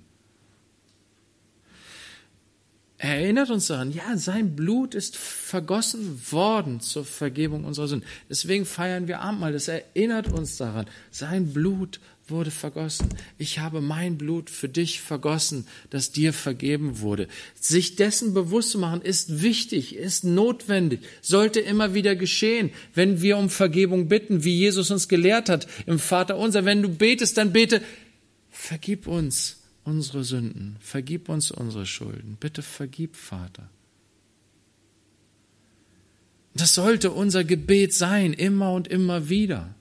Er 2.98 3.22
erinnert 3.22 3.52
uns 3.52 3.68
daran, 3.68 3.92
ja, 3.92 4.18
sein 4.18 4.56
Blut 4.56 4.96
ist 4.96 5.16
vergossen 5.16 6.20
worden 6.32 6.80
zur 6.80 7.06
Vergebung 7.06 7.64
unserer 7.64 7.88
Sünden. 7.88 8.08
Deswegen 8.30 8.66
feiern 8.66 9.08
wir 9.08 9.22
Abendmahl, 9.22 9.54
das 9.54 9.68
erinnert 9.68 10.28
uns 10.28 10.58
daran. 10.58 10.88
Sein 11.12 11.54
Blut 11.54 12.00
wurde 12.28 12.52
vergossen. 12.52 13.10
Ich 13.38 13.60
habe 13.60 13.82
mein 13.82 14.18
Blut 14.18 14.50
für 14.50 14.68
dich 14.68 15.02
vergossen, 15.02 15.68
das 15.90 16.12
dir 16.12 16.34
vergeben 16.34 17.00
wurde. 17.00 17.28
Sich 17.60 17.96
dessen 17.96 18.34
bewusst 18.34 18.72
zu 18.72 18.80
machen, 18.80 19.02
ist 19.02 19.42
wichtig, 19.42 19.96
ist 19.96 20.24
notwendig, 20.24 21.02
sollte 21.22 21.60
immer 21.60 21.94
wieder 21.94 22.16
geschehen, 22.16 22.72
wenn 22.94 23.22
wir 23.22 23.38
um 23.38 23.50
Vergebung 23.50 24.08
bitten, 24.08 24.44
wie 24.44 24.56
Jesus 24.56 24.90
uns 24.90 25.08
gelehrt 25.08 25.50
hat 25.50 25.68
im 25.86 26.00
Vater 26.00 26.38
unser. 26.38 26.66
Wenn 26.66 26.82
du 26.82 26.90
betest, 26.90 27.38
dann 27.38 27.54
bete, 27.54 27.82
vergib 28.50 29.08
uns 29.08 29.58
unsere 29.84 30.24
Sünden, 30.24 30.78
vergib 30.80 31.30
uns 31.30 31.52
unsere 31.52 31.86
Schulden. 31.86 32.38
Bitte 32.40 32.64
vergib, 32.64 33.16
Vater. 33.16 33.70
Das 36.56 36.74
sollte 36.74 37.12
unser 37.12 37.44
Gebet 37.44 37.94
sein, 37.94 38.34
immer 38.34 38.72
und 38.72 38.88
immer 38.88 39.30
wieder. 39.30 39.76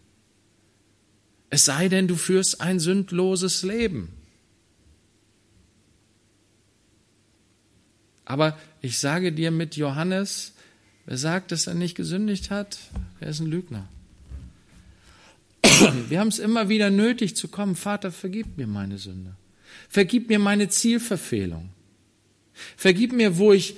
Es 1.55 1.67
sei 1.67 1.89
denn, 1.89 2.09
du 2.09 2.17
führst 2.17 2.61
ein 2.61 2.81
sündloses 2.81 3.63
Leben. 3.63 4.09
Aber 8.25 8.59
ich 8.83 8.99
sage 8.99 9.31
dir 9.31 9.53
mit 9.53 9.77
Johannes, 9.77 10.55
wer 11.07 11.17
sagt, 11.17 11.53
dass 11.53 11.69
er 11.69 11.75
nicht 11.75 11.95
gesündigt 11.95 12.51
hat, 12.51 12.79
er 13.21 13.29
ist 13.29 13.39
ein 13.39 13.47
Lügner. 13.47 13.89
Wir 16.09 16.19
haben 16.19 16.27
es 16.27 16.41
immer 16.41 16.69
wieder 16.69 16.91
nötig 16.91 17.37
zu 17.37 17.47
kommen, 17.47 17.77
Vater, 17.77 18.11
vergib 18.11 18.59
mir 18.59 18.67
meine 18.67 18.99
Sünde. 18.99 19.37
Vergib 19.89 20.31
mir 20.31 20.41
meine 20.41 20.71
Zielverfehlung. 20.71 21.69
Vergib 22.77 23.13
mir, 23.13 23.39
wo 23.39 23.53
ich 23.53 23.77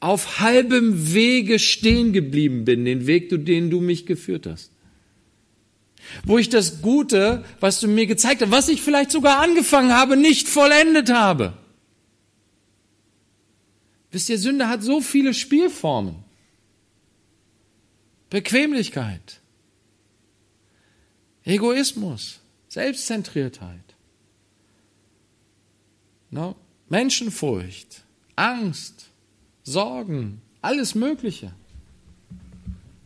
auf 0.00 0.40
halbem 0.40 1.14
Wege 1.14 1.60
stehen 1.60 2.12
geblieben 2.12 2.64
bin, 2.64 2.84
den 2.84 3.06
Weg, 3.06 3.28
den 3.30 3.70
du 3.70 3.80
mich 3.80 4.06
geführt 4.06 4.44
hast 4.48 4.72
wo 6.24 6.38
ich 6.38 6.48
das 6.48 6.82
Gute, 6.82 7.44
was 7.60 7.80
du 7.80 7.88
mir 7.88 8.06
gezeigt 8.06 8.42
hast, 8.42 8.50
was 8.50 8.68
ich 8.68 8.82
vielleicht 8.82 9.10
sogar 9.10 9.40
angefangen 9.40 9.92
habe, 9.92 10.16
nicht 10.16 10.48
vollendet 10.48 11.12
habe. 11.12 11.54
Wisst 14.10 14.28
ihr, 14.28 14.38
Sünde 14.38 14.68
hat 14.68 14.82
so 14.82 15.00
viele 15.00 15.34
Spielformen. 15.34 16.16
Bequemlichkeit, 18.30 19.40
Egoismus, 21.44 22.40
Selbstzentriertheit, 22.68 23.96
no? 26.30 26.56
Menschenfurcht, 26.90 28.04
Angst, 28.36 29.06
Sorgen, 29.62 30.40
alles 30.62 30.94
Mögliche. 30.94 31.52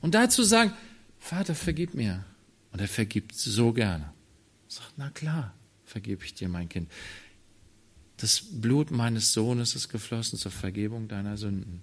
Und 0.00 0.14
dazu 0.14 0.42
sagen, 0.42 0.72
Vater, 1.18 1.54
vergib 1.54 1.94
mir. 1.94 2.24
Und 2.72 2.80
er 2.80 2.88
vergibt 2.88 3.34
so 3.34 3.72
gerne. 3.72 4.04
Er 4.68 4.74
sagt, 4.74 4.92
na 4.96 5.10
klar, 5.10 5.54
vergebe 5.84 6.24
ich 6.24 6.34
dir, 6.34 6.48
mein 6.48 6.68
Kind. 6.68 6.90
Das 8.16 8.42
Blut 8.50 8.90
meines 8.90 9.32
Sohnes 9.32 9.74
ist 9.74 9.88
geflossen 9.88 10.38
zur 10.38 10.52
Vergebung 10.52 11.08
deiner 11.08 11.36
Sünden. 11.36 11.82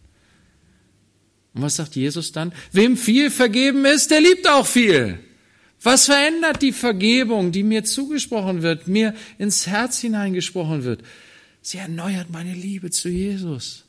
Und 1.54 1.62
was 1.62 1.75
sagt 1.75 1.95
Jesus 1.95 2.32
dann? 2.32 2.54
Wem 2.71 2.97
viel 2.97 3.30
vergeben 3.30 3.86
ist, 3.86 4.12
der 4.12 4.21
liebt 4.21 4.47
auch 4.47 4.65
viel. 4.65 5.19
Was 5.82 6.06
verändert 6.06 6.62
die 6.62 6.73
Vergebung, 6.73 7.52
die 7.52 7.63
mir 7.63 7.84
zugesprochen 7.84 8.62
wird, 8.62 8.88
mir 8.88 9.15
ins 9.38 9.67
Herz 9.67 9.99
hineingesprochen 9.99 10.84
wird? 10.84 11.04
Sie 11.62 11.78
erneuert 11.78 12.30
meine 12.30 12.54
Liebe 12.54 12.91
zu 12.91 13.10
Jesus. 13.10 13.86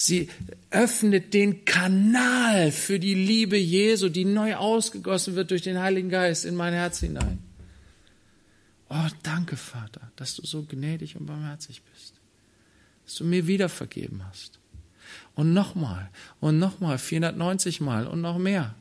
Sie 0.00 0.30
öffnet 0.70 1.34
den 1.34 1.64
Kanal 1.64 2.70
für 2.70 3.00
die 3.00 3.14
Liebe 3.14 3.58
Jesu, 3.58 4.08
die 4.08 4.24
neu 4.24 4.54
ausgegossen 4.54 5.34
wird 5.34 5.50
durch 5.50 5.62
den 5.62 5.80
Heiligen 5.80 6.08
Geist 6.08 6.44
in 6.44 6.54
mein 6.54 6.72
Herz 6.72 7.00
hinein. 7.00 7.40
Oh, 8.88 9.08
danke, 9.24 9.56
Vater, 9.56 10.12
dass 10.14 10.36
du 10.36 10.46
so 10.46 10.62
gnädig 10.62 11.16
und 11.16 11.26
barmherzig 11.26 11.82
bist. 11.82 12.14
Dass 13.06 13.16
du 13.16 13.24
mir 13.24 13.48
wieder 13.48 13.68
vergeben 13.68 14.22
hast. 14.24 14.60
Und 15.34 15.52
nochmal 15.52 16.10
und 16.38 16.60
nochmal, 16.60 16.96
490 16.98 17.80
Mal 17.80 18.06
und 18.06 18.20
noch 18.20 18.38
mehr. 18.38 18.76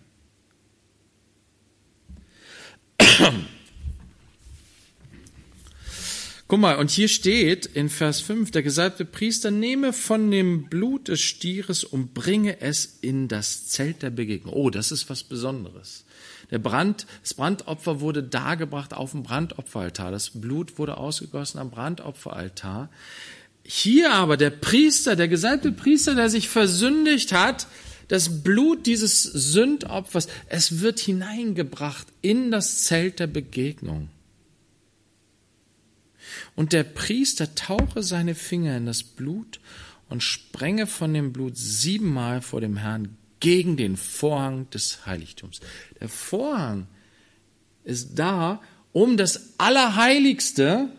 Guck 6.50 6.62
mal, 6.62 6.78
und 6.78 6.90
hier 6.90 7.10
steht 7.10 7.66
in 7.66 7.90
Vers 7.90 8.22
5, 8.22 8.52
der 8.52 8.64
gesalbte 8.64 9.04
Priester 9.04 9.52
nehme 9.52 9.92
von 9.92 10.32
dem 10.32 10.70
Blut 10.70 11.10
des 11.10 11.20
Stieres 11.20 11.84
und 11.84 12.14
bringe 12.14 12.62
es 12.62 13.00
in 13.02 13.28
das 13.28 13.68
Zelt 13.68 14.02
der 14.02 14.12
Begegnung. 14.12 14.54
Oh, 14.54 14.70
das 14.70 14.94
ist 14.94 15.10
was 15.10 15.24
Besonderes. 15.24 16.06
Der 16.50 16.60
Brand, 16.60 17.06
das 17.22 17.34
Brandopfer 17.34 18.00
wurde 18.00 18.24
dargebracht 18.24 18.94
auf 18.94 19.12
dem 19.12 19.24
Brandopferaltar. 19.24 20.10
Das 20.10 20.30
Blut 20.30 20.80
wurde 20.80 20.96
ausgegossen 20.96 21.60
am 21.60 21.70
Brandopferaltar. 21.70 22.90
Hier 23.64 24.14
aber 24.14 24.38
der 24.38 24.52
Priester, 24.52 25.18
der 25.18 25.28
gesalbte 25.28 25.74
Priester, 25.74 26.16
der 26.16 26.30
sich 26.30 26.48
versündigt 26.48 27.34
hat, 27.34 27.68
das 28.08 28.42
Blut 28.42 28.86
dieses 28.86 29.22
Sündopfers, 29.24 30.30
es 30.48 30.80
wird 30.80 31.00
hineingebracht 31.00 32.08
in 32.22 32.52
das 32.52 32.86
Zelt 32.86 33.20
der 33.20 33.28
Begegnung. 33.28 34.08
Und 36.56 36.74
der 36.74 36.84
Priester 36.84 37.56
tauche 37.56 38.04
seine 38.04 38.36
Finger 38.36 38.78
in 38.78 38.86
das 38.86 39.04
Blut 39.04 39.60
und 40.10 40.24
sprenge 40.24 40.88
von 40.88 41.14
dem 41.14 41.34
Blut 41.34 41.58
siebenmal 41.58 42.42
vor 42.42 42.62
dem 42.62 42.78
Herrn 42.78 43.18
gegen 43.40 43.78
den 43.78 43.98
Vorhang 43.98 44.70
des 44.70 45.06
Heiligtums. 45.06 45.60
Der 46.00 46.10
Vorhang 46.10 46.88
ist 47.84 48.16
da, 48.16 48.62
um 48.94 49.18
das 49.18 49.54
Allerheiligste 49.58 50.90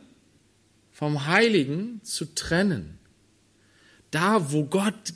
vom 0.93 1.27
Heiligen 1.27 2.01
zu 2.03 2.35
trennen. 2.35 2.99
Da, 4.11 4.53
wo 4.53 4.65
Gott, 4.65 5.15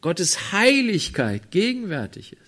Gottes 0.00 0.52
Heiligkeit 0.52 1.50
gegenwärtig 1.50 2.32
ist. 2.34 2.41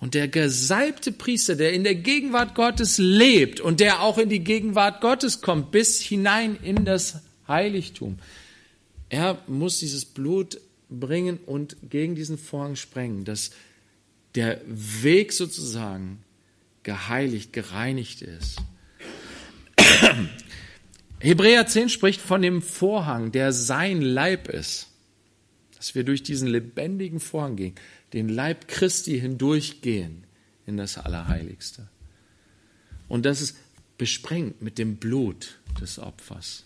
Und 0.00 0.14
der 0.14 0.28
gesalbte 0.28 1.12
Priester, 1.12 1.56
der 1.56 1.74
in 1.74 1.84
der 1.84 1.94
Gegenwart 1.94 2.54
Gottes 2.54 2.96
lebt 2.96 3.60
und 3.60 3.80
der 3.80 4.00
auch 4.00 4.16
in 4.16 4.30
die 4.30 4.42
Gegenwart 4.42 5.02
Gottes 5.02 5.42
kommt, 5.42 5.70
bis 5.70 6.00
hinein 6.00 6.56
in 6.62 6.86
das 6.86 7.20
Heiligtum, 7.46 8.18
er 9.10 9.42
muss 9.46 9.78
dieses 9.78 10.06
Blut 10.06 10.58
bringen 10.88 11.38
und 11.44 11.76
gegen 11.88 12.14
diesen 12.14 12.38
Vorhang 12.38 12.76
sprengen, 12.76 13.24
dass 13.24 13.50
der 14.34 14.60
Weg 14.66 15.32
sozusagen 15.32 16.22
geheiligt, 16.82 17.52
gereinigt 17.52 18.22
ist. 18.22 18.56
Hebräer 21.20 21.66
10 21.66 21.90
spricht 21.90 22.20
von 22.20 22.40
dem 22.40 22.62
Vorhang, 22.62 23.32
der 23.32 23.52
sein 23.52 24.00
Leib 24.00 24.48
ist, 24.48 24.89
dass 25.80 25.94
wir 25.94 26.04
durch 26.04 26.22
diesen 26.22 26.46
lebendigen 26.46 27.20
Vorhang 27.20 27.56
gehen 27.56 27.74
den 28.12 28.28
Leib 28.28 28.68
Christi 28.68 29.18
hindurchgehen 29.18 30.24
in 30.66 30.76
das 30.76 30.98
Allerheiligste. 30.98 31.88
Und 33.08 33.24
das 33.24 33.40
ist 33.40 33.56
besprengt 33.96 34.60
mit 34.60 34.76
dem 34.76 34.96
Blut 34.96 35.58
des 35.80 35.98
Opfers. 35.98 36.64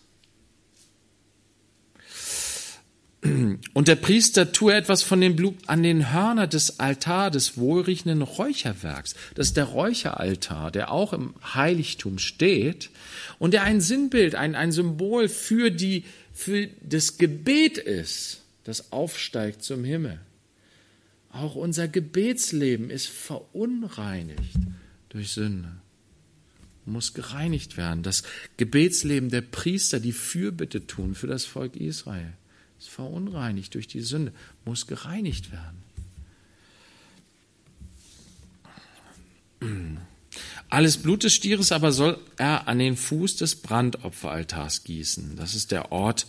Und 3.23 3.89
der 3.89 3.95
Priester 3.95 4.51
tue 4.53 4.75
etwas 4.75 5.05
von 5.05 5.21
dem 5.21 5.37
Blut 5.37 5.57
an 5.67 5.85
den 5.85 6.13
Hörner 6.13 6.49
des 6.49 6.81
Altar 6.81 7.31
des 7.31 7.57
wohlriechenden 7.57 8.23
Räucherwerks. 8.23 9.15
Das 9.37 9.47
ist 9.47 9.57
der 9.57 9.65
Räucheraltar, 9.65 10.73
der 10.73 10.91
auch 10.91 11.13
im 11.13 11.35
Heiligtum 11.55 12.19
steht 12.19 12.91
und 13.39 13.55
der 13.55 13.63
ein 13.63 13.81
Sinnbild, 13.81 14.35
ein, 14.35 14.57
ein 14.57 14.73
Symbol 14.73 15.29
für, 15.29 15.71
die, 15.71 16.05
für 16.33 16.69
das 16.83 17.17
Gebet 17.17 17.79
ist, 17.79 18.44
das 18.65 18.93
aufsteigt 18.93 19.63
zum 19.63 19.85
Himmel. 19.85 20.21
Auch 21.31 21.55
unser 21.55 21.89
Gebetsleben 21.89 22.91
ist 22.91 23.07
verunreinigt 23.07 24.57
durch 25.11 25.33
Sünde. 25.33 25.73
Muss 26.87 27.15
gereinigt 27.15 27.77
werden. 27.77 28.03
Das 28.03 28.25
Gebetsleben 28.57 29.31
der 29.31 29.41
Priester, 29.41 30.01
die 30.01 30.13
Fürbitte 30.13 30.87
tun 30.87 31.15
für 31.15 31.27
das 31.27 31.45
Volk 31.45 31.77
Israel, 31.77 32.33
ist 32.79 32.89
verunreinigt 32.89 33.75
durch 33.75 33.87
die 33.87 34.01
Sünde, 34.01 34.33
muss 34.65 34.87
gereinigt 34.87 35.51
werden. 35.51 35.83
Alles 40.69 40.99
Blut 40.99 41.25
des 41.25 41.33
Stieres 41.33 41.73
aber 41.73 41.93
soll 41.93 42.21
er 42.37 42.69
an 42.69 42.79
den 42.79 42.97
Fuß 42.97 43.37
des 43.37 43.57
Brandopferaltars 43.57 44.85
gießen. 44.85 45.37
Das 45.37 45.55
ist 45.55 45.71
der 45.71 45.91
Ort 45.91 46.27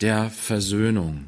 der 0.00 0.30
Versöhnung 0.30 1.26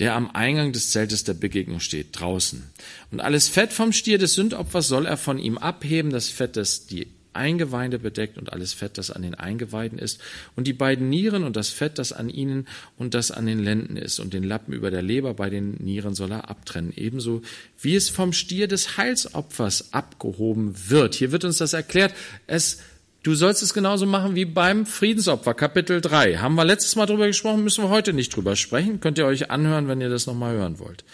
der 0.00 0.14
am 0.14 0.30
Eingang 0.32 0.72
des 0.72 0.90
Zeltes 0.90 1.24
der 1.24 1.34
Begegnung 1.34 1.78
steht, 1.78 2.18
draußen. 2.18 2.64
Und 3.12 3.20
alles 3.20 3.48
Fett 3.48 3.72
vom 3.72 3.92
Stier 3.92 4.18
des 4.18 4.34
Sündopfers 4.34 4.88
soll 4.88 5.06
er 5.06 5.18
von 5.18 5.38
ihm 5.38 5.58
abheben, 5.58 6.10
das 6.10 6.30
Fett, 6.30 6.56
das 6.56 6.86
die 6.86 7.06
Eingeweide 7.32 7.98
bedeckt 7.98 8.38
und 8.38 8.52
alles 8.52 8.72
Fett, 8.72 8.98
das 8.98 9.10
an 9.10 9.22
den 9.22 9.34
Eingeweiden 9.34 9.98
ist, 9.98 10.20
und 10.56 10.66
die 10.66 10.72
beiden 10.72 11.08
Nieren 11.08 11.44
und 11.44 11.54
das 11.54 11.68
Fett, 11.68 11.98
das 11.98 12.12
an 12.12 12.28
ihnen 12.28 12.66
und 12.96 13.14
das 13.14 13.30
an 13.30 13.46
den 13.46 13.60
Lenden 13.60 13.96
ist, 13.96 14.18
und 14.18 14.32
den 14.32 14.42
Lappen 14.42 14.72
über 14.72 14.90
der 14.90 15.02
Leber 15.02 15.34
bei 15.34 15.50
den 15.50 15.74
Nieren 15.74 16.14
soll 16.14 16.32
er 16.32 16.50
abtrennen, 16.50 16.92
ebenso 16.96 17.42
wie 17.80 17.94
es 17.94 18.08
vom 18.08 18.32
Stier 18.32 18.68
des 18.68 18.96
Heilsopfers 18.96 19.92
abgehoben 19.92 20.74
wird. 20.88 21.14
Hier 21.14 21.30
wird 21.30 21.44
uns 21.44 21.58
das 21.58 21.72
erklärt. 21.72 22.14
Es 22.46 22.80
Du 23.22 23.34
sollst 23.34 23.62
es 23.62 23.74
genauso 23.74 24.06
machen 24.06 24.34
wie 24.34 24.46
beim 24.46 24.86
Friedensopfer, 24.86 25.52
Kapitel 25.52 26.00
3. 26.00 26.38
Haben 26.38 26.54
wir 26.54 26.64
letztes 26.64 26.96
Mal 26.96 27.04
drüber 27.04 27.26
gesprochen, 27.26 27.62
müssen 27.62 27.84
wir 27.84 27.90
heute 27.90 28.14
nicht 28.14 28.34
drüber 28.34 28.56
sprechen. 28.56 29.00
Könnt 29.00 29.18
ihr 29.18 29.26
euch 29.26 29.50
anhören, 29.50 29.88
wenn 29.88 30.00
ihr 30.00 30.08
das 30.08 30.26
nochmal 30.26 30.54
hören 30.54 30.78
wollt, 30.78 31.04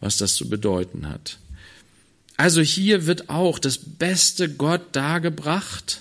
was 0.00 0.16
das 0.16 0.36
zu 0.36 0.48
bedeuten 0.48 1.06
hat. 1.06 1.38
Also 2.38 2.62
hier 2.62 3.06
wird 3.06 3.28
auch 3.28 3.58
das 3.58 3.78
beste 3.78 4.48
Gott 4.48 4.80
dargebracht. 4.92 6.00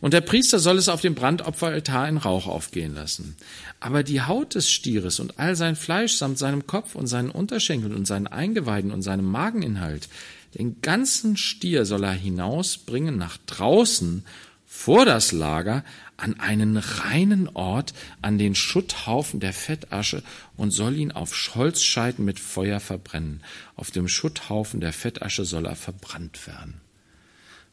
Und 0.00 0.14
der 0.14 0.20
Priester 0.20 0.60
soll 0.60 0.78
es 0.78 0.88
auf 0.88 1.00
dem 1.00 1.16
Brandopferaltar 1.16 2.08
in 2.08 2.18
Rauch 2.18 2.46
aufgehen 2.46 2.94
lassen. 2.94 3.36
Aber 3.80 4.04
die 4.04 4.22
Haut 4.22 4.54
des 4.54 4.70
Stieres 4.70 5.18
und 5.18 5.40
all 5.40 5.56
sein 5.56 5.74
Fleisch 5.74 6.14
samt 6.14 6.38
seinem 6.38 6.68
Kopf 6.68 6.94
und 6.94 7.08
seinen 7.08 7.30
Unterschenkeln 7.30 7.94
und 7.94 8.06
seinen 8.06 8.28
Eingeweiden 8.28 8.92
und 8.92 9.02
seinem 9.02 9.24
Mageninhalt, 9.24 10.08
den 10.54 10.80
ganzen 10.82 11.36
Stier 11.36 11.84
soll 11.84 12.04
er 12.04 12.12
hinausbringen 12.12 13.16
nach 13.16 13.38
draußen 13.46 14.24
vor 14.66 15.04
das 15.04 15.32
Lager 15.32 15.84
an 16.16 16.40
einen 16.40 16.76
reinen 16.76 17.48
Ort, 17.48 17.92
an 18.22 18.38
den 18.38 18.54
Schutthaufen 18.54 19.38
der 19.38 19.52
Fettasche 19.52 20.22
und 20.56 20.70
soll 20.70 20.96
ihn 20.96 21.12
auf 21.12 21.54
Holzscheiten 21.54 22.24
mit 22.24 22.40
Feuer 22.40 22.80
verbrennen. 22.80 23.42
Auf 23.76 23.90
dem 23.90 24.08
Schutthaufen 24.08 24.80
der 24.80 24.92
Fettasche 24.92 25.44
soll 25.44 25.66
er 25.66 25.76
verbrannt 25.76 26.46
werden. 26.46 26.80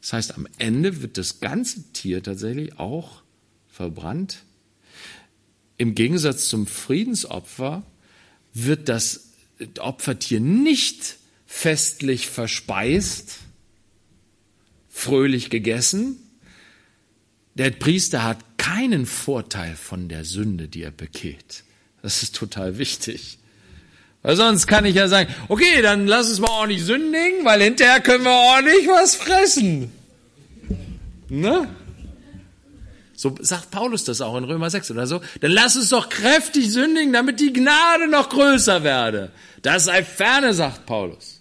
Das 0.00 0.12
heißt, 0.12 0.34
am 0.34 0.46
Ende 0.58 1.02
wird 1.02 1.16
das 1.16 1.40
ganze 1.40 1.90
Tier 1.92 2.22
tatsächlich 2.22 2.78
auch 2.78 3.22
verbrannt. 3.68 4.44
Im 5.76 5.94
Gegensatz 5.94 6.48
zum 6.48 6.66
Friedensopfer 6.66 7.82
wird 8.52 8.88
das 8.88 9.30
Opfertier 9.78 10.40
nicht 10.40 11.16
festlich 11.50 12.28
verspeist, 12.28 13.38
fröhlich 14.88 15.50
gegessen. 15.50 16.16
Der 17.54 17.70
Priester 17.70 18.22
hat 18.22 18.38
keinen 18.56 19.04
Vorteil 19.04 19.74
von 19.74 20.08
der 20.08 20.24
Sünde, 20.24 20.68
die 20.68 20.84
er 20.84 20.92
begeht. 20.92 21.64
Das 22.02 22.22
ist 22.22 22.36
total 22.36 22.78
wichtig. 22.78 23.38
Weil 24.22 24.36
sonst 24.36 24.68
kann 24.68 24.86
ich 24.86 24.94
ja 24.94 25.08
sagen, 25.08 25.34
okay, 25.48 25.82
dann 25.82 26.06
lass 26.06 26.30
uns 26.30 26.38
mal 26.38 26.50
ordentlich 26.50 26.84
sündigen, 26.84 27.44
weil 27.44 27.60
hinterher 27.60 28.00
können 28.00 28.24
wir 28.24 28.30
ordentlich 28.30 28.86
was 28.86 29.16
fressen. 29.16 29.92
Ne? 31.28 31.68
So 33.14 33.34
sagt 33.40 33.70
Paulus 33.70 34.04
das 34.04 34.20
auch 34.20 34.36
in 34.36 34.44
Römer 34.44 34.70
6 34.70 34.92
oder 34.92 35.06
so. 35.06 35.20
Dann 35.40 35.50
lass 35.50 35.76
uns 35.76 35.90
doch 35.90 36.08
kräftig 36.08 36.72
sündigen, 36.72 37.12
damit 37.12 37.40
die 37.40 37.52
Gnade 37.52 38.08
noch 38.08 38.30
größer 38.30 38.82
werde. 38.84 39.32
Das 39.62 39.84
sei 39.84 40.04
ferne, 40.04 40.54
sagt 40.54 40.86
Paulus. 40.86 41.39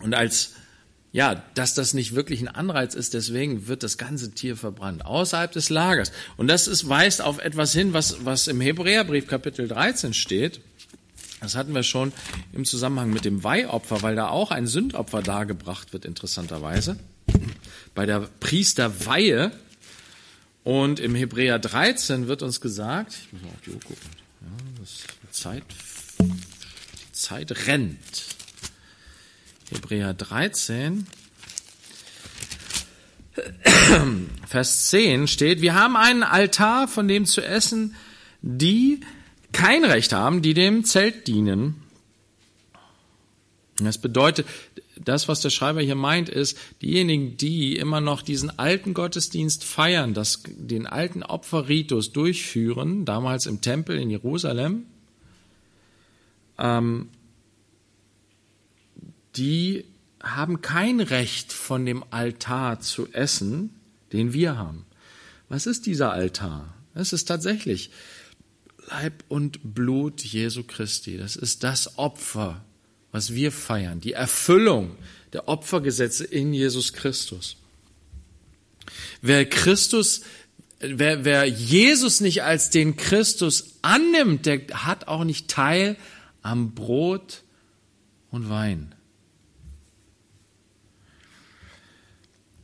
Und 0.00 0.14
als, 0.14 0.52
ja, 1.12 1.42
dass 1.54 1.74
das 1.74 1.94
nicht 1.94 2.14
wirklich 2.14 2.40
ein 2.40 2.48
Anreiz 2.48 2.94
ist, 2.94 3.14
deswegen 3.14 3.68
wird 3.68 3.82
das 3.82 3.98
ganze 3.98 4.32
Tier 4.32 4.56
verbrannt, 4.56 5.04
außerhalb 5.04 5.52
des 5.52 5.70
Lagers. 5.70 6.12
Und 6.36 6.48
das 6.48 6.68
ist, 6.68 6.88
weist 6.88 7.22
auf 7.22 7.38
etwas 7.38 7.72
hin, 7.72 7.92
was, 7.92 8.24
was 8.24 8.48
im 8.48 8.60
Hebräerbrief 8.60 9.26
Kapitel 9.26 9.68
13 9.68 10.14
steht. 10.14 10.60
Das 11.40 11.56
hatten 11.56 11.74
wir 11.74 11.82
schon 11.82 12.12
im 12.52 12.64
Zusammenhang 12.64 13.10
mit 13.10 13.24
dem 13.24 13.42
Weihopfer, 13.42 14.02
weil 14.02 14.14
da 14.14 14.28
auch 14.28 14.50
ein 14.50 14.66
Sündopfer 14.66 15.22
dargebracht 15.22 15.92
wird, 15.92 16.04
interessanterweise. 16.04 16.98
Bei 17.94 18.06
der 18.06 18.28
Priesterweihe. 18.40 19.52
Und 20.62 21.00
im 21.00 21.14
Hebräer 21.14 21.58
13 21.58 22.28
wird 22.28 22.42
uns 22.42 22.60
gesagt, 22.60 23.16
ich 23.26 23.32
muss 23.32 23.42
mal 23.42 23.48
auf 23.48 23.60
die 23.64 23.70
Uhr 23.70 23.80
gucken, 23.80 24.10
ja, 24.42 24.46
das 24.78 25.02
Zeit, 25.30 25.64
Zeit 27.12 27.66
rennt. 27.66 27.96
Hebräer 29.70 30.14
13, 30.14 31.06
Vers 34.46 34.86
10 34.86 35.28
steht, 35.28 35.60
wir 35.60 35.74
haben 35.74 35.96
einen 35.96 36.22
Altar, 36.22 36.88
von 36.88 37.08
dem 37.08 37.26
zu 37.26 37.40
essen, 37.40 37.94
die 38.42 39.00
kein 39.52 39.84
Recht 39.84 40.12
haben, 40.12 40.42
die 40.42 40.54
dem 40.54 40.84
Zelt 40.84 41.26
dienen. 41.26 41.82
Das 43.76 43.98
bedeutet, 43.98 44.46
das, 44.96 45.28
was 45.28 45.40
der 45.40 45.50
Schreiber 45.50 45.80
hier 45.80 45.94
meint, 45.94 46.28
ist, 46.28 46.58
diejenigen, 46.82 47.36
die 47.36 47.76
immer 47.76 48.00
noch 48.00 48.22
diesen 48.22 48.58
alten 48.58 48.92
Gottesdienst 48.92 49.64
feiern, 49.64 50.12
das, 50.12 50.42
den 50.46 50.86
alten 50.86 51.22
Opferritus 51.22 52.12
durchführen, 52.12 53.04
damals 53.04 53.46
im 53.46 53.60
Tempel 53.60 53.98
in 53.98 54.10
Jerusalem, 54.10 54.84
ähm, 56.58 57.08
die 59.36 59.84
haben 60.22 60.60
kein 60.60 61.00
Recht 61.00 61.52
von 61.52 61.86
dem 61.86 62.04
Altar 62.10 62.80
zu 62.80 63.10
essen, 63.12 63.70
den 64.12 64.32
wir 64.32 64.58
haben. 64.58 64.84
Was 65.48 65.66
ist 65.66 65.86
dieser 65.86 66.12
Altar? 66.12 66.74
Es 66.94 67.12
ist 67.12 67.26
tatsächlich 67.26 67.90
Leib 68.88 69.24
und 69.28 69.74
Blut 69.74 70.20
Jesu 70.22 70.64
Christi. 70.64 71.16
Das 71.16 71.36
ist 71.36 71.62
das 71.64 71.98
Opfer, 71.98 72.64
was 73.12 73.34
wir 73.34 73.52
feiern, 73.52 74.00
die 74.00 74.12
Erfüllung 74.12 74.96
der 75.32 75.48
Opfergesetze 75.48 76.24
in 76.24 76.52
Jesus 76.52 76.92
Christus. 76.92 77.56
Wer 79.22 79.48
Christus, 79.48 80.22
wer, 80.80 81.24
wer 81.24 81.44
Jesus 81.46 82.20
nicht 82.20 82.42
als 82.42 82.70
den 82.70 82.96
Christus 82.96 83.76
annimmt, 83.82 84.46
der 84.46 84.66
hat 84.72 85.08
auch 85.08 85.24
nicht 85.24 85.48
Teil 85.48 85.96
am 86.42 86.74
Brot 86.74 87.42
und 88.30 88.48
Wein. 88.48 88.94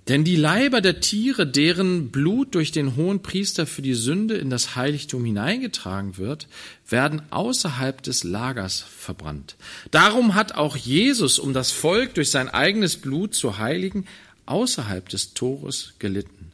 Denn 0.08 0.22
die 0.22 0.36
Leiber 0.36 0.80
der 0.80 1.00
Tiere, 1.00 1.46
deren 1.46 2.10
Blut 2.10 2.54
durch 2.54 2.70
den 2.70 2.94
hohen 2.94 3.22
Priester 3.22 3.66
für 3.66 3.82
die 3.82 3.94
Sünde 3.94 4.36
in 4.36 4.50
das 4.50 4.76
Heiligtum 4.76 5.24
hineingetragen 5.24 6.16
wird, 6.16 6.46
werden 6.88 7.22
außerhalb 7.30 8.02
des 8.02 8.22
Lagers 8.22 8.80
verbrannt. 8.80 9.56
Darum 9.90 10.36
hat 10.36 10.52
auch 10.52 10.76
Jesus, 10.76 11.40
um 11.40 11.52
das 11.52 11.72
Volk 11.72 12.14
durch 12.14 12.30
sein 12.30 12.48
eigenes 12.48 12.96
Blut 12.96 13.34
zu 13.34 13.58
heiligen, 13.58 14.06
außerhalb 14.46 15.08
des 15.08 15.34
Tores 15.34 15.94
gelitten. 15.98 16.52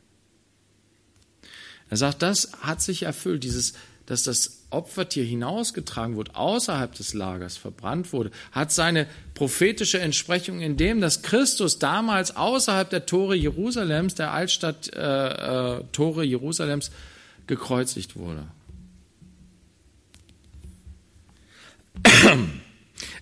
Er 1.90 1.98
sagt, 1.98 2.22
das 2.22 2.52
hat 2.62 2.80
sich 2.80 3.02
erfüllt, 3.02 3.44
dieses 3.44 3.74
dass 4.06 4.24
das 4.24 4.61
Opfertier 4.72 5.24
hinausgetragen 5.24 6.16
wurde, 6.16 6.34
außerhalb 6.34 6.94
des 6.94 7.14
Lagers 7.14 7.56
verbrannt 7.56 8.12
wurde, 8.12 8.30
hat 8.52 8.72
seine 8.72 9.06
prophetische 9.34 10.00
Entsprechung 10.00 10.60
in 10.60 10.76
dem, 10.76 11.00
dass 11.00 11.22
Christus 11.22 11.78
damals 11.78 12.36
außerhalb 12.36 12.90
der 12.90 13.06
Tore 13.06 13.34
Jerusalems, 13.34 14.14
der 14.14 14.32
Altstadt 14.32 14.94
äh, 14.94 15.78
äh, 15.78 15.84
Tore 15.92 16.24
Jerusalems, 16.24 16.90
gekreuzigt 17.46 18.16
wurde. 18.16 18.46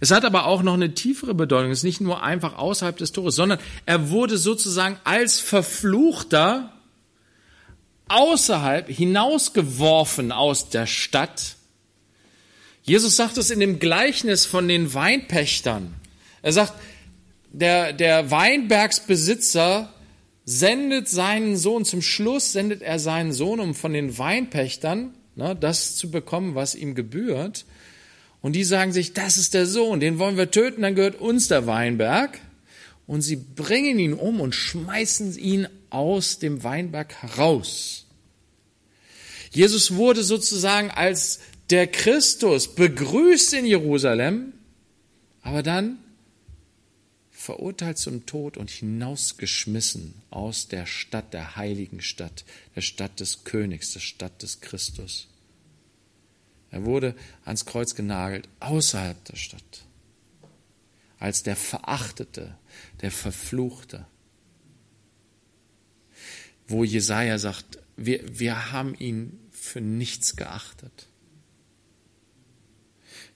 Es 0.00 0.10
hat 0.10 0.24
aber 0.24 0.46
auch 0.46 0.62
noch 0.62 0.74
eine 0.74 0.94
tiefere 0.94 1.34
Bedeutung. 1.34 1.70
Es 1.70 1.78
ist 1.78 1.84
nicht 1.84 2.00
nur 2.00 2.22
einfach 2.22 2.56
außerhalb 2.56 2.96
des 2.96 3.12
Tores, 3.12 3.36
sondern 3.36 3.58
er 3.86 4.10
wurde 4.10 4.38
sozusagen 4.38 4.96
als 5.04 5.40
Verfluchter 5.40 6.72
außerhalb 8.10 8.88
hinausgeworfen 8.88 10.32
aus 10.32 10.68
der 10.68 10.86
Stadt. 10.86 11.56
Jesus 12.82 13.16
sagt 13.16 13.38
es 13.38 13.50
in 13.50 13.60
dem 13.60 13.78
Gleichnis 13.78 14.46
von 14.46 14.68
den 14.68 14.92
Weinpächtern. 14.92 15.94
Er 16.42 16.52
sagt, 16.52 16.74
der, 17.52 17.92
der 17.92 18.30
Weinbergsbesitzer 18.30 19.92
sendet 20.44 21.08
seinen 21.08 21.56
Sohn, 21.56 21.84
zum 21.84 22.02
Schluss 22.02 22.52
sendet 22.52 22.82
er 22.82 22.98
seinen 22.98 23.32
Sohn, 23.32 23.60
um 23.60 23.74
von 23.74 23.92
den 23.92 24.18
Weinpächtern 24.18 25.14
ne, 25.36 25.56
das 25.58 25.96
zu 25.96 26.10
bekommen, 26.10 26.54
was 26.54 26.74
ihm 26.74 26.94
gebührt. 26.94 27.64
Und 28.42 28.54
die 28.54 28.64
sagen 28.64 28.92
sich, 28.92 29.12
das 29.12 29.36
ist 29.36 29.54
der 29.54 29.66
Sohn, 29.66 30.00
den 30.00 30.18
wollen 30.18 30.36
wir 30.36 30.50
töten, 30.50 30.82
dann 30.82 30.94
gehört 30.94 31.20
uns 31.20 31.48
der 31.48 31.66
Weinberg. 31.66 32.38
Und 33.10 33.22
sie 33.22 33.34
bringen 33.34 33.98
ihn 33.98 34.12
um 34.12 34.40
und 34.40 34.54
schmeißen 34.54 35.36
ihn 35.36 35.66
aus 35.90 36.38
dem 36.38 36.62
Weinberg 36.62 37.12
heraus. 37.22 38.06
Jesus 39.50 39.96
wurde 39.96 40.22
sozusagen 40.22 40.92
als 40.92 41.40
der 41.70 41.88
Christus 41.88 42.72
begrüßt 42.72 43.54
in 43.54 43.66
Jerusalem, 43.66 44.52
aber 45.42 45.64
dann 45.64 45.98
verurteilt 47.32 47.98
zum 47.98 48.26
Tod 48.26 48.56
und 48.56 48.70
hinausgeschmissen 48.70 50.14
aus 50.30 50.68
der 50.68 50.86
Stadt, 50.86 51.34
der 51.34 51.56
heiligen 51.56 52.02
Stadt, 52.02 52.44
der 52.76 52.82
Stadt 52.82 53.18
des 53.18 53.42
Königs, 53.42 53.92
der 53.92 53.98
Stadt 53.98 54.40
des 54.40 54.60
Christus. 54.60 55.26
Er 56.70 56.84
wurde 56.84 57.16
ans 57.44 57.66
Kreuz 57.66 57.96
genagelt 57.96 58.48
außerhalb 58.60 59.24
der 59.24 59.34
Stadt. 59.34 59.84
als 61.20 61.42
der 61.42 61.54
Verachtete, 61.56 62.56
der 63.00 63.10
Verfluchte. 63.10 64.06
Wo 66.66 66.84
Jesaja 66.84 67.38
sagt, 67.38 67.78
wir, 67.96 68.20
wir 68.38 68.72
haben 68.72 68.94
ihn 68.94 69.38
für 69.50 69.80
nichts 69.80 70.36
geachtet, 70.36 71.08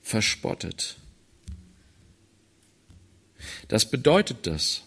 verspottet. 0.03 0.97
Das 3.69 3.91
bedeutet 3.91 4.47
das, 4.47 4.83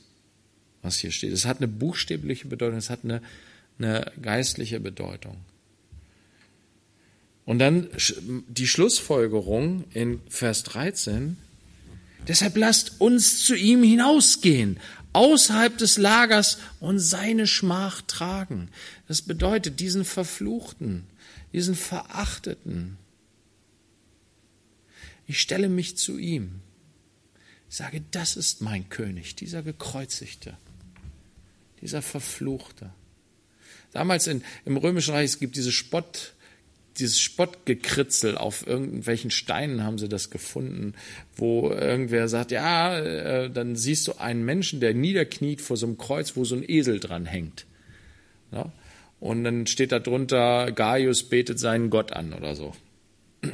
was 0.82 0.98
hier 0.98 1.12
steht. 1.12 1.32
Es 1.32 1.46
hat 1.46 1.58
eine 1.58 1.68
buchstäbliche 1.68 2.48
Bedeutung, 2.48 2.78
es 2.78 2.90
hat 2.90 3.04
eine, 3.04 3.22
eine 3.78 4.12
geistliche 4.22 4.80
Bedeutung. 4.80 5.38
Und 7.46 7.60
dann 7.60 7.88
die 8.50 8.68
Schlussfolgerung 8.68 9.86
in 9.94 10.22
Vers 10.28 10.64
13. 10.64 11.38
Deshalb 12.28 12.58
lasst 12.58 13.00
uns 13.00 13.46
zu 13.46 13.56
ihm 13.56 13.84
hinausgehen, 13.84 14.80
außerhalb 15.14 15.78
des 15.78 15.98
Lagers 15.98 16.58
und 16.80 17.00
seine 17.00 17.48
Schmach 17.48 18.02
tragen. 18.02 18.70
Das 19.08 19.22
bedeutet 19.22 19.80
diesen 19.80 20.06
Verfluchten, 20.06 21.06
diesen 21.54 21.76
Verachteten. 21.76 22.98
Ich 25.26 25.40
stelle 25.40 25.70
mich 25.70 25.98
zu 25.98 26.18
ihm. 26.18 26.62
Sage, 27.70 28.04
das 28.12 28.36
ist 28.38 28.62
mein 28.62 28.90
König, 28.90 29.36
dieser 29.36 29.64
Gekreuzigte, 29.64 30.58
dieser 31.82 32.02
Verfluchte. 32.02 32.92
Damals 33.92 34.28
in, 34.28 34.44
im 34.66 34.78
Römischen 34.78 35.14
Reich, 35.14 35.26
es 35.26 35.40
gibt 35.40 35.56
diese 35.56 35.72
Spott, 35.72 36.34
dieses 37.00 37.20
Spottgekritzel 37.20 38.38
auf 38.38 38.66
irgendwelchen 38.66 39.32
Steinen 39.32 39.84
haben 39.84 39.98
sie 39.98 40.10
das 40.10 40.30
gefunden, 40.30 40.94
wo 41.36 41.70
irgendwer 41.70 42.28
sagt, 42.28 42.52
ja, 42.52 42.98
äh, 42.98 43.50
dann 43.50 43.76
siehst 43.76 44.08
du 44.08 44.20
einen 44.20 44.44
Menschen, 44.44 44.80
der 44.80 44.94
niederkniet 44.94 45.62
vor 45.62 45.78
so 45.78 45.86
einem 45.86 45.98
Kreuz, 45.98 46.36
wo 46.36 46.46
so 46.46 46.56
ein 46.56 46.68
Esel 46.68 47.00
dran 47.00 47.26
hängt. 47.26 47.66
Ja? 48.52 48.72
Und 49.20 49.44
dann 49.44 49.68
steht 49.68 49.92
da 49.92 50.00
drunter, 50.00 50.72
Gaius 50.72 51.24
betet 51.24 51.60
seinen 51.60 51.90
Gott 51.90 52.14
an 52.14 52.34
oder 52.34 52.56
so. 52.56 52.76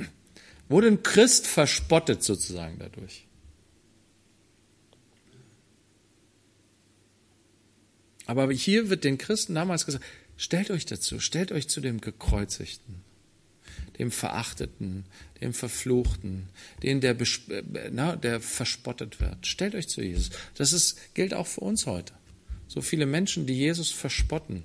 Wurde 0.70 0.88
ein 0.88 1.04
Christ 1.04 1.48
verspottet 1.48 2.24
sozusagen 2.24 2.78
dadurch. 2.80 3.28
Aber 8.26 8.50
hier 8.54 8.90
wird 8.90 9.04
den 9.04 9.18
Christen 9.18 9.54
damals 9.54 9.86
gesagt, 9.86 10.06
stellt 10.38 10.72
euch 10.72 10.86
dazu, 10.86 11.20
stellt 11.20 11.52
euch 11.52 11.68
zu 11.68 11.82
dem 11.82 12.00
Gekreuzigten 12.00 13.03
dem 14.00 14.12
Verachteten, 14.12 15.06
dem 15.42 15.54
Verfluchten, 15.54 16.50
den, 16.82 17.02
der, 17.02 17.16
na, 17.92 18.16
der 18.16 18.40
verspottet 18.40 19.20
wird. 19.20 19.46
Stellt 19.46 19.76
euch 19.76 19.88
zu 19.88 20.02
Jesus. 20.02 20.32
Das 20.56 20.74
ist, 20.74 21.14
gilt 21.14 21.34
auch 21.34 21.48
für 21.48 21.62
uns 21.62 21.86
heute. 21.86 22.14
So 22.68 22.82
viele 22.82 23.06
Menschen, 23.06 23.46
die 23.46 23.54
Jesus 23.54 23.92
verspotten. 23.92 24.64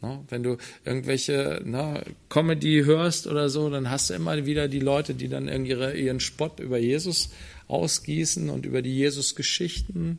Na, 0.00 0.24
wenn 0.28 0.42
du 0.42 0.58
irgendwelche 0.84 1.60
na, 1.64 2.02
Comedy 2.28 2.84
hörst 2.84 3.26
oder 3.26 3.50
so, 3.50 3.68
dann 3.68 3.90
hast 3.90 4.10
du 4.10 4.14
immer 4.14 4.46
wieder 4.46 4.68
die 4.68 4.80
Leute, 4.80 5.14
die 5.14 5.28
dann 5.28 5.48
ihre, 5.66 5.96
ihren 5.96 6.20
Spott 6.20 6.60
über 6.60 6.78
Jesus 6.78 7.30
ausgießen 7.66 8.48
und 8.48 8.64
über 8.64 8.80
die 8.80 8.94
Jesus-Geschichten. 8.94 10.18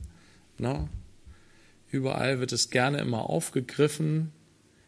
Überall 1.91 2.39
wird 2.39 2.51
es 2.51 2.69
gerne 2.69 2.99
immer 2.99 3.29
aufgegriffen, 3.29 4.31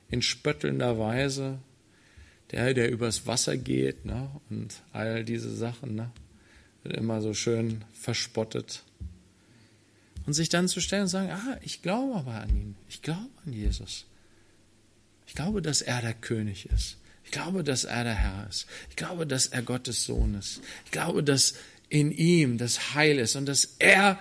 in 0.10 0.22
spöttelnder 0.22 1.00
Weise 1.00 1.60
der, 2.52 2.74
der 2.74 2.92
übers 2.92 3.28
Wasser 3.28 3.58
geht, 3.58 4.06
ne? 4.06 4.30
und 4.50 4.76
all 4.94 5.24
diese 5.24 5.54
Sachen, 5.56 5.96
ne? 5.96 6.12
wird 6.84 6.98
immer 6.98 7.22
so 7.22 7.34
schön 7.34 7.84
verspottet. 7.94 8.84
Und 10.26 10.34
sich 10.34 10.50
dann 10.50 10.68
zu 10.68 10.82
stellen 10.82 11.04
und 11.04 11.08
sagen, 11.08 11.32
ah, 11.32 11.58
ich 11.62 11.82
glaube 11.82 12.16
aber 12.16 12.36
an 12.36 12.50
ihn, 12.50 12.76
ich 12.90 13.02
glaube 13.02 13.30
an 13.46 13.54
Jesus. 13.54 14.06
Ich 15.26 15.34
glaube, 15.34 15.62
dass 15.62 15.82
er 15.82 16.02
der 16.02 16.14
König 16.14 16.68
ist. 16.68 16.98
Ich 17.24 17.32
glaube, 17.32 17.64
dass 17.64 17.86
er 17.86 18.04
der 18.04 18.16
Herr 18.16 18.48
ist. 18.50 18.68
Ich 18.90 18.96
glaube, 18.96 19.26
dass 19.26 19.48
er 19.48 19.62
Gottes 19.62 20.04
Sohn 20.04 20.36
ist. 20.36 20.62
Ich 20.86 20.92
glaube, 20.92 21.24
dass 21.24 21.56
in 21.90 22.12
ihm 22.12 22.58
das 22.58 22.94
Heil 22.94 23.20
ist 23.20 23.36
und 23.36 23.46
dass 23.46 23.76
er 23.80 24.20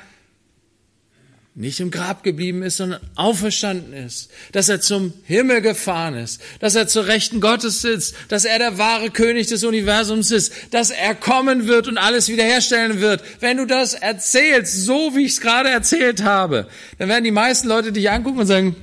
nicht 1.61 1.79
im 1.81 1.91
Grab 1.91 2.23
geblieben 2.23 2.63
ist, 2.63 2.79
sondern 2.79 3.01
auferstanden 3.17 3.93
ist, 3.93 4.31
dass 4.53 4.71
er 4.71 4.81
zum 4.81 5.13
Himmel 5.25 5.61
gefahren 5.61 6.15
ist, 6.15 6.41
dass 6.59 6.75
er 6.75 6.89
zur 6.89 7.07
Rechten 7.07 7.43
Gottes 7.43 7.83
sitzt, 7.83 8.15
dass 8.29 8.47
er 8.47 8.59
der 8.59 8.79
wahre 8.79 9.11
König 9.11 9.47
des 9.49 9.63
Universums 9.63 10.31
ist, 10.31 10.55
dass 10.71 10.91
er 10.91 11.15
kommen 11.15 11.67
wird 11.67 11.87
und 11.87 11.99
alles 11.99 12.29
wiederherstellen 12.29 13.03
wird. 13.03 13.23
Wenn 13.41 13.59
du 13.59 13.67
das 13.67 13.93
erzählst, 13.93 14.85
so 14.85 15.15
wie 15.15 15.27
ich 15.27 15.33
es 15.33 15.41
gerade 15.43 15.69
erzählt 15.69 16.23
habe, 16.23 16.67
dann 16.99 17.11
werden 17.11 17.25
die 17.25 17.31
meisten 17.31 17.69
Leute 17.69 17.93
dich 17.93 18.11
angucken 18.11 18.39
und 18.39 18.47
sagen, 18.47 18.75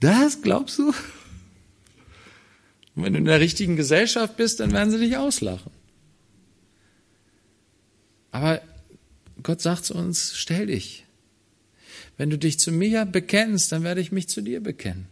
das 0.00 0.42
glaubst 0.42 0.78
du? 0.78 0.88
Und 2.94 3.04
wenn 3.04 3.14
du 3.14 3.20
in 3.20 3.24
der 3.24 3.40
richtigen 3.40 3.76
Gesellschaft 3.76 4.36
bist, 4.36 4.60
dann 4.60 4.72
werden 4.72 4.90
sie 4.90 4.98
dich 4.98 5.16
auslachen. 5.16 5.72
Aber 8.32 8.60
Gott 9.42 9.62
sagt 9.62 9.86
zu 9.86 9.94
uns, 9.94 10.32
stell 10.34 10.66
dich 10.66 11.01
wenn 12.22 12.30
du 12.30 12.38
dich 12.38 12.60
zu 12.60 12.70
mir 12.70 13.04
bekennst, 13.04 13.72
dann 13.72 13.82
werde 13.82 14.00
ich 14.00 14.12
mich 14.12 14.28
zu 14.28 14.42
dir 14.42 14.62
bekennen. 14.62 15.08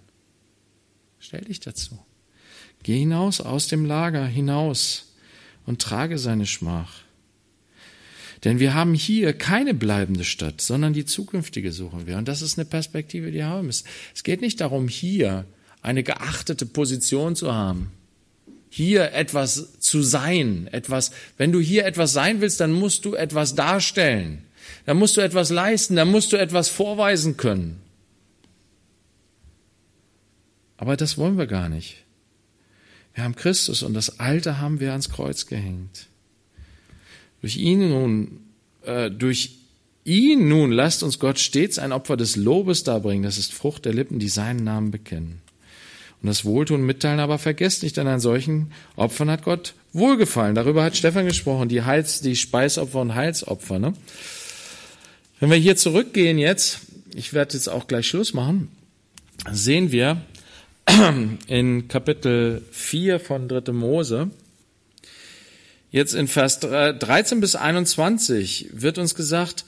Stell 1.18 1.40
dich 1.40 1.58
dazu. 1.58 1.98
Geh 2.84 3.00
hinaus 3.00 3.40
aus 3.40 3.66
dem 3.66 3.84
Lager, 3.84 4.24
hinaus 4.24 5.12
und 5.66 5.82
trage 5.82 6.18
seine 6.18 6.46
Schmach. 6.46 7.00
Denn 8.44 8.60
wir 8.60 8.74
haben 8.74 8.94
hier 8.94 9.32
keine 9.32 9.74
bleibende 9.74 10.22
Stadt, 10.22 10.60
sondern 10.60 10.92
die 10.92 11.04
zukünftige 11.04 11.72
suchen 11.72 12.06
wir. 12.06 12.16
Und 12.16 12.28
das 12.28 12.42
ist 12.42 12.60
eine 12.60 12.64
Perspektive, 12.64 13.32
die 13.32 13.38
wir 13.38 13.46
haben 13.46 13.66
müssen. 13.66 13.88
Es 14.14 14.22
geht 14.22 14.40
nicht 14.40 14.60
darum, 14.60 14.86
hier 14.86 15.46
eine 15.82 16.04
geachtete 16.04 16.64
Position 16.64 17.34
zu 17.34 17.52
haben. 17.52 17.90
Hier 18.68 19.14
etwas 19.14 19.80
zu 19.80 20.04
sein, 20.04 20.68
etwas, 20.70 21.10
wenn 21.38 21.50
du 21.50 21.58
hier 21.58 21.86
etwas 21.86 22.12
sein 22.12 22.40
willst, 22.40 22.60
dann 22.60 22.70
musst 22.70 23.04
du 23.04 23.14
etwas 23.14 23.56
darstellen. 23.56 24.44
Da 24.86 24.94
musst 24.94 25.16
du 25.16 25.20
etwas 25.20 25.50
leisten, 25.50 25.96
da 25.96 26.04
musst 26.04 26.32
du 26.32 26.36
etwas 26.36 26.68
vorweisen 26.68 27.36
können. 27.36 27.80
Aber 30.76 30.96
das 30.96 31.18
wollen 31.18 31.36
wir 31.36 31.46
gar 31.46 31.68
nicht. 31.68 32.04
Wir 33.14 33.24
haben 33.24 33.36
Christus 33.36 33.82
und 33.82 33.94
das 33.94 34.18
Alte 34.18 34.58
haben 34.58 34.80
wir 34.80 34.92
ans 34.92 35.10
Kreuz 35.10 35.46
gehängt. 35.46 36.06
Durch 37.40 37.56
ihn 37.56 37.88
nun, 37.90 38.40
äh, 38.82 39.10
durch 39.10 39.58
ihn 40.04 40.48
nun 40.48 40.72
lasst 40.72 41.02
uns 41.02 41.18
Gott 41.18 41.38
stets 41.38 41.78
ein 41.78 41.92
Opfer 41.92 42.16
des 42.16 42.36
Lobes 42.36 42.84
darbringen. 42.84 43.22
Das 43.22 43.38
ist 43.38 43.52
Frucht 43.52 43.84
der 43.84 43.92
Lippen, 43.92 44.18
die 44.18 44.28
seinen 44.28 44.64
Namen 44.64 44.90
bekennen. 44.90 45.42
Und 46.22 46.26
das 46.26 46.44
Wohltun 46.44 46.82
mitteilen, 46.82 47.20
aber 47.20 47.38
vergesst 47.38 47.82
nicht, 47.82 47.96
denn 47.96 48.06
an 48.06 48.20
solchen 48.20 48.72
Opfern 48.96 49.30
hat 49.30 49.42
Gott 49.42 49.74
wohlgefallen. 49.92 50.54
Darüber 50.54 50.82
hat 50.82 50.96
Stefan 50.96 51.26
gesprochen, 51.26 51.68
die 51.68 51.82
Heils, 51.82 52.20
die 52.20 52.36
Speisopfer 52.36 53.00
und 53.00 53.14
Heilsopfer. 53.14 53.78
Ne? 53.78 53.94
Wenn 55.40 55.50
wir 55.50 55.56
hier 55.56 55.76
zurückgehen 55.76 56.36
jetzt, 56.36 56.80
ich 57.14 57.32
werde 57.32 57.54
jetzt 57.54 57.68
auch 57.68 57.86
gleich 57.86 58.06
Schluss 58.06 58.34
machen, 58.34 58.68
sehen 59.50 59.90
wir 59.90 60.20
in 61.46 61.88
Kapitel 61.88 62.62
4 62.70 63.18
von 63.18 63.48
3. 63.48 63.72
Mose, 63.72 64.30
jetzt 65.90 66.12
in 66.12 66.28
Vers 66.28 66.60
13 66.60 67.40
bis 67.40 67.56
21 67.56 68.68
wird 68.72 68.98
uns 68.98 69.14
gesagt, 69.14 69.64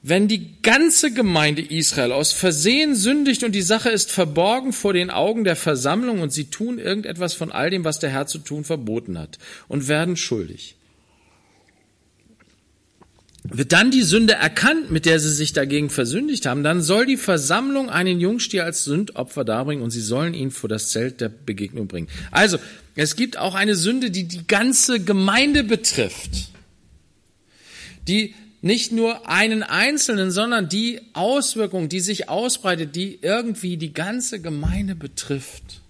wenn 0.00 0.26
die 0.26 0.62
ganze 0.62 1.12
Gemeinde 1.12 1.60
Israel 1.60 2.12
aus 2.12 2.32
Versehen 2.32 2.94
sündigt 2.94 3.44
und 3.44 3.52
die 3.52 3.60
Sache 3.60 3.90
ist 3.90 4.10
verborgen 4.10 4.72
vor 4.72 4.94
den 4.94 5.10
Augen 5.10 5.44
der 5.44 5.56
Versammlung 5.56 6.22
und 6.22 6.32
sie 6.32 6.44
tun 6.46 6.78
irgendetwas 6.78 7.34
von 7.34 7.52
all 7.52 7.68
dem, 7.68 7.84
was 7.84 7.98
der 7.98 8.08
Herr 8.08 8.26
zu 8.26 8.38
tun 8.38 8.64
verboten 8.64 9.18
hat 9.18 9.38
und 9.68 9.86
werden 9.86 10.16
schuldig 10.16 10.76
wird 13.44 13.72
dann 13.72 13.90
die 13.90 14.02
Sünde 14.02 14.32
erkannt, 14.32 14.90
mit 14.90 15.04
der 15.04 15.20
sie 15.20 15.32
sich 15.32 15.52
dagegen 15.52 15.90
versündigt 15.90 16.46
haben, 16.46 16.64
dann 16.64 16.80
soll 16.80 17.04
die 17.04 17.18
Versammlung 17.18 17.90
einen 17.90 18.18
Jungstier 18.18 18.64
als 18.64 18.84
Sündopfer 18.84 19.44
darbringen 19.44 19.84
und 19.84 19.90
sie 19.90 20.00
sollen 20.00 20.32
ihn 20.32 20.50
vor 20.50 20.68
das 20.68 20.90
Zelt 20.90 21.20
der 21.20 21.28
Begegnung 21.28 21.86
bringen. 21.86 22.08
Also, 22.30 22.58
es 22.96 23.16
gibt 23.16 23.36
auch 23.36 23.54
eine 23.54 23.74
Sünde, 23.74 24.10
die 24.10 24.24
die 24.24 24.46
ganze 24.46 24.98
Gemeinde 24.98 25.62
betrifft. 25.62 26.48
Die 28.08 28.34
nicht 28.62 28.92
nur 28.92 29.28
einen 29.28 29.62
Einzelnen, 29.62 30.30
sondern 30.30 30.70
die 30.70 31.02
Auswirkung, 31.12 31.90
die 31.90 32.00
sich 32.00 32.30
ausbreitet, 32.30 32.96
die 32.96 33.18
irgendwie 33.20 33.76
die 33.76 33.92
ganze 33.92 34.40
Gemeinde 34.40 34.94
betrifft. 34.94 35.82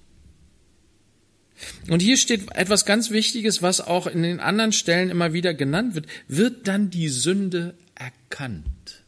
Und 1.89 2.01
hier 2.01 2.17
steht 2.17 2.53
etwas 2.55 2.85
ganz 2.85 3.11
Wichtiges, 3.11 3.63
was 3.63 3.81
auch 3.81 4.07
in 4.07 4.23
den 4.23 4.41
anderen 4.41 4.73
Stellen 4.73 5.11
immer 5.11 5.33
wieder 5.33 5.55
genannt 5.55 5.95
wird. 5.95 6.07
Wird 6.29 6.69
dann 6.69 6.91
die 6.91 7.09
Sünde 7.09 7.75
erkannt? 7.95 9.05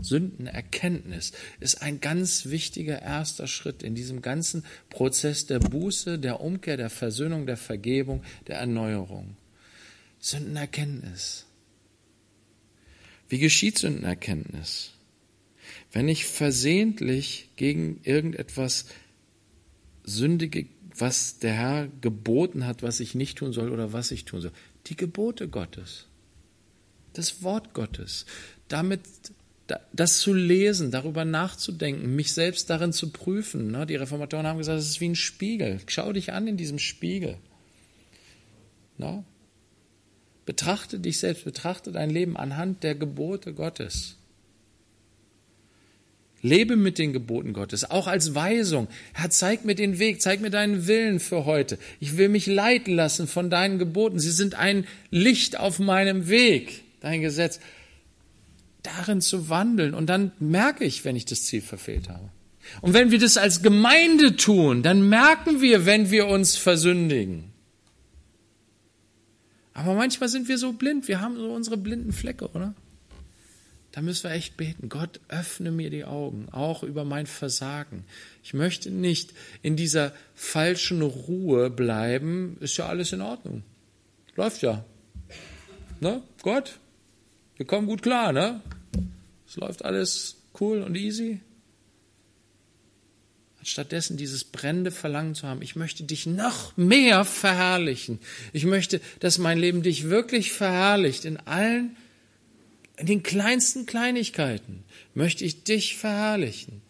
Sündenerkenntnis 0.00 1.32
ist 1.58 1.82
ein 1.82 2.00
ganz 2.00 2.46
wichtiger 2.46 3.00
erster 3.00 3.46
Schritt 3.46 3.82
in 3.82 3.94
diesem 3.94 4.22
ganzen 4.22 4.64
Prozess 4.90 5.46
der 5.46 5.58
Buße, 5.58 6.18
der 6.18 6.40
Umkehr, 6.40 6.76
der 6.76 6.90
Versöhnung, 6.90 7.46
der 7.46 7.56
Vergebung, 7.56 8.22
der 8.46 8.58
Erneuerung. 8.58 9.36
Sündenerkenntnis. 10.20 11.46
Wie 13.28 13.38
geschieht 13.38 13.78
Sündenerkenntnis? 13.78 14.92
Wenn 15.92 16.08
ich 16.08 16.26
versehentlich 16.26 17.48
gegen 17.56 18.00
irgendetwas 18.04 18.86
sündige, 20.04 20.66
was 20.98 21.38
der 21.38 21.52
Herr 21.52 21.88
geboten 22.00 22.66
hat, 22.66 22.82
was 22.82 23.00
ich 23.00 23.14
nicht 23.14 23.38
tun 23.38 23.52
soll 23.52 23.70
oder 23.70 23.92
was 23.92 24.10
ich 24.10 24.24
tun 24.24 24.40
soll. 24.40 24.52
Die 24.86 24.96
Gebote 24.96 25.48
Gottes. 25.48 26.06
Das 27.12 27.42
Wort 27.42 27.74
Gottes. 27.74 28.26
Damit 28.68 29.00
das 29.92 30.18
zu 30.18 30.32
lesen, 30.32 30.92
darüber 30.92 31.24
nachzudenken, 31.24 32.14
mich 32.14 32.32
selbst 32.32 32.70
darin 32.70 32.92
zu 32.92 33.10
prüfen. 33.10 33.86
Die 33.88 33.96
Reformatoren 33.96 34.46
haben 34.46 34.58
gesagt, 34.58 34.78
es 34.78 34.88
ist 34.88 35.00
wie 35.00 35.08
ein 35.08 35.16
Spiegel. 35.16 35.80
Schau 35.86 36.12
dich 36.12 36.32
an 36.32 36.46
in 36.46 36.56
diesem 36.56 36.78
Spiegel. 36.78 37.38
Betrachte 40.44 41.00
dich 41.00 41.18
selbst, 41.18 41.44
betrachte 41.44 41.90
dein 41.90 42.10
Leben 42.10 42.36
anhand 42.36 42.84
der 42.84 42.94
Gebote 42.94 43.54
Gottes. 43.54 44.18
Lebe 46.42 46.76
mit 46.76 46.98
den 46.98 47.12
Geboten 47.12 47.52
Gottes, 47.52 47.90
auch 47.90 48.06
als 48.06 48.34
Weisung. 48.34 48.88
Herr, 49.14 49.30
zeig 49.30 49.64
mir 49.64 49.74
den 49.74 49.98
Weg, 49.98 50.20
zeig 50.20 50.40
mir 50.40 50.50
deinen 50.50 50.86
Willen 50.86 51.18
für 51.18 51.44
heute. 51.44 51.78
Ich 51.98 52.16
will 52.16 52.28
mich 52.28 52.46
leiten 52.46 52.94
lassen 52.94 53.26
von 53.26 53.50
deinen 53.50 53.78
Geboten. 53.78 54.18
Sie 54.18 54.30
sind 54.30 54.54
ein 54.54 54.86
Licht 55.10 55.58
auf 55.58 55.78
meinem 55.78 56.28
Weg, 56.28 56.84
dein 57.00 57.20
Gesetz 57.20 57.58
darin 58.82 59.20
zu 59.20 59.48
wandeln. 59.48 59.94
Und 59.94 60.06
dann 60.06 60.32
merke 60.38 60.84
ich, 60.84 61.04
wenn 61.04 61.16
ich 61.16 61.24
das 61.24 61.44
Ziel 61.44 61.62
verfehlt 61.62 62.08
habe. 62.08 62.30
Und 62.80 62.94
wenn 62.94 63.10
wir 63.10 63.18
das 63.18 63.36
als 63.36 63.62
Gemeinde 63.62 64.36
tun, 64.36 64.82
dann 64.82 65.08
merken 65.08 65.60
wir, 65.60 65.86
wenn 65.86 66.10
wir 66.10 66.26
uns 66.26 66.56
versündigen. 66.56 67.44
Aber 69.72 69.94
manchmal 69.94 70.28
sind 70.28 70.48
wir 70.48 70.58
so 70.58 70.72
blind, 70.72 71.06
wir 71.06 71.20
haben 71.20 71.36
so 71.36 71.52
unsere 71.52 71.76
blinden 71.76 72.12
Flecke, 72.12 72.48
oder? 72.50 72.74
Da 73.96 74.02
müssen 74.02 74.24
wir 74.24 74.32
echt 74.32 74.58
beten. 74.58 74.90
Gott, 74.90 75.20
öffne 75.28 75.70
mir 75.70 75.88
die 75.88 76.04
Augen, 76.04 76.50
auch 76.52 76.82
über 76.82 77.06
mein 77.06 77.24
Versagen. 77.24 78.04
Ich 78.44 78.52
möchte 78.52 78.90
nicht 78.90 79.32
in 79.62 79.74
dieser 79.74 80.12
falschen 80.34 81.00
Ruhe 81.00 81.70
bleiben. 81.70 82.58
Ist 82.60 82.76
ja 82.76 82.88
alles 82.88 83.12
in 83.14 83.22
Ordnung. 83.22 83.62
Läuft 84.34 84.60
ja. 84.60 84.84
Ne? 86.00 86.22
Gott, 86.42 86.78
wir 87.56 87.64
kommen 87.64 87.86
gut 87.86 88.02
klar, 88.02 88.34
ne? 88.34 88.60
Es 89.48 89.56
läuft 89.56 89.82
alles 89.82 90.42
cool 90.60 90.82
und 90.82 90.94
easy. 90.94 91.40
Stattdessen 93.62 94.18
dieses 94.18 94.44
brennende 94.44 94.90
Verlangen 94.90 95.34
zu 95.34 95.48
haben, 95.48 95.62
ich 95.62 95.74
möchte 95.74 96.04
dich 96.04 96.26
noch 96.26 96.76
mehr 96.76 97.24
verherrlichen. 97.24 98.18
Ich 98.52 98.66
möchte, 98.66 99.00
dass 99.20 99.38
mein 99.38 99.58
Leben 99.58 99.82
dich 99.82 100.10
wirklich 100.10 100.52
verherrlicht 100.52 101.24
in 101.24 101.38
allen, 101.38 101.96
in 102.96 103.06
den 103.06 103.22
kleinsten 103.22 103.86
Kleinigkeiten 103.86 104.84
möchte 105.14 105.44
ich 105.44 105.64
dich 105.64 105.96
verherrlichen. 105.96 106.82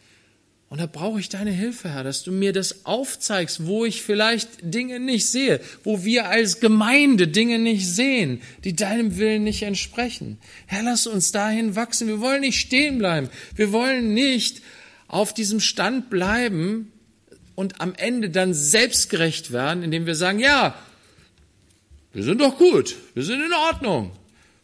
Und 0.68 0.80
da 0.80 0.86
brauche 0.86 1.20
ich 1.20 1.28
deine 1.28 1.52
Hilfe, 1.52 1.90
Herr, 1.90 2.02
dass 2.02 2.24
du 2.24 2.32
mir 2.32 2.52
das 2.52 2.86
aufzeigst, 2.86 3.66
wo 3.66 3.84
ich 3.84 4.02
vielleicht 4.02 4.48
Dinge 4.62 4.98
nicht 4.98 5.28
sehe, 5.28 5.60
wo 5.84 6.04
wir 6.04 6.28
als 6.28 6.58
Gemeinde 6.58 7.28
Dinge 7.28 7.60
nicht 7.60 7.86
sehen, 7.86 8.40
die 8.64 8.74
deinem 8.74 9.16
Willen 9.16 9.44
nicht 9.44 9.62
entsprechen. 9.62 10.38
Herr, 10.66 10.82
lass 10.82 11.06
uns 11.06 11.30
dahin 11.30 11.76
wachsen. 11.76 12.08
Wir 12.08 12.20
wollen 12.20 12.40
nicht 12.40 12.58
stehen 12.58 12.98
bleiben. 12.98 13.28
Wir 13.54 13.70
wollen 13.70 14.12
nicht 14.12 14.60
auf 15.06 15.32
diesem 15.32 15.60
Stand 15.60 16.10
bleiben 16.10 16.90
und 17.54 17.80
am 17.80 17.94
Ende 17.94 18.30
dann 18.30 18.52
selbstgerecht 18.52 19.52
werden, 19.52 19.84
indem 19.84 20.06
wir 20.06 20.16
sagen, 20.16 20.40
ja, 20.40 20.76
wir 22.12 22.24
sind 22.24 22.40
doch 22.40 22.58
gut, 22.58 22.96
wir 23.14 23.22
sind 23.22 23.40
in 23.40 23.52
Ordnung, 23.52 24.10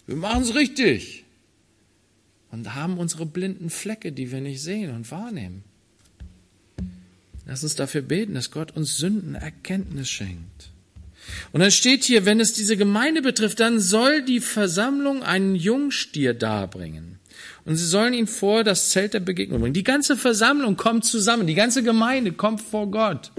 wir 0.06 0.16
machen 0.16 0.42
es 0.42 0.54
richtig 0.54 1.21
und 2.52 2.74
haben 2.74 2.98
unsere 2.98 3.26
blinden 3.26 3.70
Flecke, 3.70 4.12
die 4.12 4.30
wir 4.30 4.40
nicht 4.40 4.62
sehen 4.62 4.94
und 4.94 5.10
wahrnehmen. 5.10 5.64
Lass 7.46 7.64
uns 7.64 7.74
dafür 7.74 8.02
beten, 8.02 8.34
dass 8.34 8.52
Gott 8.52 8.70
uns 8.76 8.98
Sündenerkenntnis 8.98 10.08
schenkt. 10.08 10.70
Und 11.52 11.60
dann 11.60 11.70
steht 11.70 12.04
hier, 12.04 12.24
wenn 12.24 12.40
es 12.40 12.52
diese 12.52 12.76
Gemeinde 12.76 13.22
betrifft, 13.22 13.58
dann 13.60 13.80
soll 13.80 14.22
die 14.22 14.40
Versammlung 14.40 15.22
einen 15.22 15.54
Jungstier 15.54 16.34
darbringen. 16.34 17.18
Und 17.64 17.76
sie 17.76 17.86
sollen 17.86 18.12
ihn 18.12 18.26
vor 18.26 18.64
das 18.64 18.90
Zelt 18.90 19.14
der 19.14 19.20
Begegnung 19.20 19.60
bringen. 19.60 19.74
Die 19.74 19.84
ganze 19.84 20.16
Versammlung 20.16 20.76
kommt 20.76 21.04
zusammen, 21.04 21.46
die 21.46 21.54
ganze 21.54 21.82
Gemeinde 21.82 22.32
kommt 22.32 22.60
vor 22.60 22.90
Gott. 22.90 23.32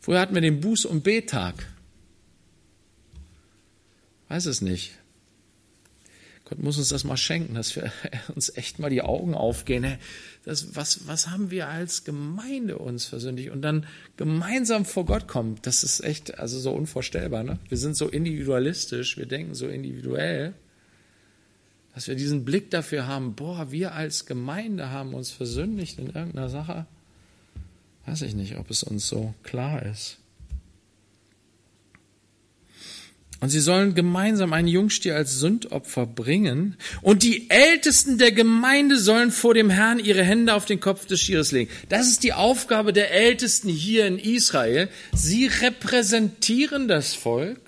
Früher 0.00 0.20
hatten 0.20 0.34
wir 0.34 0.42
den 0.42 0.62
Buß- 0.62 0.86
und 0.86 1.02
Betag. 1.02 1.66
Weiß 4.28 4.46
es 4.46 4.60
nicht. 4.60 4.92
Gott 6.52 6.62
muss 6.62 6.76
uns 6.76 6.90
das 6.90 7.04
mal 7.04 7.16
schenken, 7.16 7.54
dass 7.54 7.76
wir 7.76 7.90
uns 8.34 8.54
echt 8.54 8.78
mal 8.78 8.90
die 8.90 9.00
Augen 9.00 9.32
aufgehen. 9.32 9.96
Das, 10.44 10.76
was, 10.76 11.06
was 11.06 11.28
haben 11.30 11.50
wir 11.50 11.68
als 11.68 12.04
Gemeinde 12.04 12.76
uns 12.76 13.06
versündigt 13.06 13.48
und 13.48 13.62
dann 13.62 13.86
gemeinsam 14.18 14.84
vor 14.84 15.06
Gott 15.06 15.26
kommen? 15.26 15.56
Das 15.62 15.82
ist 15.82 16.04
echt, 16.04 16.38
also 16.38 16.60
so 16.60 16.72
unvorstellbar. 16.72 17.42
Ne? 17.42 17.58
Wir 17.70 17.78
sind 17.78 17.96
so 17.96 18.06
individualistisch, 18.06 19.16
wir 19.16 19.24
denken 19.24 19.54
so 19.54 19.66
individuell, 19.66 20.52
dass 21.94 22.06
wir 22.06 22.16
diesen 22.16 22.44
Blick 22.44 22.70
dafür 22.70 23.06
haben, 23.06 23.34
boah, 23.34 23.72
wir 23.72 23.94
als 23.94 24.26
Gemeinde 24.26 24.90
haben 24.90 25.14
uns 25.14 25.30
versündigt 25.30 25.98
in 25.98 26.08
irgendeiner 26.08 26.50
Sache. 26.50 26.84
Weiß 28.04 28.20
ich 28.20 28.34
nicht, 28.34 28.58
ob 28.58 28.68
es 28.68 28.82
uns 28.82 29.08
so 29.08 29.32
klar 29.42 29.86
ist. 29.86 30.18
Und 33.42 33.48
sie 33.48 33.58
sollen 33.58 33.96
gemeinsam 33.96 34.52
einen 34.52 34.68
Jungstier 34.68 35.16
als 35.16 35.40
Sündopfer 35.40 36.06
bringen. 36.06 36.76
Und 37.00 37.24
die 37.24 37.50
Ältesten 37.50 38.16
der 38.16 38.30
Gemeinde 38.30 38.96
sollen 38.96 39.32
vor 39.32 39.52
dem 39.52 39.68
Herrn 39.68 39.98
ihre 39.98 40.22
Hände 40.22 40.54
auf 40.54 40.64
den 40.64 40.78
Kopf 40.78 41.06
des 41.06 41.22
Stieres 41.22 41.50
legen. 41.50 41.68
Das 41.88 42.06
ist 42.06 42.22
die 42.22 42.34
Aufgabe 42.34 42.92
der 42.92 43.10
Ältesten 43.10 43.68
hier 43.68 44.06
in 44.06 44.20
Israel. 44.20 44.88
Sie 45.12 45.48
repräsentieren 45.48 46.86
das 46.86 47.14
Volk. 47.14 47.58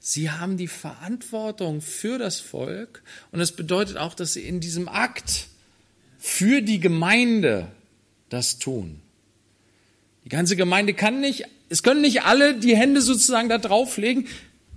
Sie 0.00 0.30
haben 0.30 0.56
die 0.56 0.68
Verantwortung 0.68 1.82
für 1.82 2.16
das 2.16 2.40
Volk. 2.40 3.02
Und 3.30 3.40
das 3.40 3.52
bedeutet 3.52 3.98
auch, 3.98 4.14
dass 4.14 4.32
sie 4.32 4.48
in 4.48 4.58
diesem 4.58 4.88
Akt 4.88 5.48
für 6.18 6.62
die 6.62 6.80
Gemeinde 6.80 7.68
das 8.30 8.58
tun. 8.58 9.02
Die 10.24 10.30
ganze 10.30 10.56
Gemeinde 10.56 10.94
kann 10.94 11.20
nicht 11.20 11.46
es 11.68 11.82
können 11.82 12.02
nicht 12.02 12.22
alle 12.22 12.54
die 12.54 12.76
Hände 12.76 13.00
sozusagen 13.00 13.48
da 13.48 13.58
drauflegen. 13.58 14.26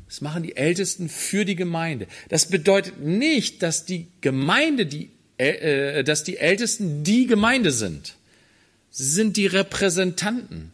Das 0.08 0.22
machen 0.22 0.44
die 0.44 0.56
Ältesten 0.56 1.10
für 1.10 1.44
die 1.44 1.56
Gemeinde. 1.56 2.08
Das 2.30 2.48
bedeutet 2.48 3.00
nicht, 3.00 3.62
dass 3.62 3.86
die 3.86 4.08
Gemeinde, 4.22 4.86
die, 4.86 5.12
äh, 5.38 6.04
dass 6.04 6.24
die 6.24 6.38
Ältesten 6.38 7.04
die 7.04 7.28
Gemeinde 7.28 7.72
sind. 7.72 8.16
Sie 8.90 9.04
sind 9.04 9.38
die 9.38 9.48
Repräsentanten. 9.48 10.72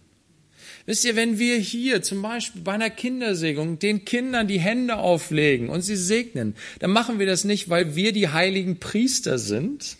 Wisst 0.86 1.04
ihr, 1.06 1.16
wenn 1.16 1.40
wir 1.40 1.58
hier 1.58 2.04
zum 2.04 2.22
Beispiel 2.22 2.62
bei 2.62 2.74
einer 2.74 2.90
Kindersegnung 2.90 3.80
den 3.80 4.06
Kindern 4.06 4.48
die 4.48 4.60
Hände 4.60 4.98
auflegen 4.98 5.70
und 5.70 5.82
sie 5.82 5.96
segnen, 5.96 6.56
dann 6.80 6.92
machen 6.92 7.20
wir 7.20 7.26
das 7.26 7.44
nicht, 7.44 7.70
weil 7.70 7.96
wir 7.96 8.12
die 8.12 8.30
heiligen 8.30 8.80
Priester 8.80 9.40
sind, 9.40 9.98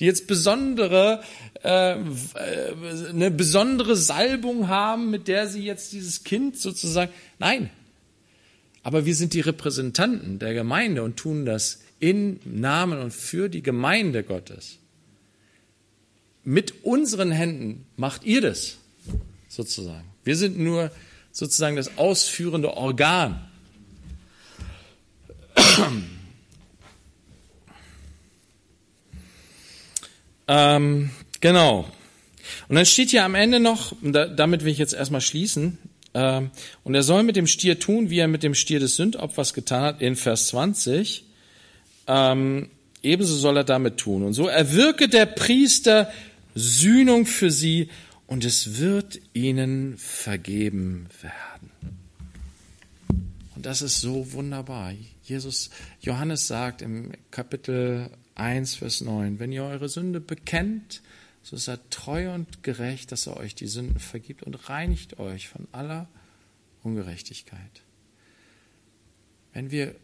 die 0.00 0.06
jetzt 0.06 0.26
besondere, 0.26 1.22
äh, 1.62 1.96
eine 3.08 3.30
besondere 3.30 3.96
Salbung 3.96 4.68
haben, 4.68 5.10
mit 5.10 5.28
der 5.28 5.48
sie 5.48 5.64
jetzt 5.64 5.92
dieses 5.92 6.24
Kind 6.24 6.58
sozusagen. 6.58 7.12
Nein. 7.38 7.70
Aber 8.82 9.06
wir 9.06 9.14
sind 9.14 9.32
die 9.32 9.40
Repräsentanten 9.40 10.38
der 10.38 10.52
Gemeinde 10.52 11.02
und 11.02 11.16
tun 11.16 11.46
das 11.46 11.80
in 12.00 12.38
Namen 12.44 13.00
und 13.00 13.12
für 13.12 13.48
die 13.48 13.62
Gemeinde 13.62 14.22
Gottes. 14.22 14.78
Mit 16.44 16.84
unseren 16.84 17.30
Händen 17.30 17.86
macht 17.96 18.24
ihr 18.24 18.42
das 18.42 18.76
sozusagen. 19.48 20.04
Wir 20.22 20.36
sind 20.36 20.58
nur 20.58 20.90
sozusagen 21.32 21.76
das 21.76 21.96
ausführende 21.96 22.76
Organ. 22.76 23.48
Ähm, 30.48 31.10
genau. 31.40 31.86
Und 32.68 32.76
dann 32.76 32.86
steht 32.86 33.10
hier 33.10 33.24
am 33.24 33.34
Ende 33.34 33.60
noch, 33.60 33.94
damit 34.02 34.64
will 34.64 34.72
ich 34.72 34.78
jetzt 34.78 34.94
erstmal 34.94 35.20
schließen, 35.20 35.78
ähm, 36.14 36.50
und 36.84 36.94
er 36.94 37.02
soll 37.02 37.24
mit 37.24 37.36
dem 37.36 37.48
Stier 37.48 37.78
tun, 37.78 38.08
wie 38.08 38.20
er 38.20 38.28
mit 38.28 38.44
dem 38.44 38.54
Stier 38.54 38.78
des 38.78 38.96
Sündopfers 38.96 39.52
getan 39.52 39.82
hat, 39.82 40.00
in 40.00 40.14
Vers 40.14 40.46
20. 40.48 41.24
Ähm, 42.06 42.70
ebenso 43.02 43.34
soll 43.36 43.56
er 43.56 43.64
damit 43.64 43.98
tun. 43.98 44.22
Und 44.22 44.32
so 44.32 44.46
erwirke 44.46 45.08
der 45.08 45.26
Priester 45.26 46.10
Sühnung 46.54 47.26
für 47.26 47.50
sie 47.50 47.88
und 48.28 48.44
es 48.44 48.78
wird 48.78 49.20
ihnen 49.32 49.98
vergeben 49.98 51.08
werden. 51.20 51.70
Und 53.56 53.66
das 53.66 53.82
ist 53.82 54.00
so 54.00 54.32
wunderbar. 54.32 54.92
Jesus, 55.24 55.70
Johannes 56.00 56.46
sagt 56.46 56.80
im 56.80 57.10
Kapitel 57.32 58.08
1, 58.34 58.76
Vers 58.76 59.00
9. 59.00 59.38
Wenn 59.38 59.52
ihr 59.52 59.64
eure 59.64 59.88
Sünde 59.88 60.20
bekennt, 60.20 61.02
so 61.42 61.56
ist 61.56 61.68
er 61.68 61.88
treu 61.90 62.32
und 62.32 62.62
gerecht, 62.62 63.12
dass 63.12 63.26
er 63.26 63.36
euch 63.36 63.54
die 63.54 63.66
Sünden 63.66 63.98
vergibt 63.98 64.42
und 64.42 64.68
reinigt 64.68 65.18
euch 65.18 65.48
von 65.48 65.68
aller 65.72 66.08
Ungerechtigkeit. 66.82 67.82
Wenn 69.52 69.70
wir 69.70 69.94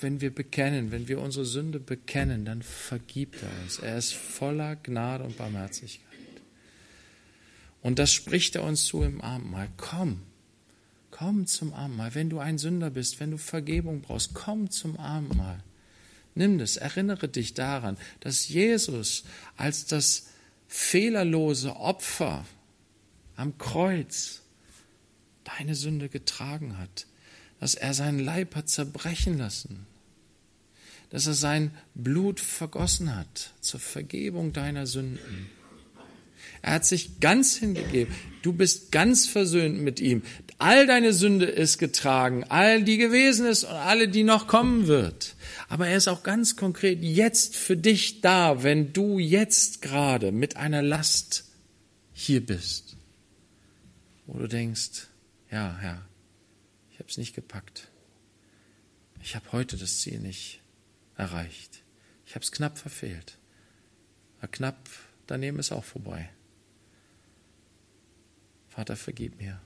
wenn 0.00 0.20
wir 0.20 0.34
bekennen, 0.34 0.90
wenn 0.90 1.08
wir 1.08 1.20
unsere 1.20 1.44
Sünde 1.44 1.78
bekennen, 1.78 2.44
dann 2.44 2.62
vergibt 2.62 3.42
er 3.42 3.62
uns. 3.62 3.78
Er 3.78 3.96
ist 3.96 4.14
voller 4.14 4.76
Gnade 4.76 5.24
und 5.24 5.36
Barmherzigkeit. 5.36 6.02
Und 7.82 7.98
das 7.98 8.12
spricht 8.12 8.56
er 8.56 8.64
uns 8.64 8.84
zu 8.84 9.02
im 9.02 9.20
Abendmahl. 9.20 9.68
Komm, 9.76 10.22
komm 11.10 11.46
zum 11.46 11.72
Abendmahl. 11.72 12.14
Wenn 12.14 12.30
du 12.30 12.40
ein 12.40 12.58
Sünder 12.58 12.90
bist, 12.90 13.20
wenn 13.20 13.30
du 13.30 13.38
Vergebung 13.38 14.00
brauchst, 14.00 14.34
komm 14.34 14.70
zum 14.70 14.96
Abendmahl. 14.96 15.62
Nimm 16.38 16.58
das, 16.58 16.76
erinnere 16.76 17.26
dich 17.26 17.54
daran, 17.54 17.96
dass 18.20 18.46
Jesus 18.46 19.24
als 19.56 19.86
das 19.86 20.28
fehlerlose 20.68 21.74
Opfer 21.74 22.46
am 23.34 23.58
Kreuz 23.58 24.42
deine 25.42 25.74
Sünde 25.74 26.08
getragen 26.08 26.78
hat, 26.78 27.08
dass 27.58 27.74
er 27.74 27.92
seinen 27.92 28.20
Leib 28.20 28.54
hat 28.54 28.68
zerbrechen 28.68 29.36
lassen, 29.36 29.84
dass 31.10 31.26
er 31.26 31.34
sein 31.34 31.72
Blut 31.96 32.38
vergossen 32.38 33.16
hat 33.16 33.52
zur 33.60 33.80
Vergebung 33.80 34.52
deiner 34.52 34.86
Sünden. 34.86 35.50
Er 36.62 36.74
hat 36.74 36.86
sich 36.86 37.18
ganz 37.18 37.56
hingegeben. 37.56 38.14
Du 38.42 38.52
bist 38.52 38.92
ganz 38.92 39.26
versöhnt 39.26 39.80
mit 39.80 39.98
ihm. 39.98 40.22
All 40.60 40.88
deine 40.88 41.12
Sünde 41.12 41.46
ist 41.46 41.78
getragen, 41.78 42.42
all 42.48 42.82
die 42.82 42.96
gewesen 42.96 43.46
ist 43.46 43.62
und 43.62 43.70
alle, 43.70 44.08
die 44.08 44.24
noch 44.24 44.48
kommen 44.48 44.88
wird. 44.88 45.36
Aber 45.68 45.86
er 45.86 45.96
ist 45.96 46.08
auch 46.08 46.24
ganz 46.24 46.56
konkret 46.56 47.00
jetzt 47.00 47.54
für 47.54 47.76
dich 47.76 48.22
da, 48.22 48.64
wenn 48.64 48.92
du 48.92 49.20
jetzt 49.20 49.82
gerade 49.82 50.32
mit 50.32 50.56
einer 50.56 50.82
Last 50.82 51.44
hier 52.12 52.44
bist, 52.44 52.96
wo 54.26 54.36
du 54.36 54.48
denkst, 54.48 55.06
ja, 55.52 55.76
Herr, 55.78 56.04
ich 56.90 56.98
habe 56.98 57.08
es 57.08 57.18
nicht 57.18 57.36
gepackt. 57.36 57.88
Ich 59.22 59.36
habe 59.36 59.52
heute 59.52 59.76
das 59.76 60.00
Ziel 60.00 60.18
nicht 60.18 60.60
erreicht. 61.16 61.82
Ich 62.26 62.34
habe 62.34 62.42
es 62.42 62.50
knapp 62.50 62.78
verfehlt. 62.78 63.38
Aber 64.38 64.48
knapp 64.48 64.88
daneben 65.28 65.60
ist 65.60 65.70
auch 65.70 65.84
vorbei. 65.84 66.28
Vater, 68.68 68.96
vergib 68.96 69.38
mir. 69.38 69.60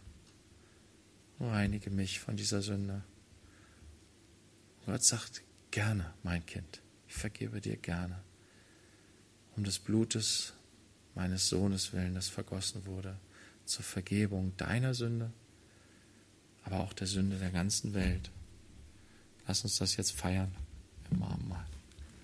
Reinige 1.49 1.91
mich 1.91 2.21
von 2.21 2.37
dieser 2.37 2.63
Sünde. 2.63 3.03
Gott 4.87 5.03
sagt, 5.03 5.43
gerne, 5.71 6.13
mein 6.23 6.45
Kind. 6.47 6.81
Ich 7.09 7.15
vergebe 7.15 7.61
dir 7.61 7.77
gerne. 7.77 8.23
Um 9.57 9.65
des 9.65 9.79
Blutes 9.79 10.55
meines 11.15 11.49
Sohnes 11.49 11.93
willen, 11.93 12.15
das 12.15 12.29
vergossen 12.29 12.87
wurde, 12.87 13.19
zur 13.65 13.85
Vergebung 13.85 14.57
deiner 14.57 14.95
Sünde, 14.95 15.33
aber 16.65 16.81
auch 16.81 16.93
der 16.93 17.07
Sünde 17.07 17.39
der 17.39 17.51
ganzen 17.51 17.93
Welt. 17.95 18.31
Lass 19.47 19.63
uns 19.63 19.77
das 19.79 19.97
jetzt 19.97 20.13
feiern 20.13 20.55
im 21.11 21.23
Abendmahl. 21.23 21.67